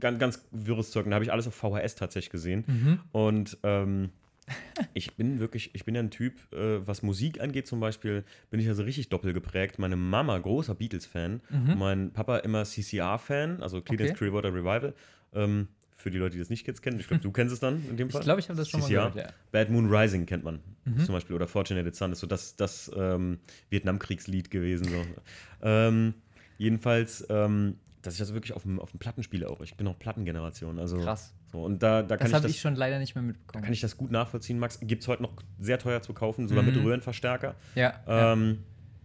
[0.00, 1.04] ganz, ganz wirres Zeug.
[1.06, 2.64] Und Da habe ich alles auf VHS tatsächlich gesehen.
[2.66, 3.00] Mhm.
[3.12, 4.10] Und ähm,
[4.94, 8.60] ich bin wirklich, ich bin ja ein Typ, äh, was Musik angeht zum Beispiel, bin
[8.60, 9.78] ich also richtig doppelt geprägt.
[9.78, 11.78] Meine Mama, großer Beatles-Fan, Mhm.
[11.78, 14.18] mein Papa immer CCR-Fan, also Creedence Okay.
[14.18, 14.94] Clearwater Revival.
[15.34, 17.88] Ähm, für die Leute, die das nicht jetzt kennen, ich glaube, du kennst es dann
[17.88, 18.22] in dem Ich Fall.
[18.22, 19.02] glaube, ich habe das schon CCR.
[19.04, 19.34] mal gehört, ja.
[19.52, 20.98] Bad Moon Rising kennt man Mhm.
[20.98, 21.36] zum Beispiel.
[21.36, 23.38] Oder Fortunated Son ist so das, das ähm,
[23.70, 24.88] Vietnamkriegslied gewesen.
[24.88, 25.06] So.
[25.62, 26.14] ähm,
[26.58, 29.60] jedenfalls, ähm, dass ich das wirklich auf dem, auf dem Plattenspieler auch.
[29.60, 30.80] Ich bin auch Plattengeneration.
[30.80, 31.32] Also, Krass.
[31.52, 33.62] So, und da, da kann Das habe ich schon leider nicht mehr da mitbekommen.
[33.64, 34.80] kann ich das gut nachvollziehen, Max.
[34.80, 36.82] Gibt es heute noch sehr teuer zu kaufen, sogar mit Mhm.
[36.84, 37.54] Röhrenverstärker.
[37.74, 38.32] ja, ja.
[38.32, 38.60] Ähm,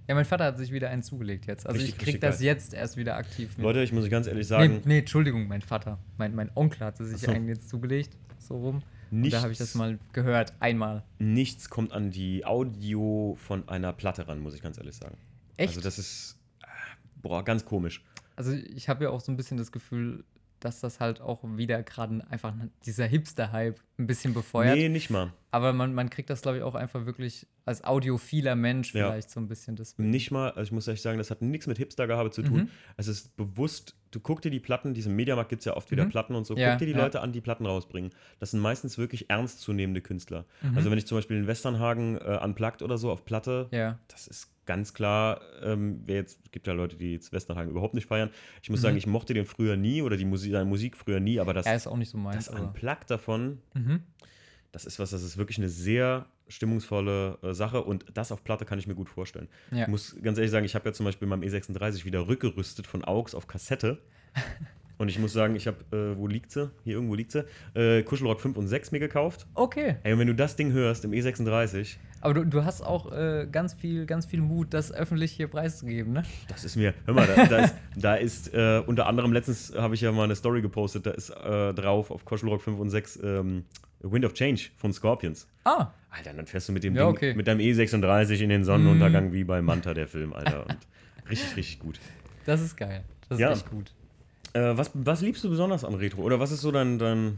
[0.07, 1.67] ja, mein Vater hat sich wieder einen zugelegt jetzt.
[1.67, 2.45] Also Richtig, ich krieg richtig das geil.
[2.45, 3.63] jetzt erst wieder aktiv mit.
[3.65, 5.99] Leute, ich muss ganz ehrlich Nee, sagen, nee, Entschuldigung, mein Vater.
[6.17, 7.29] Mein, mein Onkel hatte sich so.
[7.29, 8.81] einen jetzt zugelegt, so rum.
[9.11, 11.03] Und nichts, da habe ich das mal gehört, einmal.
[11.19, 15.17] nichts kommt an die Audio von einer Platte ran, muss ich ganz ehrlich sagen.
[15.57, 15.69] Echt?
[15.71, 16.67] Also das ist, äh,
[17.21, 18.01] boah, ganz komisch.
[18.37, 20.23] Also ich habe ja auch so ein bisschen das Gefühl,
[20.59, 22.53] dass das halt auch wieder gerade einfach
[22.85, 24.75] dieser Hipster-Hype ein bisschen befeuert.
[24.75, 25.33] Nee, nicht mal.
[25.49, 29.07] Aber man, man kriegt das, glaube ich, auch einfach wirklich als audiophiler Mensch Ja.
[29.11, 30.09] vielleicht so ein bisschen deswegen.
[30.09, 32.63] Nicht mal, also ich muss ehrlich sagen, das hat nichts mit Hipstergehabe zu tun.
[32.63, 32.69] Mhm.
[32.97, 36.03] Es ist bewusst, du guck dir die Platten, diesem Mediamarkt gibt es ja oft wieder
[36.05, 36.09] Mhm.
[36.09, 36.97] Platten und so, Ja, guck dir die ja.
[36.97, 38.11] Leute an, die Platten rausbringen.
[38.39, 40.45] Das sind meistens wirklich ernstzunehmende Künstler.
[40.61, 40.77] Mhm.
[40.77, 43.99] Also wenn ich zum Beispiel in Westernhagen äh, unplugged oder so auf Platte, Ja.
[44.09, 47.93] das ist ganz klar, ähm, wer jetzt, es gibt ja Leute, die jetzt Westernhagen überhaupt
[47.93, 48.31] nicht feiern.
[48.61, 48.83] Ich muss Mhm.
[48.83, 51.65] sagen, ich mochte den früher nie oder die Musik, seine Musik früher nie, aber das,
[51.65, 52.47] Er ist auch nicht so meins.
[52.47, 54.01] das Unplugged davon, Mhm.
[54.71, 58.65] Das ist was, das ist wirklich eine sehr stimmungsvolle äh, Sache und das auf Platte
[58.65, 59.47] kann ich mir gut vorstellen.
[59.71, 59.83] Ja.
[59.83, 63.03] Ich muss ganz ehrlich sagen, ich habe ja zum Beispiel beim E36 wieder rückgerüstet von
[63.03, 63.99] AUX auf Kassette.
[64.99, 66.71] Und ich muss sagen, ich habe, äh, wo liegt sie?
[66.83, 67.45] Hier irgendwo liegt sie.
[67.75, 69.45] Äh, Kuschelrock 5 und 6 mir gekauft.
[69.53, 69.97] Okay.
[70.03, 73.47] Ey, und wenn du das Ding hörst im E36, Aber du, du hast auch äh,
[73.51, 76.23] ganz viel, ganz viel Mut, das öffentlich hier preiszugeben, ne?
[76.47, 79.93] das ist mir, hör mal, da, da ist, da ist äh, unter anderem, letztens habe
[79.93, 83.19] ich ja mal eine Story gepostet, da ist äh, drauf auf Kuschelrock 5 und 6
[83.23, 83.65] ähm,
[84.01, 85.47] Wind of Change von Scorpions.
[85.63, 87.33] Ah, Alter, dann fährst du mit dem Ja, Ding, okay.
[87.33, 90.65] mit deinem E36 in den Sonnenuntergang wie bei Manta, der Film, Alter.
[90.67, 90.77] Und
[91.29, 91.99] richtig, richtig gut.
[92.45, 93.03] das ist geil.
[93.29, 93.51] Das ist Ja.
[93.51, 93.91] echt gut.
[94.53, 96.21] Äh, was, was liebst du besonders an Retro?
[96.21, 97.37] Oder was ist so dein, dein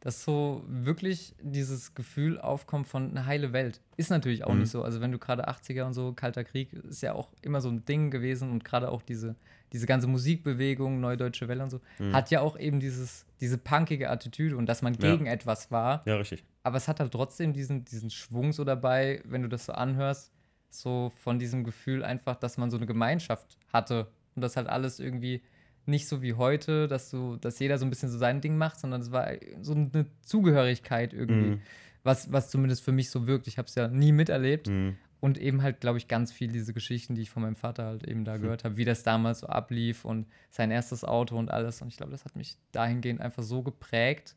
[0.00, 3.82] Dass so wirklich dieses Gefühl aufkommt von eine heile Welt.
[3.98, 4.60] Ist natürlich auch Mhm.
[4.60, 4.82] nicht so.
[4.82, 7.84] Also wenn du gerade 80er und so, Kalter Krieg, ist ja auch immer so ein
[7.84, 9.36] Ding gewesen und gerade auch diese,
[9.74, 12.14] diese ganze Musikbewegung, Neue Deutsche Welle und so, Mhm.
[12.14, 15.00] hat ja auch eben dieses, diese punkige Attitüde und dass man Ja.
[15.12, 16.02] gegen etwas war.
[16.06, 16.44] Ja, richtig.
[16.62, 20.32] Aber es hat halt trotzdem diesen, diesen Schwung so dabei, wenn du das so anhörst,
[20.70, 24.98] so von diesem Gefühl einfach, dass man so eine Gemeinschaft hatte und das halt alles
[24.98, 25.42] irgendwie
[25.90, 28.80] nicht so wie heute, dass du, dass jeder so ein bisschen so sein Ding macht,
[28.80, 29.28] sondern es war
[29.60, 31.60] so eine Zugehörigkeit irgendwie, Mhm.
[32.02, 33.46] was, was zumindest für mich so wirkt.
[33.46, 34.96] Ich habe es ja nie miterlebt Mhm.
[35.20, 38.06] und eben halt, glaube ich, ganz viel diese Geschichten, die ich von meinem Vater halt
[38.08, 41.82] eben da gehört habe, wie das damals so ablief und sein erstes Auto und alles.
[41.82, 44.34] Und ich glaube, das hat mich dahingehend einfach so geprägt,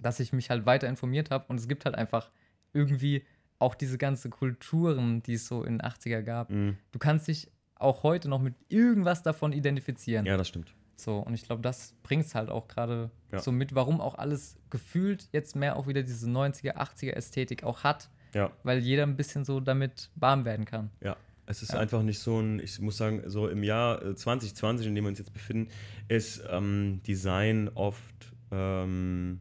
[0.00, 1.46] dass ich mich halt weiter informiert habe.
[1.48, 2.30] Und es gibt halt einfach
[2.72, 3.24] irgendwie
[3.58, 6.50] auch diese ganze Kulturen, die es so in den 80er gab.
[6.50, 6.76] Mhm.
[6.92, 10.26] Du kannst dich auch heute noch mit irgendwas davon identifizieren.
[10.26, 10.74] Ja, das stimmt.
[10.96, 13.38] So, und ich glaube, das bringt es halt auch gerade Ja.
[13.38, 17.84] so mit, warum auch alles gefühlt jetzt mehr auch wieder diese 90er, 80er Ästhetik auch
[17.84, 20.90] hat, Ja, weil jeder ein bisschen so damit warm werden kann.
[21.02, 21.16] ja.
[21.50, 21.78] Es ist Ja.
[21.78, 25.08] einfach nicht so ein, ich muss sagen, so im Jahr äh, 2020, in dem wir
[25.08, 25.70] uns jetzt befinden,
[26.08, 29.40] ist ähm, Design oft ähm,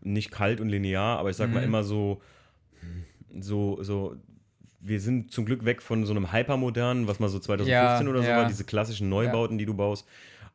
[0.00, 1.64] nicht kalt und linear, aber ich sag mal Mhm.
[1.66, 2.22] immer so,
[3.40, 4.14] so, so,
[4.82, 8.22] wir sind zum Glück weg von so einem Hypermodernen, was mal so 2015 Ja, oder
[8.22, 8.36] so ja.
[8.38, 10.06] war, diese klassischen Neubauten, die du baust.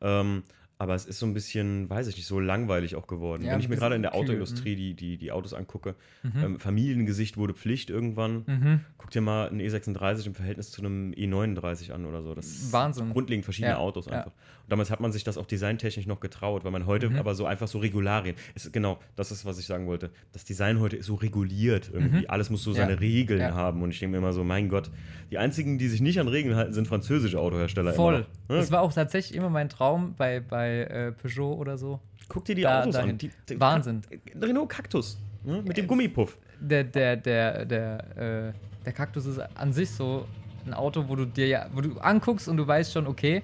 [0.01, 0.43] Ähm,
[0.80, 3.43] aber es ist so ein bisschen, weiß ich nicht, so langweilig auch geworden.
[3.43, 6.32] Ja, Wenn ich mir gerade in der Autoindustrie die, die, die Autos angucke, Mhm.
[6.43, 8.43] ähm, Familiengesicht wurde Pflicht irgendwann.
[8.45, 8.80] Mhm.
[8.97, 12.36] Guck dir mal einen E36 im Verhältnis zu einem E39 an oder so.
[12.36, 13.09] Das ist Wahnsinn.
[13.11, 14.11] grundlegend verschiedene Ja, Autos ja.
[14.19, 14.32] einfach.
[14.34, 17.15] Und damals hat man sich das auch designtechnisch noch getraut, weil man heute Mhm.
[17.17, 18.36] aber so einfach so Regularien.
[18.53, 20.11] Ist, genau, das ist, was ich sagen wollte.
[20.34, 22.28] Das Design heute ist so reguliert irgendwie.
[22.30, 22.75] Alles muss so Mhm.
[22.75, 23.53] Ja, seine Regeln ja.
[23.55, 23.82] haben.
[23.82, 24.91] Und ich denke mir immer so, mein Gott,
[25.32, 27.93] die einzigen, die sich nicht an Regeln halten, sind französische Autohersteller.
[27.93, 28.19] Voll.
[28.49, 28.57] Ne?
[28.57, 31.99] Das war auch tatsächlich immer mein Traum bei, bei äh, Peugeot oder so.
[32.28, 33.11] Guck dir die da- Autos dahin.
[33.11, 33.18] an.
[33.18, 34.01] Die, die, Wahnsinn.
[34.41, 35.18] Renault Cactus.
[35.43, 35.61] Ne?
[35.61, 36.38] Mit dem Gummipuff.
[36.59, 38.53] Der, der, der, der, äh,
[38.84, 40.28] der Kaktus ist an sich so
[40.65, 43.43] ein Auto, wo du dir ja, wo du anguckst und du weißt schon, okay,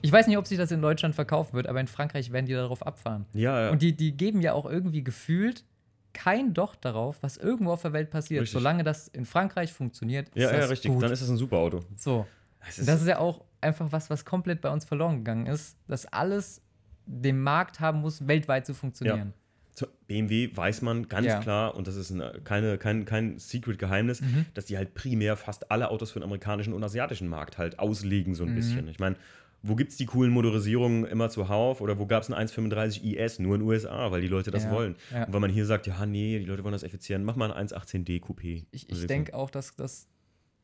[0.00, 2.54] ich weiß nicht, ob sich das in Deutschland verkaufen wird, aber in Frankreich werden die
[2.54, 3.26] darauf abfahren.
[3.34, 3.70] Ja, ja.
[3.70, 5.64] Und die, die geben ja auch irgendwie gefühlt
[6.12, 8.42] kein Doch darauf, was irgendwo auf der Welt passiert.
[8.42, 8.58] Richtig.
[8.58, 10.90] Solange das in Frankreich funktioniert, ist ja, ja, das richtig.
[10.90, 11.02] gut.
[11.02, 11.80] Dann ist das ein super Auto.
[11.96, 12.26] so.
[12.68, 15.76] Es Und das ist ja auch einfach was, was komplett bei uns verloren gegangen ist,
[15.88, 16.60] dass alles
[17.06, 19.32] den Markt haben muss, weltweit zu funktionieren.
[19.74, 21.40] Zu BMW weiß man ganz Ja.
[21.40, 24.44] klar, und das ist eine, keine, kein, kein Secret-Geheimnis, Mhm.
[24.54, 28.34] dass die halt primär fast alle Autos für den amerikanischen und asiatischen Markt halt auslegen,
[28.34, 28.54] so ein Mhm.
[28.54, 28.88] bisschen.
[28.88, 29.16] Ich meine,
[29.62, 31.80] wo gibt es die coolen Motorisierungen immer zuhauf?
[31.80, 33.38] Oder wo gab es ein 135 IS?
[33.38, 34.96] Nur in den USA, weil die Leute das Ja, wollen.
[35.12, 35.24] ja.
[35.24, 37.66] Und weil man hier sagt, ja, nee, die Leute wollen das effizient, mach mal ein
[37.68, 38.66] 118D Coupé.
[38.72, 40.08] Ich, ich denke auch, dass das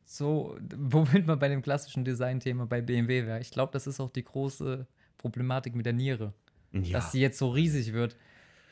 [0.09, 3.39] so, womit man bei dem klassischen Design-Thema bei BMW wäre.
[3.39, 4.87] Ich glaube, das ist auch die große
[5.17, 6.33] Problematik mit der Niere,
[6.71, 6.93] ja.
[6.93, 8.17] dass sie jetzt so riesig wird.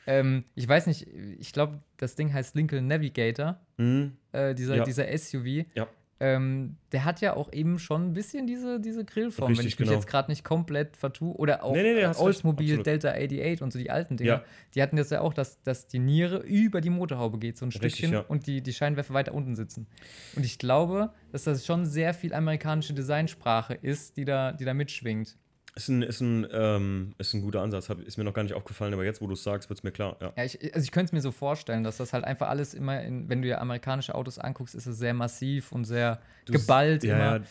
[0.06, 4.84] Ähm, ich weiß nicht, ich glaube, das Ding heißt Lincoln Navigator, Hm, äh, dieser, Ja.
[4.84, 5.66] dieser SUV.
[5.74, 5.86] Ja.
[6.20, 9.78] Ähm, der hat ja auch eben schon ein bisschen diese, diese Grillform, wenn Richtig, ich
[9.78, 10.00] mich genau.
[10.00, 11.32] jetzt gerade nicht komplett vertue.
[11.36, 12.82] Oder auch Nee, nee, nee, äh, Oldsmobile.
[12.82, 14.28] Delta 88 und so die alten Dinger.
[14.28, 14.44] Ja.
[14.74, 17.68] Die hatten das ja auch, dass, dass die Niere über die Motorhaube geht, so ein
[17.68, 18.20] Richtig, Stückchen, ja.
[18.20, 19.86] und die, die Scheinwerfer weiter unten sitzen.
[20.34, 24.74] Und ich glaube, dass das schon sehr viel amerikanische Designsprache ist, die da, die da
[24.74, 25.36] mitschwingt.
[25.76, 27.88] Ist ein, ist ein, ähm, ist ein guter Ansatz.
[27.88, 29.84] Hab, ist mir noch gar nicht aufgefallen, aber jetzt, wo du es sagst, wird es
[29.84, 30.16] mir klar.
[30.20, 30.32] Ja.
[30.36, 33.00] Ja, ich, also ich könnte es mir so vorstellen, dass das halt einfach alles immer,
[33.02, 37.04] in, wenn du dir amerikanische Autos anguckst, ist es sehr massiv und sehr Du geballt
[37.04, 37.24] ja, immer.
[37.24, 37.44] Ja, du,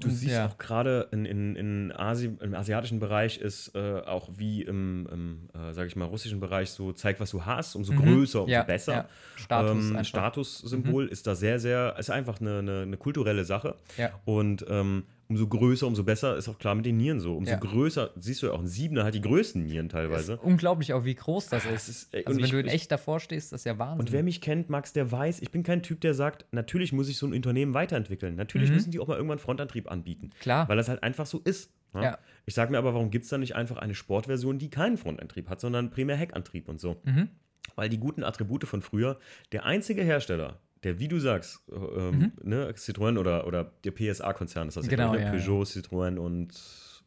[0.00, 0.46] du Und siehst ja.
[0.46, 5.48] auch gerade in, in, in Asi im asiatischen Bereich ist äh, auch wie im, im
[5.58, 8.48] äh, sag ich mal, russischen Bereich so, zeig, was du hast, umso größer, umso Mhm.
[8.50, 8.92] ja, besser.
[8.92, 9.08] Ja.
[9.36, 10.00] Status ähm, einfach.
[10.00, 10.04] Mhm.
[10.04, 13.76] Statussymbol ist da sehr, sehr, ist einfach eine, eine, eine kulturelle Sache.
[14.24, 17.36] Und ähm, umso größer, umso besser ist auch klar mit den Nieren so.
[17.36, 17.56] Umso Ja.
[17.58, 20.36] größer, siehst du ja auch, ein Siebener hat die größten Nieren teilweise.
[20.38, 21.88] unglaublich auch, wie groß das Ah, ist.
[21.88, 24.00] es ist, also und wenn ich- du in echt davor stehst, das ist ja Wahnsinn.
[24.00, 27.08] Und wer mich kennt, Max, der weiß, ich bin kein Typ, der sagt, natürlich muss
[27.08, 28.34] ich so ein Unternehmen weiterentwickeln.
[28.36, 28.74] Natürlich Mhm.
[28.74, 30.30] müssen die auch mal irgendwann Frontantrieb anbieten.
[30.40, 30.68] Klar.
[30.68, 31.70] Weil das halt einfach so ist.
[31.94, 32.02] ne?
[32.04, 32.18] Ja.
[32.46, 35.48] Ich sage mir aber, warum gibt es da nicht einfach eine Sportversion, die keinen Frontantrieb
[35.48, 37.00] hat, sondern primär Heckantrieb und so?
[37.04, 37.28] Mhm.
[37.76, 39.18] Weil die guten Attribute von früher,
[39.52, 44.68] der einzige Hersteller, der, wie du sagst, äh, ähm, ne, Citroën oder, oder der PSA-Konzern
[44.68, 44.90] ist das Mhm.
[44.90, 45.24] Genau, ja, ne?
[45.26, 45.30] ja.
[45.32, 46.50] Peugeot, Citroën und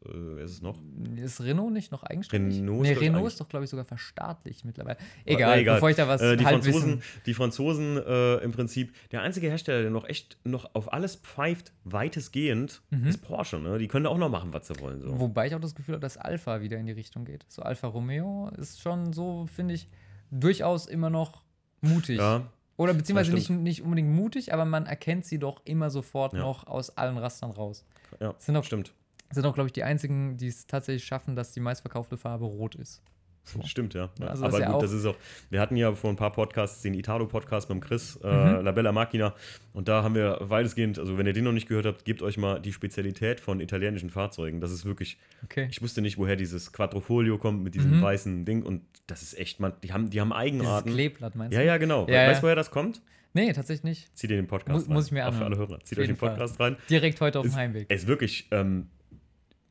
[0.06, 0.78] äh, wer ist es noch?
[1.16, 2.60] Ist Renault nicht noch eigenständig?
[2.60, 4.98] Renault ist, nee, Renault ist doch, glaube ich, sogar verstaatlicht mittlerweile.
[5.26, 8.94] Ja, Egal, bevor ich da was äh, die Halbwissen- Franzosen, die Franzosen äh, im Prinzip,
[9.12, 13.60] der einzige Hersteller, der noch echt noch auf alles pfeift, weitestgehend, ist Porsche.
[13.60, 13.78] Ne?
[13.78, 15.02] Die können da auch noch machen, was sie wollen.
[15.02, 15.20] So.
[15.20, 17.46] Wobei ich auch das Gefühl habe, dass Alpha wieder in die Richtung geht.
[17.48, 19.88] So Alfa Romeo ist schon so, finde ich,
[20.32, 21.44] durchaus immer noch
[21.82, 22.18] mutig.
[22.20, 26.40] Ja, Oder beziehungsweise nicht, nicht unbedingt mutig, aber man erkennt sie doch immer sofort Ja.
[26.40, 27.86] noch aus allen Rastern raus.
[28.20, 28.94] ja, Sind auch, stimmt.
[29.32, 32.76] sind auch, glaube ich, die einzigen, die es tatsächlich schaffen, dass die meistverkaufte Farbe rot
[32.76, 33.02] ist.
[33.46, 33.62] So.
[33.66, 34.10] Stimmt, ja.
[34.20, 34.28] ja.
[34.28, 35.16] Also Aber ja gut, auch- das ist auch.
[35.50, 38.64] Wir hatten ja vor ein paar Podcasts den Italo-Podcast mit dem Chris, äh, Mhm.
[38.66, 39.34] La Bella Macchina.
[39.74, 42.38] Und da haben wir weitestgehend, also wenn ihr den noch nicht gehört habt, gebt euch
[42.38, 44.62] mal die Spezialität von italienischen Fahrzeugen.
[44.62, 45.68] Das ist wirklich, Okay.
[45.70, 48.02] ich wusste nicht, woher dieses Quattrofolio kommt mit diesem Mhm.
[48.02, 48.64] weißen Ding.
[48.64, 50.90] Und das ist echt, man, die haben, die haben Dieses Eigenarten.
[50.92, 51.58] Kleeblatt meinst du?
[51.58, 52.02] Ja, ja, genau.
[52.08, 52.34] Ja, weißt ja.
[52.36, 53.02] du, woher das kommt?
[53.34, 54.18] Nee, tatsächlich nicht.
[54.18, 54.94] Zieht ihr den Podcast Mu- rein.
[54.94, 55.54] muss ich mir Auch für anhören.
[55.54, 55.80] alle Hörer.
[55.84, 56.30] Zieht euch den Fall.
[56.30, 56.78] Podcast rein.
[56.90, 57.88] Direkt heute auf dem Heimweg.
[57.90, 58.88] Es ist wirklich ähm,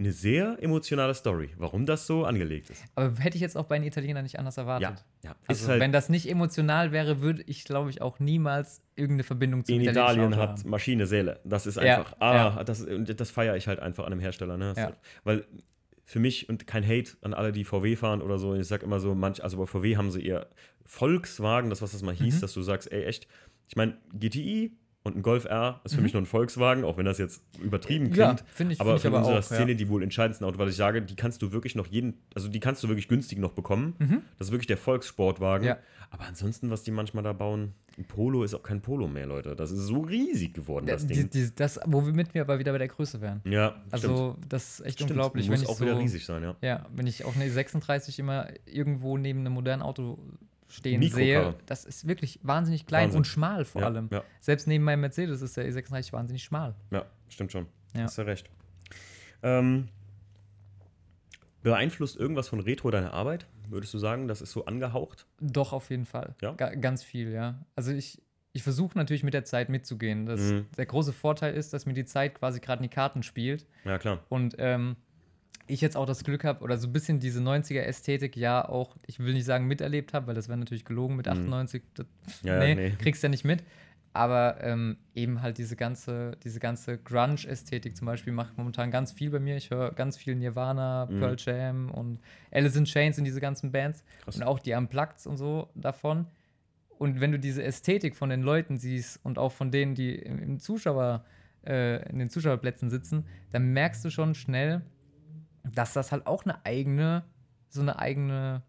[0.02, 2.82] eine sehr emotionale Story, warum das so angelegt ist.
[2.94, 5.04] Aber hätte ich jetzt auch bei den Italienern nicht anders erwartet.
[5.22, 5.36] Ja, ja.
[5.46, 9.64] Also, halt, wenn das nicht emotional wäre, würde ich, glaube ich, auch niemals irgendeine Verbindung
[9.64, 10.70] zum in italienischen Italien hat haben.
[10.70, 11.40] Maschine Seele.
[11.44, 12.64] Das ist Ja, einfach, ah, ja.
[12.64, 12.86] das,
[13.16, 14.56] das feiere ich halt einfach an einem Hersteller.
[14.56, 14.74] Ne?
[14.76, 14.92] Ja.
[15.24, 15.46] Weil
[16.04, 19.00] für mich und kein Hate an alle, die VW fahren oder so, ich sag immer
[19.00, 20.48] so, manch, also bei VW haben sie eher
[20.84, 22.40] Volkswagen, das was das mal hieß, Mhm.
[22.40, 23.26] dass du sagst, ey, echt,
[23.68, 26.02] ich meine, GTI und ein Golf R ist für Mhm.
[26.04, 28.44] mich nur ein Volkswagen, auch wenn das jetzt übertrieben Ja, klingt.
[28.54, 29.42] finde ich, aber find ich für aber unsere auch.
[29.42, 29.76] Szene ja.
[29.76, 32.60] die wohl entscheidendsten Auto, weil ich sage, die kannst du wirklich noch jeden, also die
[32.60, 33.94] kannst du wirklich günstig noch bekommen.
[33.98, 34.22] Mhm.
[34.38, 35.66] Das ist wirklich der Volkssportwagen.
[35.66, 35.78] Ja.
[36.10, 39.56] Aber ansonsten, was die manchmal da bauen, ein Polo ist auch kein Polo mehr, Leute.
[39.56, 41.30] Das ist so riesig geworden, das die, Ding.
[41.30, 43.40] die, das, womit wir aber wieder bei der Größe wären.
[43.44, 43.92] ja, stimmt.
[43.92, 45.10] Also, das ist echt Stimmt.
[45.12, 45.48] unglaublich.
[45.48, 46.56] Muss wenn ich auch so, wieder riesig sein, ja.
[46.62, 50.18] Ja, wenn ich auch eine 36 immer irgendwo neben einem modernen Auto
[50.72, 51.24] stehen Mikrocar.
[51.52, 53.18] sehe, das ist wirklich wahnsinnig klein Wahnsinn.
[53.18, 54.08] und schmal vor ja, allem.
[54.10, 56.74] Ja, Selbst neben meinem Mercedes ist der E36 wahnsinnig schmal.
[56.90, 57.66] ja, stimmt schon.
[57.94, 58.04] Ja.
[58.04, 58.48] Hast du recht.
[59.42, 59.88] Ähm,
[61.62, 63.46] beeinflusst irgendwas von Retro deine Arbeit?
[63.68, 65.26] Würdest du sagen, das ist so angehaucht?
[65.40, 66.34] Doch, auf jeden Fall.
[66.42, 66.52] Ja?
[66.52, 67.64] Ga ganz viel, ja.
[67.76, 68.20] Also ich,
[68.52, 70.26] ich versuche natürlich mit der Zeit mitzugehen.
[70.26, 70.66] Das, Mhm.
[70.76, 73.66] Der große Vorteil ist, dass mir die Zeit quasi gerade in die Karten spielt.
[73.84, 74.20] Ja, klar.
[74.28, 74.96] Und ähm,
[75.66, 79.18] ich jetzt auch das Glück habe, oder so ein bisschen diese 90er-Ästhetik ja auch, ich
[79.20, 81.82] will nicht sagen miterlebt habe, weil das wäre natürlich gelogen mit 98.
[81.94, 82.06] Das,
[82.42, 82.48] Mhm.
[82.48, 82.90] Ja, nee, nee.
[82.90, 83.62] kriegst du ja nicht mit.
[84.14, 89.30] Aber ähm, eben halt diese ganze, diese ganze Grunge-Ästhetik zum Beispiel macht momentan ganz viel
[89.30, 89.56] bei mir.
[89.56, 91.18] Ich höre ganz viel Nirvana, Mhm.
[91.18, 92.18] Pearl Jam und
[92.50, 94.04] Alice in Chains und diese ganzen Bands.
[94.24, 94.36] Krass.
[94.36, 96.26] Und auch die Unplugged und so davon.
[96.98, 100.38] Und wenn du diese Ästhetik von den Leuten siehst und auch von denen, die im,
[100.40, 101.24] im Zuschauer,
[101.66, 104.82] äh, in den Zuschauerplätzen sitzen, dann merkst du schon schnell,
[105.64, 107.24] dass das halt auch eine eigene,
[107.68, 108.62] so eine eigene,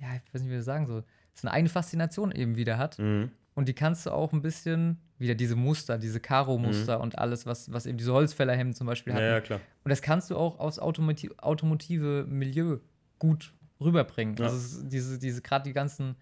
[0.00, 2.78] ja, ich weiß nicht, wie wir das sagen soll, so eine eigene Faszination eben wieder
[2.78, 2.98] hat.
[2.98, 3.30] Mhm.
[3.54, 7.72] Und die kannst du auch ein bisschen, wieder diese Muster, diese Karo-Muster und alles, was,
[7.72, 9.26] was eben diese Holzfällerhemden zum Beispiel Ja, hatten.
[9.26, 9.60] ja, klar.
[9.84, 12.78] Und das kannst du auch aus Automoti automotive Milieu
[13.18, 14.36] gut rüberbringen.
[14.36, 14.46] Ja.
[14.46, 16.16] Also diese, diese gerade die ganzen,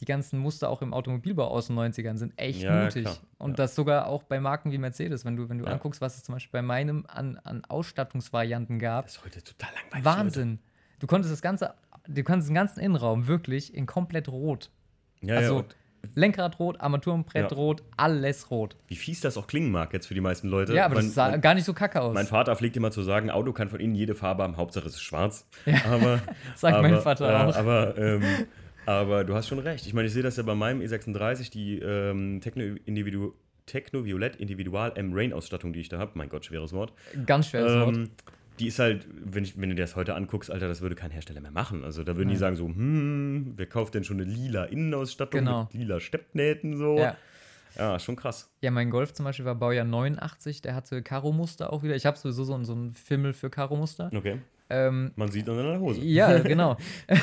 [0.00, 3.04] die ganzen Muster auch im Automobilbau aus den 90ern sind echt Ja, mutig.
[3.04, 3.16] klar.
[3.38, 3.56] Und Ja.
[3.56, 5.72] das sogar auch bei Marken wie Mercedes, wenn du, wenn du Ja.
[5.72, 9.06] anguckst, was es zum Beispiel bei meinem an, an Ausstattungsvarianten gab.
[9.06, 10.04] Das ist heute total langweilig.
[10.04, 10.58] Wahnsinn.
[10.98, 11.74] Du konntest das ganze,
[12.08, 14.70] du konntest den ganzen Innenraum wirklich in komplett rot.
[15.22, 15.32] Leute.
[15.32, 15.64] Ja, also ja,
[16.14, 17.56] Lenkrad rot, Armaturenbrett Ja.
[17.56, 18.76] rot, alles rot.
[18.86, 20.72] wie fies das auch klingen mag jetzt für die meisten Leute.
[20.74, 22.14] Ja, aber Mein- das sah mein- gar nicht so kacke aus.
[22.14, 24.94] Mein Vater pflegt immer zu sagen, Auto kann von innen jede Farbe haben, Hauptsache es
[24.94, 25.48] ist schwarz.
[25.90, 26.20] Aber,
[26.54, 27.56] Sagt aber, mein Vater äh, auch.
[27.56, 28.22] Aber, ähm,
[28.86, 29.86] aber du hast schon recht.
[29.86, 33.34] Ich meine, ich sehe das ja bei meinem E36, die ähm, Techno, Individu
[33.66, 36.12] Techno Violett Individual M Rain Ausstattung, die ich da habe.
[36.14, 36.92] Mein Gott, schweres Wort.
[37.26, 37.96] Ganz schweres Wort.
[37.96, 38.10] Ähm,
[38.58, 41.10] die ist halt, wenn, ich, wenn du dir das heute anguckst, Alter, das würde kein
[41.10, 41.84] Hersteller mehr machen.
[41.84, 42.40] Also da würden die Nein.
[42.40, 45.64] sagen so, hm, wer kauft denn schon eine lila Innenausstattung Genau.
[45.64, 46.96] mit lila Steppnähten so?
[46.96, 47.16] Ja.
[47.76, 48.50] ja, schon krass.
[48.62, 51.96] Ja, mein Golf zum Beispiel war Baujahr 89, der hatte Karo-Muster auch wieder.
[51.96, 54.10] Ich habe sowieso so, so einen Fimmel für Karo-Muster.
[54.14, 54.38] Okay.
[54.68, 56.00] Ähm, Man sieht an deiner Hose.
[56.00, 56.76] ja, genau.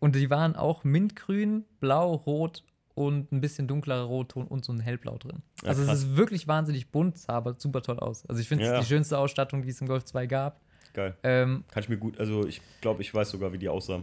[0.00, 2.62] und die waren auch mintgrün, blau, rot
[2.94, 5.42] und ein bisschen dunklerer Rotton und so ein hellblau drin.
[5.62, 5.98] Ja, Also krass.
[5.98, 8.26] es ist wirklich wahnsinnig bunt, sah aber super toll aus.
[8.26, 8.80] Also ich finde es Ja.
[8.80, 10.60] die schönste Ausstattung, die es im Golf 2 gab.
[10.92, 11.16] Geil.
[11.22, 14.02] Ähm, Kann ich mir gut, also ich glaube, ich weiß sogar, wie die aussahen.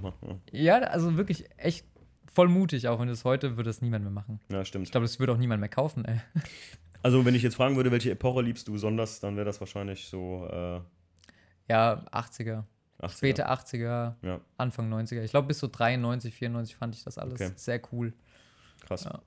[0.51, 1.85] Ja, ja, also wirklich echt
[2.33, 4.39] voll mutig, auch wenn es heute würde es niemand mehr machen.
[4.51, 4.85] Ja, stimmt.
[4.85, 6.19] Ich glaube, das würde auch niemand mehr kaufen, ey.
[7.03, 10.05] Also, wenn ich jetzt fragen würde, welche Epoche liebst du besonders, dann wäre das wahrscheinlich
[10.07, 10.79] so äh,
[11.69, 12.63] Ja, 80er,
[12.99, 13.09] 80er.
[13.09, 15.21] späte 80er, Ja, Anfang 90er.
[15.21, 17.51] Ich glaube, bis so 93, 94 fand ich das alles Okay.
[17.55, 18.13] sehr cool.
[18.85, 19.03] krass.
[19.05, 19.19] Ja.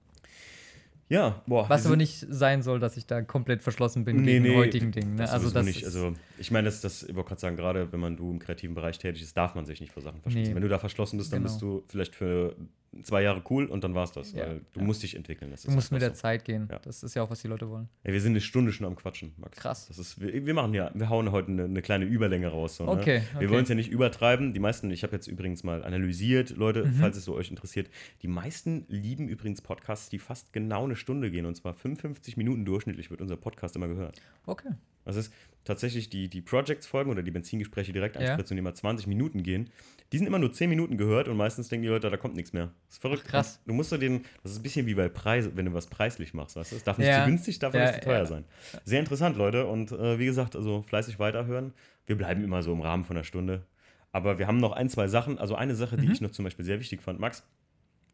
[1.08, 1.68] Ja, boah.
[1.68, 4.92] Was aber nicht sein soll, dass ich da komplett verschlossen bin Nee, gegen nee, heutigen
[4.92, 5.10] Dingen.
[5.16, 5.22] Ne?
[5.22, 5.84] Das Also das nicht.
[5.84, 8.74] Also, ich meine, das, das, ich wollte gerade sagen, gerade wenn man du im kreativen
[8.74, 10.52] Bereich tätig ist, darf man sich nicht vor Sachen verschließen.
[10.52, 10.54] Nee.
[10.54, 11.50] Wenn du da verschlossen bist, dann Genau.
[11.52, 12.56] bist du vielleicht für
[13.02, 14.32] zwei Jahre cool und dann war's das.
[14.32, 14.86] Ja, Weil du ja.
[14.86, 15.50] musst dich entwickeln.
[15.50, 16.68] Das du ist musst mit der einfach Zeit gehen.
[16.70, 16.78] Ja.
[16.78, 17.88] Das ist ja auch, was die Leute wollen.
[17.90, 17.98] so.
[18.08, 19.56] Ey, wir sind eine Stunde schon am Quatschen, Max.
[19.58, 19.88] Krass.
[19.88, 22.76] Das ist, wir, wir machen ja, wir hauen heute eine, eine kleine Überlänge raus.
[22.76, 22.90] So, ne?
[22.90, 23.50] Okay, Wir okay.
[23.50, 24.52] wollen es ja nicht übertreiben.
[24.52, 26.94] Die meisten, ich habe jetzt übrigens mal analysiert, Leute, Mhm.
[26.94, 27.88] falls es so euch interessiert,
[28.22, 31.46] die meisten lieben übrigens Podcasts, die fast genau eine Stunde gehen.
[31.46, 34.20] Und zwar 55 Minuten durchschnittlich wird unser Podcast immer gehört.
[34.46, 34.68] Okay.
[35.04, 35.32] Das ist
[35.64, 38.22] tatsächlich die, die Projects-Folgen oder die Benzingespräche direkt Ja.
[38.28, 39.70] anspritzen, die immer 20 Minuten gehen.
[40.12, 42.52] Die sind immer nur 10 Minuten gehört und meistens denken die Leute, da kommt nichts
[42.52, 42.72] mehr.
[42.86, 43.22] Das ist verrückt.
[43.26, 43.60] Ach, krass.
[43.66, 46.34] Du musst so den, das ist ein bisschen wie bei Preis, wenn du was preislich
[46.34, 46.76] machst, weißt du?
[46.76, 47.20] Es darf nicht Ja.
[47.24, 48.26] zu günstig, darf Ja, nicht zu teuer ja.
[48.26, 48.44] sein.
[48.84, 49.66] Sehr interessant, Leute.
[49.66, 51.72] Und äh, wie gesagt, also fleißig weiterhören.
[52.06, 53.66] Wir bleiben immer so im Rahmen von einer Stunde.
[54.10, 55.38] Aber wir haben noch ein, zwei Sachen.
[55.38, 56.12] Also eine Sache, die Mhm.
[56.12, 57.42] ich noch zum Beispiel sehr wichtig fand, Max.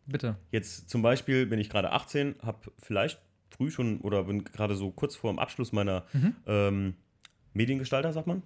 [0.07, 0.37] Bitte.
[0.53, 3.21] Jetzt zum Beispiel bin ich gerade 18, habe vielleicht
[3.51, 6.37] früh schon oder bin gerade so kurz vor dem Abschluss meiner Mhm.
[6.47, 6.95] ähm,
[7.55, 8.43] Mediengestalter, sagt man.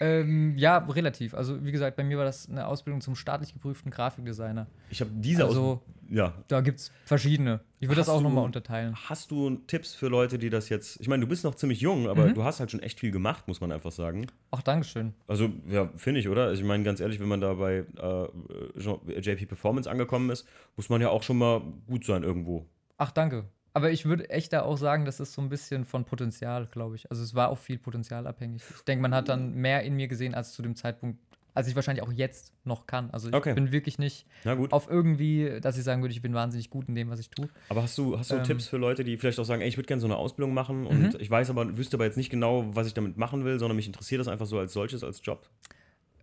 [0.00, 1.34] Ähm, ja, relativ.
[1.34, 4.66] Also, wie gesagt, bei mir war das eine Ausbildung zum staatlich geprüften Grafikdesigner.
[4.90, 6.34] Ich habe diese Also, Aus ja.
[6.46, 7.60] da gibt es verschiedene.
[7.80, 8.94] Ich würde das auch nochmal unterteilen.
[9.08, 11.00] Hast du Tipps für Leute, die das jetzt.
[11.00, 12.34] Ich meine, du bist noch ziemlich jung, aber Mhm.
[12.34, 14.26] du hast halt schon echt viel gemacht, muss man einfach sagen.
[14.52, 15.14] Ach, Dankeschön.
[15.26, 16.52] Also, ja, finde ich, oder?
[16.52, 20.46] Ich meine, ganz ehrlich, wenn man da bei äh, JP Performance angekommen ist,
[20.76, 22.66] muss man ja auch schon mal gut sein irgendwo.
[22.98, 23.44] Ach, danke.
[23.74, 26.96] Aber ich würde echt da auch sagen, das ist so ein bisschen von Potenzial, glaube
[26.96, 27.10] ich.
[27.10, 28.62] Also es war auch viel Potenzial abhängig.
[28.74, 31.18] Ich denke, man hat dann mehr in mir gesehen als zu dem Zeitpunkt,
[31.54, 33.10] als ich wahrscheinlich auch jetzt noch kann.
[33.10, 33.54] Also ich Okay.
[33.54, 34.26] bin wirklich nicht
[34.70, 37.48] auf irgendwie, dass ich sagen würde, ich bin wahnsinnig gut in dem, was ich tue.
[37.68, 38.44] Aber hast du, hast du Ähm.
[38.44, 40.86] Tipps für Leute, die vielleicht auch sagen, ey, ich würde gerne so eine Ausbildung machen
[40.86, 41.20] und Mhm.
[41.20, 43.86] ich weiß aber, wüsste aber jetzt nicht genau, was ich damit machen will, sondern mich
[43.86, 45.48] interessiert das einfach so als solches, als Job?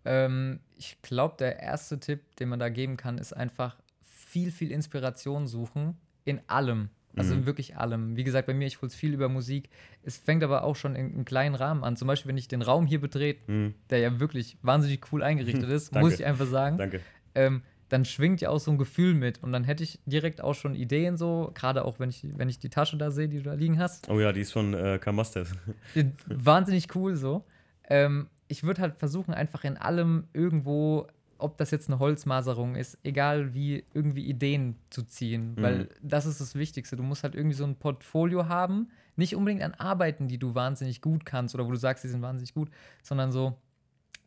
[0.04, 4.72] Ähm, ich glaube, der erste Tipp, den man da geben kann, ist einfach viel, viel
[4.72, 6.90] Inspiration suchen in allem.
[7.18, 7.42] Also Mhm.
[7.42, 8.16] in wirklich allem.
[8.18, 9.70] Wie gesagt, bei mir, ich hol's viel über Musik.
[10.04, 11.96] Es fängt aber auch schon in einem kleinen Rahmen an.
[11.96, 15.70] Zum Beispiel, wenn ich den Raum hier betrete, Hm, der ja wirklich wahnsinnig cool eingerichtet
[15.70, 17.00] ist, muss ich einfach sagen, danke.
[17.36, 19.44] ähm, dann schwingt ja auch so ein Gefühl mit.
[19.44, 22.58] Und dann hätte ich direkt auch schon Ideen so, gerade auch wenn ich, wenn ich
[22.60, 24.10] die Tasche da sehe, die du da liegen hast.
[24.10, 25.52] Oh ja, die ist von äh, Kamastes.
[25.96, 27.46] Die- Wahnsinnig cool so.
[27.88, 31.08] Ähm, ich würde halt versuchen, einfach in allem irgendwo,
[31.38, 35.56] ob das jetzt eine Holzmaserung ist, egal wie, irgendwie Ideen zu ziehen.
[35.58, 35.88] Weil Mhm.
[36.02, 36.96] das ist das Wichtigste.
[36.96, 38.90] Du musst halt irgendwie so ein Portfolio haben.
[39.16, 42.22] Nicht unbedingt an Arbeiten, die du wahnsinnig gut kannst oder wo du sagst, die sind
[42.22, 42.70] wahnsinnig gut,
[43.04, 43.58] sondern so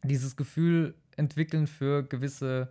[0.05, 2.69] dieses Gefühl entwickeln für gewisse,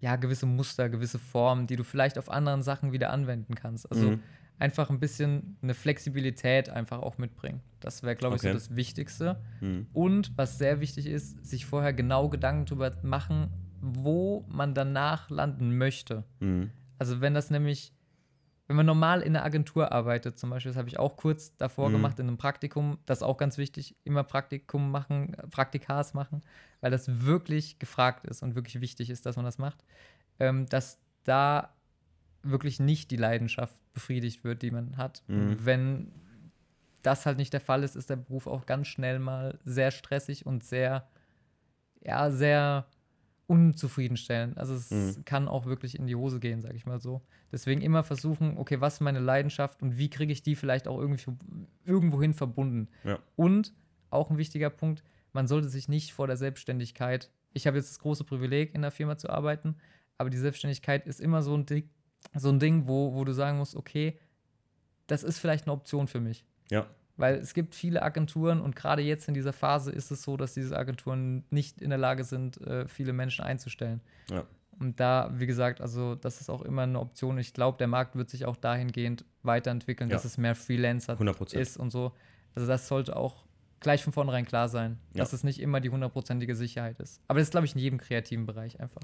[0.00, 3.90] ja, gewisse Muster, gewisse Formen, die du vielleicht auf anderen Sachen wieder anwenden kannst.
[3.90, 4.22] Also Mhm.
[4.58, 7.60] Einfach ein bisschen eine Flexibilität einfach auch mitbringen.
[7.80, 8.48] Das wäre, glaube ich, Okay.
[8.48, 9.40] so das Wichtigste.
[9.60, 9.86] Hm.
[9.92, 13.50] Und was sehr wichtig ist, sich vorher genau Gedanken darüber machen,
[13.80, 16.24] wo man danach landen möchte.
[16.40, 16.70] Hm.
[16.98, 17.92] Also wenn das nämlich,
[18.66, 21.88] wenn man normal in einer Agentur arbeitet, zum Beispiel, das habe ich auch kurz davor
[21.88, 21.92] Mhm.
[21.94, 26.42] gemacht in einem Praktikum, das ist auch ganz wichtig, immer Praktikum machen, Praktikas machen,
[26.80, 29.84] weil das wirklich gefragt ist und wirklich wichtig ist, dass man das macht,
[30.40, 31.72] ähm, dass da
[32.42, 35.22] wirklich nicht die Leidenschaft befriedigt wird, die man hat.
[35.26, 35.56] Mhm.
[35.64, 36.12] Wenn
[37.02, 40.46] das halt nicht der Fall ist, ist der Beruf auch ganz schnell mal sehr stressig
[40.46, 41.08] und sehr,
[42.02, 42.86] ja, sehr
[43.46, 44.58] unzufriedenstellend.
[44.58, 45.24] Also es Mhm.
[45.24, 47.22] kann auch wirklich in die Hose gehen, sag ich mal so.
[47.50, 50.98] Deswegen immer versuchen, okay, was ist meine Leidenschaft und wie kriege ich die vielleicht auch
[50.98, 51.32] irgendwie
[51.84, 52.88] irgendwohin verbunden.
[53.04, 53.18] Ja.
[53.36, 53.72] Und
[54.10, 57.98] auch ein wichtiger Punkt, man sollte sich nicht vor der Selbstständigkeit, ich habe jetzt das
[58.00, 59.76] große Privileg, in der Firma zu arbeiten,
[60.18, 61.64] aber die Selbstständigkeit ist immer so ein
[62.34, 64.18] so ein Ding wo, wo du sagen musst, okay,
[65.06, 66.44] das ist vielleicht eine Option für mich.
[66.70, 66.86] Ja.
[67.16, 70.54] Weil es gibt viele Agenturen und gerade jetzt in dieser Phase ist es so, dass
[70.54, 74.00] diese Agenturen nicht in der Lage sind, äh, viele Menschen einzustellen.
[74.30, 74.44] Ja.
[74.78, 77.36] Und da, wie gesagt, also das ist auch immer eine Option.
[77.38, 80.14] Ich glaube, der Markt wird sich auch dahingehend weiterentwickeln, Ja.
[80.16, 81.60] dass es mehr Freelancer 100 Prozent.
[81.62, 82.12] ist und so.
[82.54, 83.44] Also das sollte auch
[83.80, 85.20] gleich von vornherein klar sein, Ja.
[85.20, 87.20] dass es nicht immer die hundertprozentige Sicherheit ist.
[87.28, 89.00] Aber das ist, glaube ich, in jedem kreativen Bereich einfach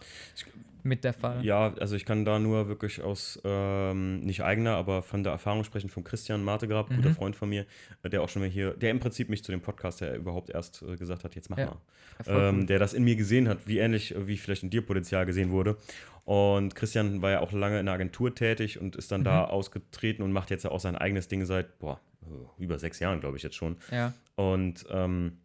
[0.83, 1.45] mit der Fall.
[1.45, 5.65] Ja, also ich kann da nur wirklich aus, ähm, nicht eigener, aber von der Erfahrung
[5.65, 7.15] sprechen von Christian Martegrab, guter Mhm.
[7.15, 7.65] Freund von mir,
[8.03, 10.51] äh, der auch schon mal hier, der im Prinzip mich zu dem Podcast ja überhaupt
[10.51, 11.67] erst äh, gesagt hat, jetzt mach Ja.
[11.67, 11.77] mal.
[12.27, 15.25] Ähm, der das in mir gesehen hat, wie ähnlich äh, wie vielleicht in dir Potenzial
[15.27, 15.77] gesehen wurde.
[16.25, 19.25] Und Christian war ja auch lange in der Agentur tätig und ist dann Mhm.
[19.25, 22.01] da ausgetreten und macht jetzt ja auch sein eigenes Ding seit, boah,
[22.59, 23.77] über sechs Jahren, glaube ich jetzt schon.
[23.91, 24.13] ja.
[24.37, 25.39] Und ähm,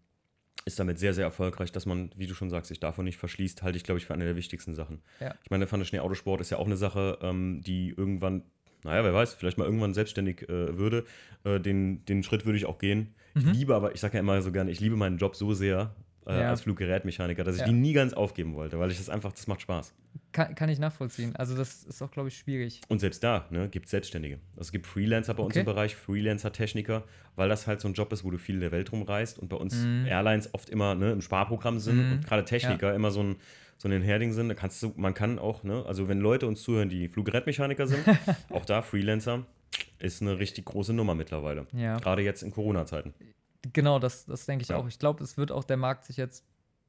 [0.66, 3.64] ist damit sehr, sehr erfolgreich, dass man, wie du schon sagst, sich davon nicht verschließt,
[3.64, 5.02] halte ich, glaube ich, für eine der wichtigsten Sachen.
[5.20, 5.34] Ja.
[5.44, 8.44] Ich meine, der Schnee Autosport ist ja auch eine Sache, ähm, die irgendwann,
[8.84, 11.06] naja, wer weiß, vielleicht mal irgendwann selbstständig äh, würde.
[11.44, 13.14] Äh, den, den Schritt würde ich auch gehen.
[13.36, 13.52] Ich Mhm.
[13.52, 15.96] liebe aber, ich sage ja immer so gerne, ich liebe meinen Job so sehr
[16.30, 16.50] äh, Ja.
[16.52, 17.68] als Fluggerätmechaniker, dass ich Ja.
[17.68, 19.94] die nie ganz aufgeben wollte, weil ich das einfach, das macht Spaß.
[20.32, 21.36] Kann, kann ich nachvollziehen.
[21.36, 22.82] Also, das ist auch, glaube ich, schwierig.
[22.88, 24.36] Und selbst da ne, gibt es Selbstständige.
[24.52, 25.60] Also es gibt Freelancer bei uns Okay.
[25.62, 27.04] im Bereich, Freelancer-Techniker,
[27.36, 29.50] weil das halt so ein Job ist, wo du viel in der Welt rumreist und
[29.50, 30.06] bei uns Mhm.
[30.08, 32.12] Airlines oft immer ne, im Sparprogramm sind Mhm.
[32.14, 33.36] und gerade Techniker immer so ein,
[33.78, 34.50] so ein Herding sind.
[34.50, 38.04] Da kannst du, man kann auch, ne, also wenn Leute uns zuhören, die Fluggerätmechaniker sind,
[38.50, 39.46] auch da Freelancer
[40.00, 41.66] ist eine richtig große Nummer mittlerweile.
[41.74, 41.98] Ja.
[41.98, 43.14] Gerade jetzt in Corona-Zeiten.
[43.74, 44.78] Genau, das, das denke ich Ja.
[44.78, 44.88] auch.
[44.88, 46.46] Ich glaube, es wird auch der Markt sich jetzt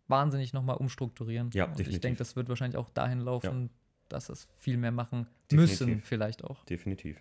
[0.09, 1.51] wahnsinnig nochmal umstrukturieren.
[1.53, 2.01] Ja, Und Ich definitiv.
[2.03, 3.71] denke, das wird wahrscheinlich auch dahin laufen,
[4.09, 5.81] dass es viel mehr machen Definitiv.
[5.81, 6.65] müssen, vielleicht auch.
[6.65, 7.21] Definitiv.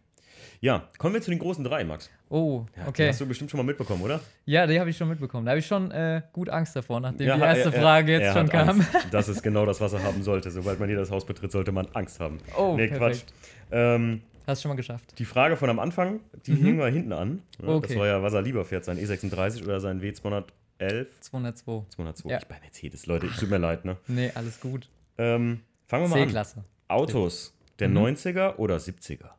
[0.61, 2.09] Ja, kommen wir zu den großen drei, Max.
[2.29, 3.07] Oh, Ja, Die okay.
[3.09, 4.21] hast du bestimmt schon mal mitbekommen, oder?
[4.45, 5.45] Ja, die habe ich schon mitbekommen.
[5.45, 8.11] Da habe ich schon äh, gut Angst davor, nachdem Ja, die erste er- er- Frage
[8.19, 8.69] jetzt schon kam.
[8.69, 8.89] Angst.
[9.11, 10.49] Das ist genau das, was er haben sollte.
[10.51, 12.37] Sobald man hier das Haus betritt, sollte man Angst haben.
[12.57, 13.33] Oh, nee, perfekt.
[13.69, 13.71] Quatsch.
[13.71, 15.17] Ähm, Hast du schon mal geschafft.
[15.19, 16.57] die Frage von am Anfang, die Mhm.
[16.57, 17.41] hingen wir hinten an.
[17.59, 17.97] Das Okay.
[17.99, 21.07] war ja, was er lieber fährt, sein E36 oder sein W211.
[21.21, 21.85] 202.
[21.89, 22.29] 202.
[22.29, 22.37] Ja.
[22.39, 23.97] Ich bei Mercedes, Leute, tut mir leid, ne?
[24.07, 24.89] Nee, alles gut.
[25.17, 26.27] Ähm, fangen wir mal an.
[26.27, 26.63] C-Klasse.
[26.87, 27.97] Autos, der Mhm.
[27.97, 29.31] 90er oder 70er?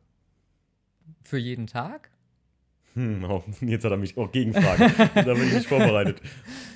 [1.23, 2.09] Für jeden Tag?
[2.93, 4.91] Hm, oh, jetzt hat er mich auch Gegenfrage.
[5.15, 6.21] da bin ich nicht vorbereitet.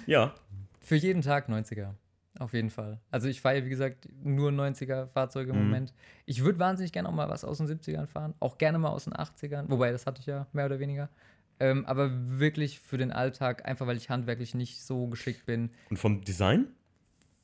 [0.08, 0.34] Ja,
[0.82, 1.94] Für jeden Tag 90er.
[2.40, 3.00] Auf jeden Fall.
[3.12, 5.64] Also ich fahre, wie gesagt, nur 90er Fahrzeuge im Mhm.
[5.66, 5.94] Moment.
[6.26, 8.34] Ich würde wahnsinnig gerne auch mal was aus den 70ern fahren.
[8.40, 9.70] Auch gerne mal aus den 80ern.
[9.70, 11.10] Wobei, das hatte ich ja mehr oder weniger.
[11.62, 12.10] Ähm, aber
[12.40, 15.70] wirklich für den Alltag, einfach weil ich handwerklich nicht so geschickt bin.
[15.90, 16.68] und vom Design?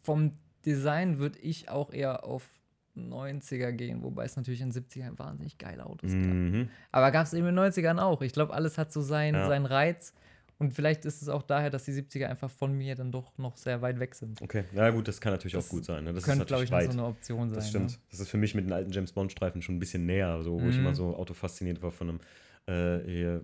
[0.03, 0.31] Vom
[0.65, 2.49] Design würde ich auch eher auf
[2.97, 6.19] 90er gehen, wobei es natürlich in 70ern wahnsinnig geile Autos gab.
[6.21, 6.69] Mhm.
[6.91, 8.21] Aber gab es eben in den 90ern auch.
[8.21, 9.47] Ich glaube, alles hat so seinen, Ja.
[9.47, 10.13] seinen Reiz.
[10.61, 13.57] Und vielleicht ist es auch daher, dass die 70er einfach von mir dann doch noch
[13.57, 14.39] sehr weit weg sind.
[14.41, 16.03] Okay, ja gut, das kann natürlich Das auch gut sein.
[16.03, 16.13] Ne?
[16.13, 16.91] Das Könnte, glaube ich, noch weit.
[16.91, 17.55] so eine Option sein.
[17.55, 17.91] Das stimmt.
[17.91, 17.97] Ne?
[18.11, 20.69] Das ist für mich mit den alten James Bond-Streifen schon ein bisschen näher, so, wo
[20.69, 20.85] ich Mhm.
[20.85, 22.19] immer so Auto fasziniert war von einem,
[22.67, 23.41] äh, hier,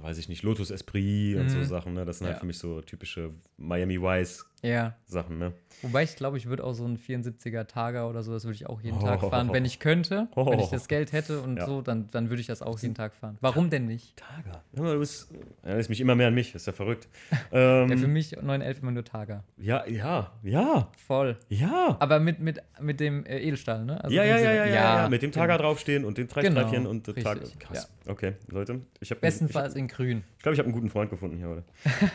[0.00, 1.64] weiß ich nicht, Lotus Esprit und so Mhm.
[1.64, 1.94] Sachen.
[1.94, 2.04] Ne?
[2.04, 2.40] Das sind halt Ja.
[2.40, 4.94] für mich so typische Miami Vice Ja.
[5.06, 5.38] Sachen.
[5.38, 5.52] Ne?
[5.82, 8.66] Wobei ich glaube, ich würde auch so einen 74er Tager oder so, das würde ich
[8.66, 9.02] auch jeden Oh.
[9.04, 9.50] Tag fahren.
[9.52, 10.70] Wenn ich könnte, wenn ich Oh.
[10.72, 11.66] das Geld hätte und Ja.
[11.66, 13.36] so, dann, dann würde ich das auch jeden Tag fahren.
[13.40, 14.16] Warum denn nicht?
[14.16, 14.62] Tager.
[14.72, 15.28] Ja, du bist,
[15.62, 17.08] erinnerst mich immer mehr an mich, das ist ja verrückt.
[17.52, 19.44] ähm, Ja, für mich 911 immer nur Tager.
[19.58, 21.36] ja, ja, ja, Voll.
[21.48, 21.96] ja.
[22.00, 24.02] Aber mit, mit, mit dem äh, Edelstahl, ne?
[24.02, 25.68] Also ja, ja, ja, ja, ja, ja, mit dem Tager genau.
[25.68, 27.40] draufstehen und den drei Genau, und der Tag.
[27.58, 27.90] Krass.
[28.06, 30.24] Okay, Leute, ich habe Bestenfalls in grün.
[30.36, 31.64] Ich glaube, ich habe einen guten Freund gefunden hier heute.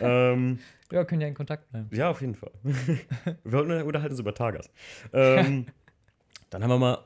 [0.00, 0.58] ähm,
[0.92, 1.88] Ja, können ja in Kontakt bleiben.
[1.92, 2.50] Ja, auf jeden Fall.
[2.64, 4.70] wir wollten- unterhalten uns über Tagas.
[5.12, 5.66] Ähm,
[6.50, 6.98] dann haben wir mal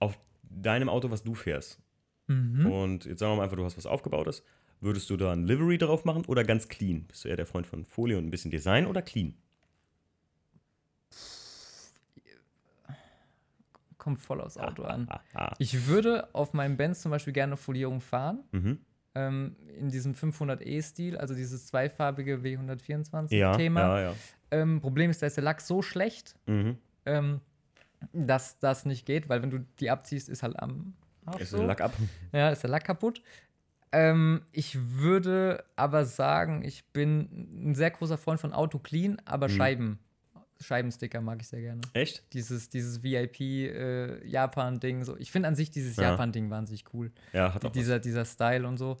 [0.00, 0.18] auf
[0.50, 1.80] deinem Auto, was du fährst.
[2.28, 2.66] Mhm.
[2.66, 4.44] Und jetzt sagen wir mal einfach, du hast was aufgebautes.
[4.80, 7.04] Würdest du da ein Livery drauf machen oder ganz clean?
[7.06, 9.34] Bist du eher der Freund von Folie und ein bisschen Design oder clean?
[13.98, 15.06] Kommt voll aufs Auto an.
[15.08, 15.54] Ah, ah.
[15.58, 18.44] Ich würde auf meinem Benz zum Beispiel gerne Folierung fahren.
[18.52, 18.78] Mhm.
[19.16, 23.80] Ähm, in diesem 500e-Stil, also dieses zweifarbige Ja, W124-Thema.
[23.80, 24.14] ja, ja.
[24.50, 26.78] Ähm, Problem ist, da ist der Lack so schlecht, Mhm.
[27.06, 27.40] ähm,
[28.12, 30.94] dass das nicht geht, weil wenn du die abziehst, ist halt am
[31.26, 31.58] Arsch Ist so.
[31.58, 31.92] der Lack ab?
[32.32, 33.22] Ja, ist der Lack kaputt.
[33.92, 39.46] Ähm, ich würde aber sagen, ich bin ein sehr großer Freund von Auto Clean, aber
[39.48, 39.52] Mhm.
[39.52, 39.98] Scheiben.
[40.60, 41.80] Scheibensticker mag ich sehr gerne.
[41.92, 42.24] Echt?
[42.32, 45.04] Dieses, dieses VIP-Japan-Ding.
[45.04, 45.16] so.
[45.16, 46.10] Ich finde an sich dieses Ja.
[46.10, 47.12] Japan-Ding wahnsinnig cool.
[47.32, 47.72] Ja, hat auch was.
[47.72, 48.96] dieser, dieser Style und so.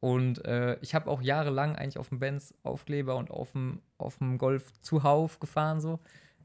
[0.00, 4.18] Und äh, ich habe auch jahrelang eigentlich auf dem Benz Aufkleber und auf dem, auf
[4.18, 5.98] dem Golf zuhauf gefahren so.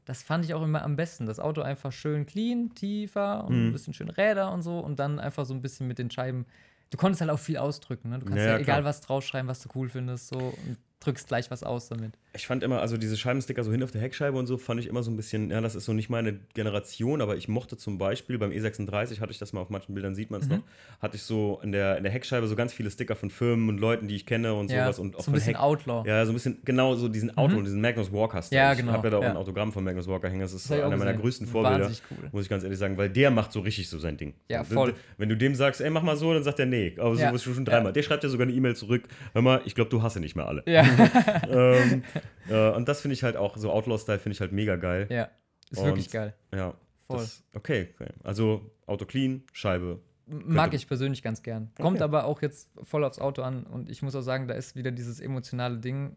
[0.06, 1.26] Das fand ich auch immer am besten.
[1.26, 3.68] Das Auto einfach schön clean, tiefer und Mhm.
[3.68, 6.46] ein bisschen schön Räder und so und dann einfach so ein bisschen mit den Scheiben.
[6.88, 8.08] Du konntest halt auch viel ausdrücken.
[8.08, 8.18] Ne?
[8.18, 11.50] Du kannst Ja, ja, egal was draufschreiben, was du cool findest so und drückst gleich
[11.50, 12.12] was aus damit.
[12.34, 14.86] Ich fand immer, also diese Scheibensticker so hin auf der Heckscheibe und so, fand ich
[14.86, 17.98] immer so ein bisschen, ja, das ist so nicht meine Generation, aber ich mochte zum
[17.98, 20.56] Beispiel beim E36, hatte ich das mal auf manchen Bildern, sieht man es Mhm.
[20.56, 20.62] noch,
[21.00, 23.78] hatte ich so in der, in der Heckscheibe so ganz viele Sticker von Firmen und
[23.78, 24.98] Leuten, die ich kenne und Ja, sowas.
[25.00, 26.06] Und auch so ein bisschen Heck- Outlaw.
[26.08, 28.60] Ja, so ein bisschen, genau so diesen Auto, diesen Magnus Walker Style.
[28.60, 29.30] Ja, Ich genau, habe ja da auch ja.
[29.30, 31.90] ein Autogramm von Magnus Walker hängen, das ist Das ich einer meiner größten Vorbilder.
[32.10, 32.28] Cool.
[32.30, 34.34] Muss ich ganz ehrlich sagen, weil der macht so richtig so sein Ding.
[34.48, 34.94] Ja, voll.
[35.18, 37.32] Wenn du dem sagst, ey, mach mal so, dann sagt er, nee, aber so Ja,
[37.32, 37.92] bist du schon dreimal.
[37.92, 39.02] Der schreibt dir sogar eine E-Mail zurück,
[39.32, 40.62] hör mal, ich glaube, du hasse nicht mehr alle.
[40.66, 40.84] Ja.
[41.48, 42.02] ähm,
[42.48, 45.06] äh, und das finde ich halt auch, so Outlaw-Style finde ich halt mega geil.
[45.10, 45.28] Ja,
[45.70, 46.34] ist Und- wirklich geil.
[46.54, 46.74] Ja.
[47.06, 47.18] Voll.
[47.18, 48.10] Das, okay, okay.
[48.22, 50.00] Also Auto clean, Scheibe.
[50.26, 51.70] Mag ich persönlich ganz gern.
[51.76, 52.04] Kommt Okay.
[52.04, 54.92] aber auch jetzt voll aufs Auto an und ich muss auch sagen, da ist wieder
[54.92, 56.14] dieses emotionale Ding.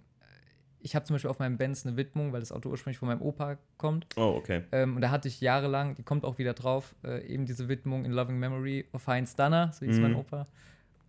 [0.85, 3.21] Ich habe zum Beispiel auf meinem Benz eine Widmung, weil das Auto ursprünglich von meinem
[3.23, 4.05] Opa kommt.
[4.17, 4.63] Oh, okay.
[4.71, 8.05] Ähm, und da hatte ich jahrelang, die kommt auch wieder drauf, äh, eben diese Widmung
[8.05, 10.01] in Loving Memory of Heinz Dunner, so hieß Mhm.
[10.03, 10.45] mein Opa.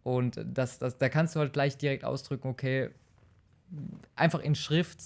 [0.02, 2.88] Und das, das, da kannst du halt gleich direkt ausdrücken, okay,
[4.16, 4.98] einfach in Schrift,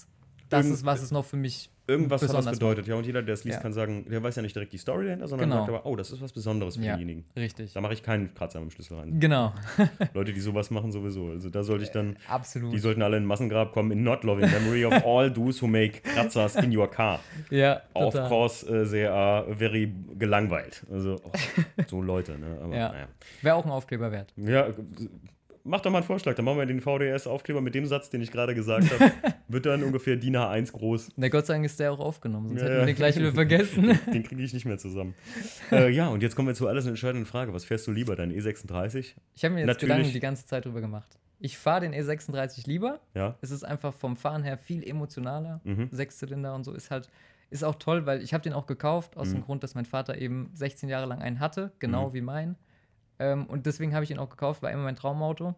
[0.49, 2.93] das Irgend- ist, was es noch für mich Irgendwas hat das bedeutet, ja.
[2.93, 3.61] Und jeder, der es liest, Ja.
[3.63, 5.61] kann sagen, der weiß ja nicht direkt die Story dahinter, sondern Genau.
[5.65, 6.91] sagt aber, oh, das ist was Besonderes für Ja.
[6.91, 7.25] denjenigen.
[7.35, 7.73] Richtig.
[7.73, 9.19] Da mache ich keinen Kratzer dem Schlüssel rein.
[9.19, 9.53] Genau,
[10.13, 11.29] Leute, die sowas machen, sowieso.
[11.29, 12.71] Also da sollte ich dann, absolut.
[12.73, 16.01] die sollten alle in Massengrab kommen, in not loving memory of all those who make
[16.03, 17.21] Kratzers in your car.
[17.49, 18.29] ja, Of total.
[18.29, 20.85] course, äh, they are very gelangweilt.
[20.91, 21.31] Also, oh,
[21.87, 22.59] so Leute, ne?
[22.61, 22.91] Aber, Ja.
[22.91, 23.07] naja.
[23.41, 24.31] Wäre auch ein Aufkleber wert.
[24.35, 24.73] Ja, äh,
[25.63, 26.35] mach doch mal einen Vorschlag.
[26.35, 29.11] Dann machen wir den VDS-Aufkleber mit dem Satz, den ich gerade gesagt habe.
[29.47, 31.09] Wird dann ungefähr DIN A1 groß.
[31.15, 33.31] Na Gott sei Dank ist der auch aufgenommen, sonst Ja, hätten wir den gleich wieder
[33.33, 33.99] vergessen.
[34.13, 35.15] Den kriege ich nicht mehr zusammen.
[35.71, 37.53] äh, ja, und jetzt kommen wir zu alles eine entscheidende Frage.
[37.53, 39.13] Was fährst du lieber, dein E36?
[39.35, 39.95] Ich habe mir jetzt Natürlich.
[39.95, 41.17] Gedanken die ganze Zeit drüber gemacht.
[41.39, 42.99] Ich fahre den E36 lieber.
[43.13, 43.37] Ja?
[43.41, 45.61] Es ist einfach vom Fahren her viel emotionaler.
[45.63, 45.87] Mhm.
[45.91, 47.09] Sechszylinder und so ist halt,
[47.49, 49.33] ist auch toll, weil ich habe den auch gekauft, aus Mhm.
[49.35, 52.13] dem Grund, dass mein Vater eben 16 Jahre lang einen hatte, genau Mhm.
[52.13, 52.55] wie mein.
[53.19, 55.55] Ähm, und deswegen habe ich ihn auch gekauft, war immer mein Traumauto.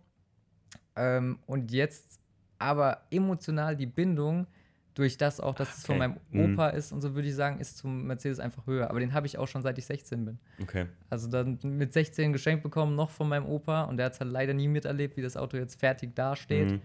[0.96, 2.20] Ähm, und jetzt
[2.58, 4.48] aber emotional die Bindung
[4.94, 6.08] durch das auch, dass es von Okay.
[6.10, 6.54] meinem Mhm.
[6.54, 8.90] Opa ist und so würde ich sagen, ist zum Mercedes einfach höher.
[8.90, 10.40] Aber den habe ich auch schon seit ich 16 bin.
[10.62, 10.88] Okay.
[11.10, 13.84] Also dann mit 16 geschenkt bekommen, noch von meinem Opa.
[13.84, 16.72] Und der hat es halt leider nie miterlebt, wie das Auto jetzt fertig dasteht.
[16.72, 16.82] Mhm.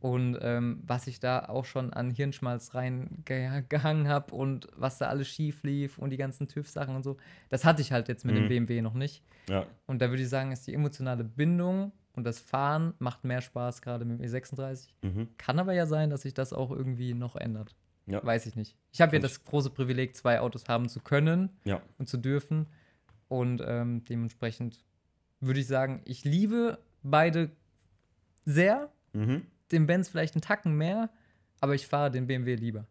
[0.00, 5.28] Und ähm, was ich da auch schon an Hirnschmalz reingehangen habe und was da alles
[5.28, 7.18] schief lief und die ganzen TÜV-Sachen und so,
[7.50, 8.40] das hatte ich halt jetzt mit Mhm.
[8.40, 9.22] dem BMW noch nicht.
[9.48, 9.66] Ja.
[9.86, 13.82] Und da würde ich sagen, ist die emotionale Bindung und das Fahren macht mehr Spaß,
[13.82, 14.88] gerade mit dem E36.
[15.02, 15.28] Mhm.
[15.36, 17.76] Kann aber ja sein, dass sich das auch irgendwie noch ändert.
[18.06, 18.24] Ja.
[18.24, 18.76] Weiß ich nicht.
[18.92, 21.82] Ich habe ja das große Privileg, zwei Autos haben zu können Ja.
[21.98, 22.66] und zu dürfen.
[23.28, 24.82] Und ähm, dementsprechend
[25.40, 27.50] würde ich sagen, ich liebe beide
[28.46, 28.90] sehr.
[29.12, 29.42] Mhm.
[29.72, 31.10] Den Benz vielleicht einen Tacken mehr,
[31.60, 32.86] aber ich fahre den BMW lieber.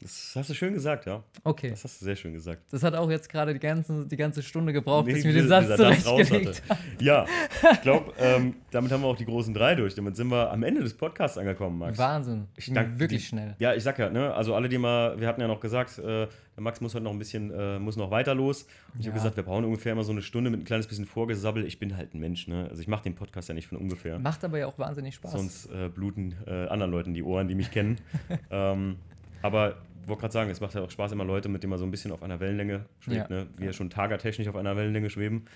[0.00, 1.22] Das hast du schön gesagt, ja.
[1.44, 1.70] Okay.
[1.70, 2.62] Das hast du sehr schön gesagt.
[2.70, 5.38] Das hat auch jetzt gerade die ganze, die ganze Stunde gebraucht, bis ich mir Nee,
[5.40, 6.80] den Satz zurechtgelegt habe.
[7.00, 7.24] Ja,
[7.72, 9.94] ich glaube, ähm, damit haben wir auch die großen drei durch.
[9.94, 11.96] Damit sind wir am Ende des Podcasts angekommen, Max.
[11.96, 12.48] Wahnsinn.
[12.56, 13.28] Ich Ging danke wirklich dir.
[13.28, 13.56] schnell.
[13.60, 16.26] Ja, ich sag ja, ne, also alle, die mal, wir hatten ja noch gesagt, äh,
[16.56, 18.64] Max muss heute noch ein bisschen, äh, muss noch weiter los.
[18.94, 19.22] Und ich habe Ja.
[19.22, 21.64] gesagt, wir brauchen ungefähr immer so eine Stunde mit ein kleines bisschen Vorgesabbel.
[21.64, 22.66] Ich bin halt ein Mensch, ne?
[22.68, 24.18] Also ich mache den Podcast ja nicht von ungefähr.
[24.18, 25.32] Macht aber ja auch wahnsinnig Spaß.
[25.32, 27.98] Sonst äh, bluten äh, anderen Leuten die Ohren, die mich kennen.
[28.50, 28.96] ähm,
[29.44, 31.78] aber ich wollte gerade sagen, es macht ja auch Spaß, immer Leute, mit denen man
[31.78, 33.36] so ein bisschen auf einer Wellenlänge schwebt, Ja.
[33.36, 33.46] ne?
[33.56, 35.46] Wir schon tagertechnisch auf einer Wellenlänge schweben.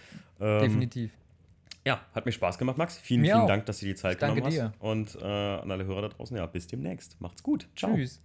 [0.41, 1.11] Ähm, Definitiv.
[1.87, 2.99] Ja, hat mir Spaß gemacht, Max.
[2.99, 3.47] Vielen, Mir vielen auch.
[3.49, 4.65] Dank, dass du dir die Zeit Ich danke genommen dir.
[4.73, 4.81] hast.
[4.81, 7.21] Und äh, an alle Hörer da draußen, ja, bis demnächst.
[7.21, 7.67] Macht's gut.
[7.77, 7.95] Ciao.
[7.95, 8.21] Tschüss.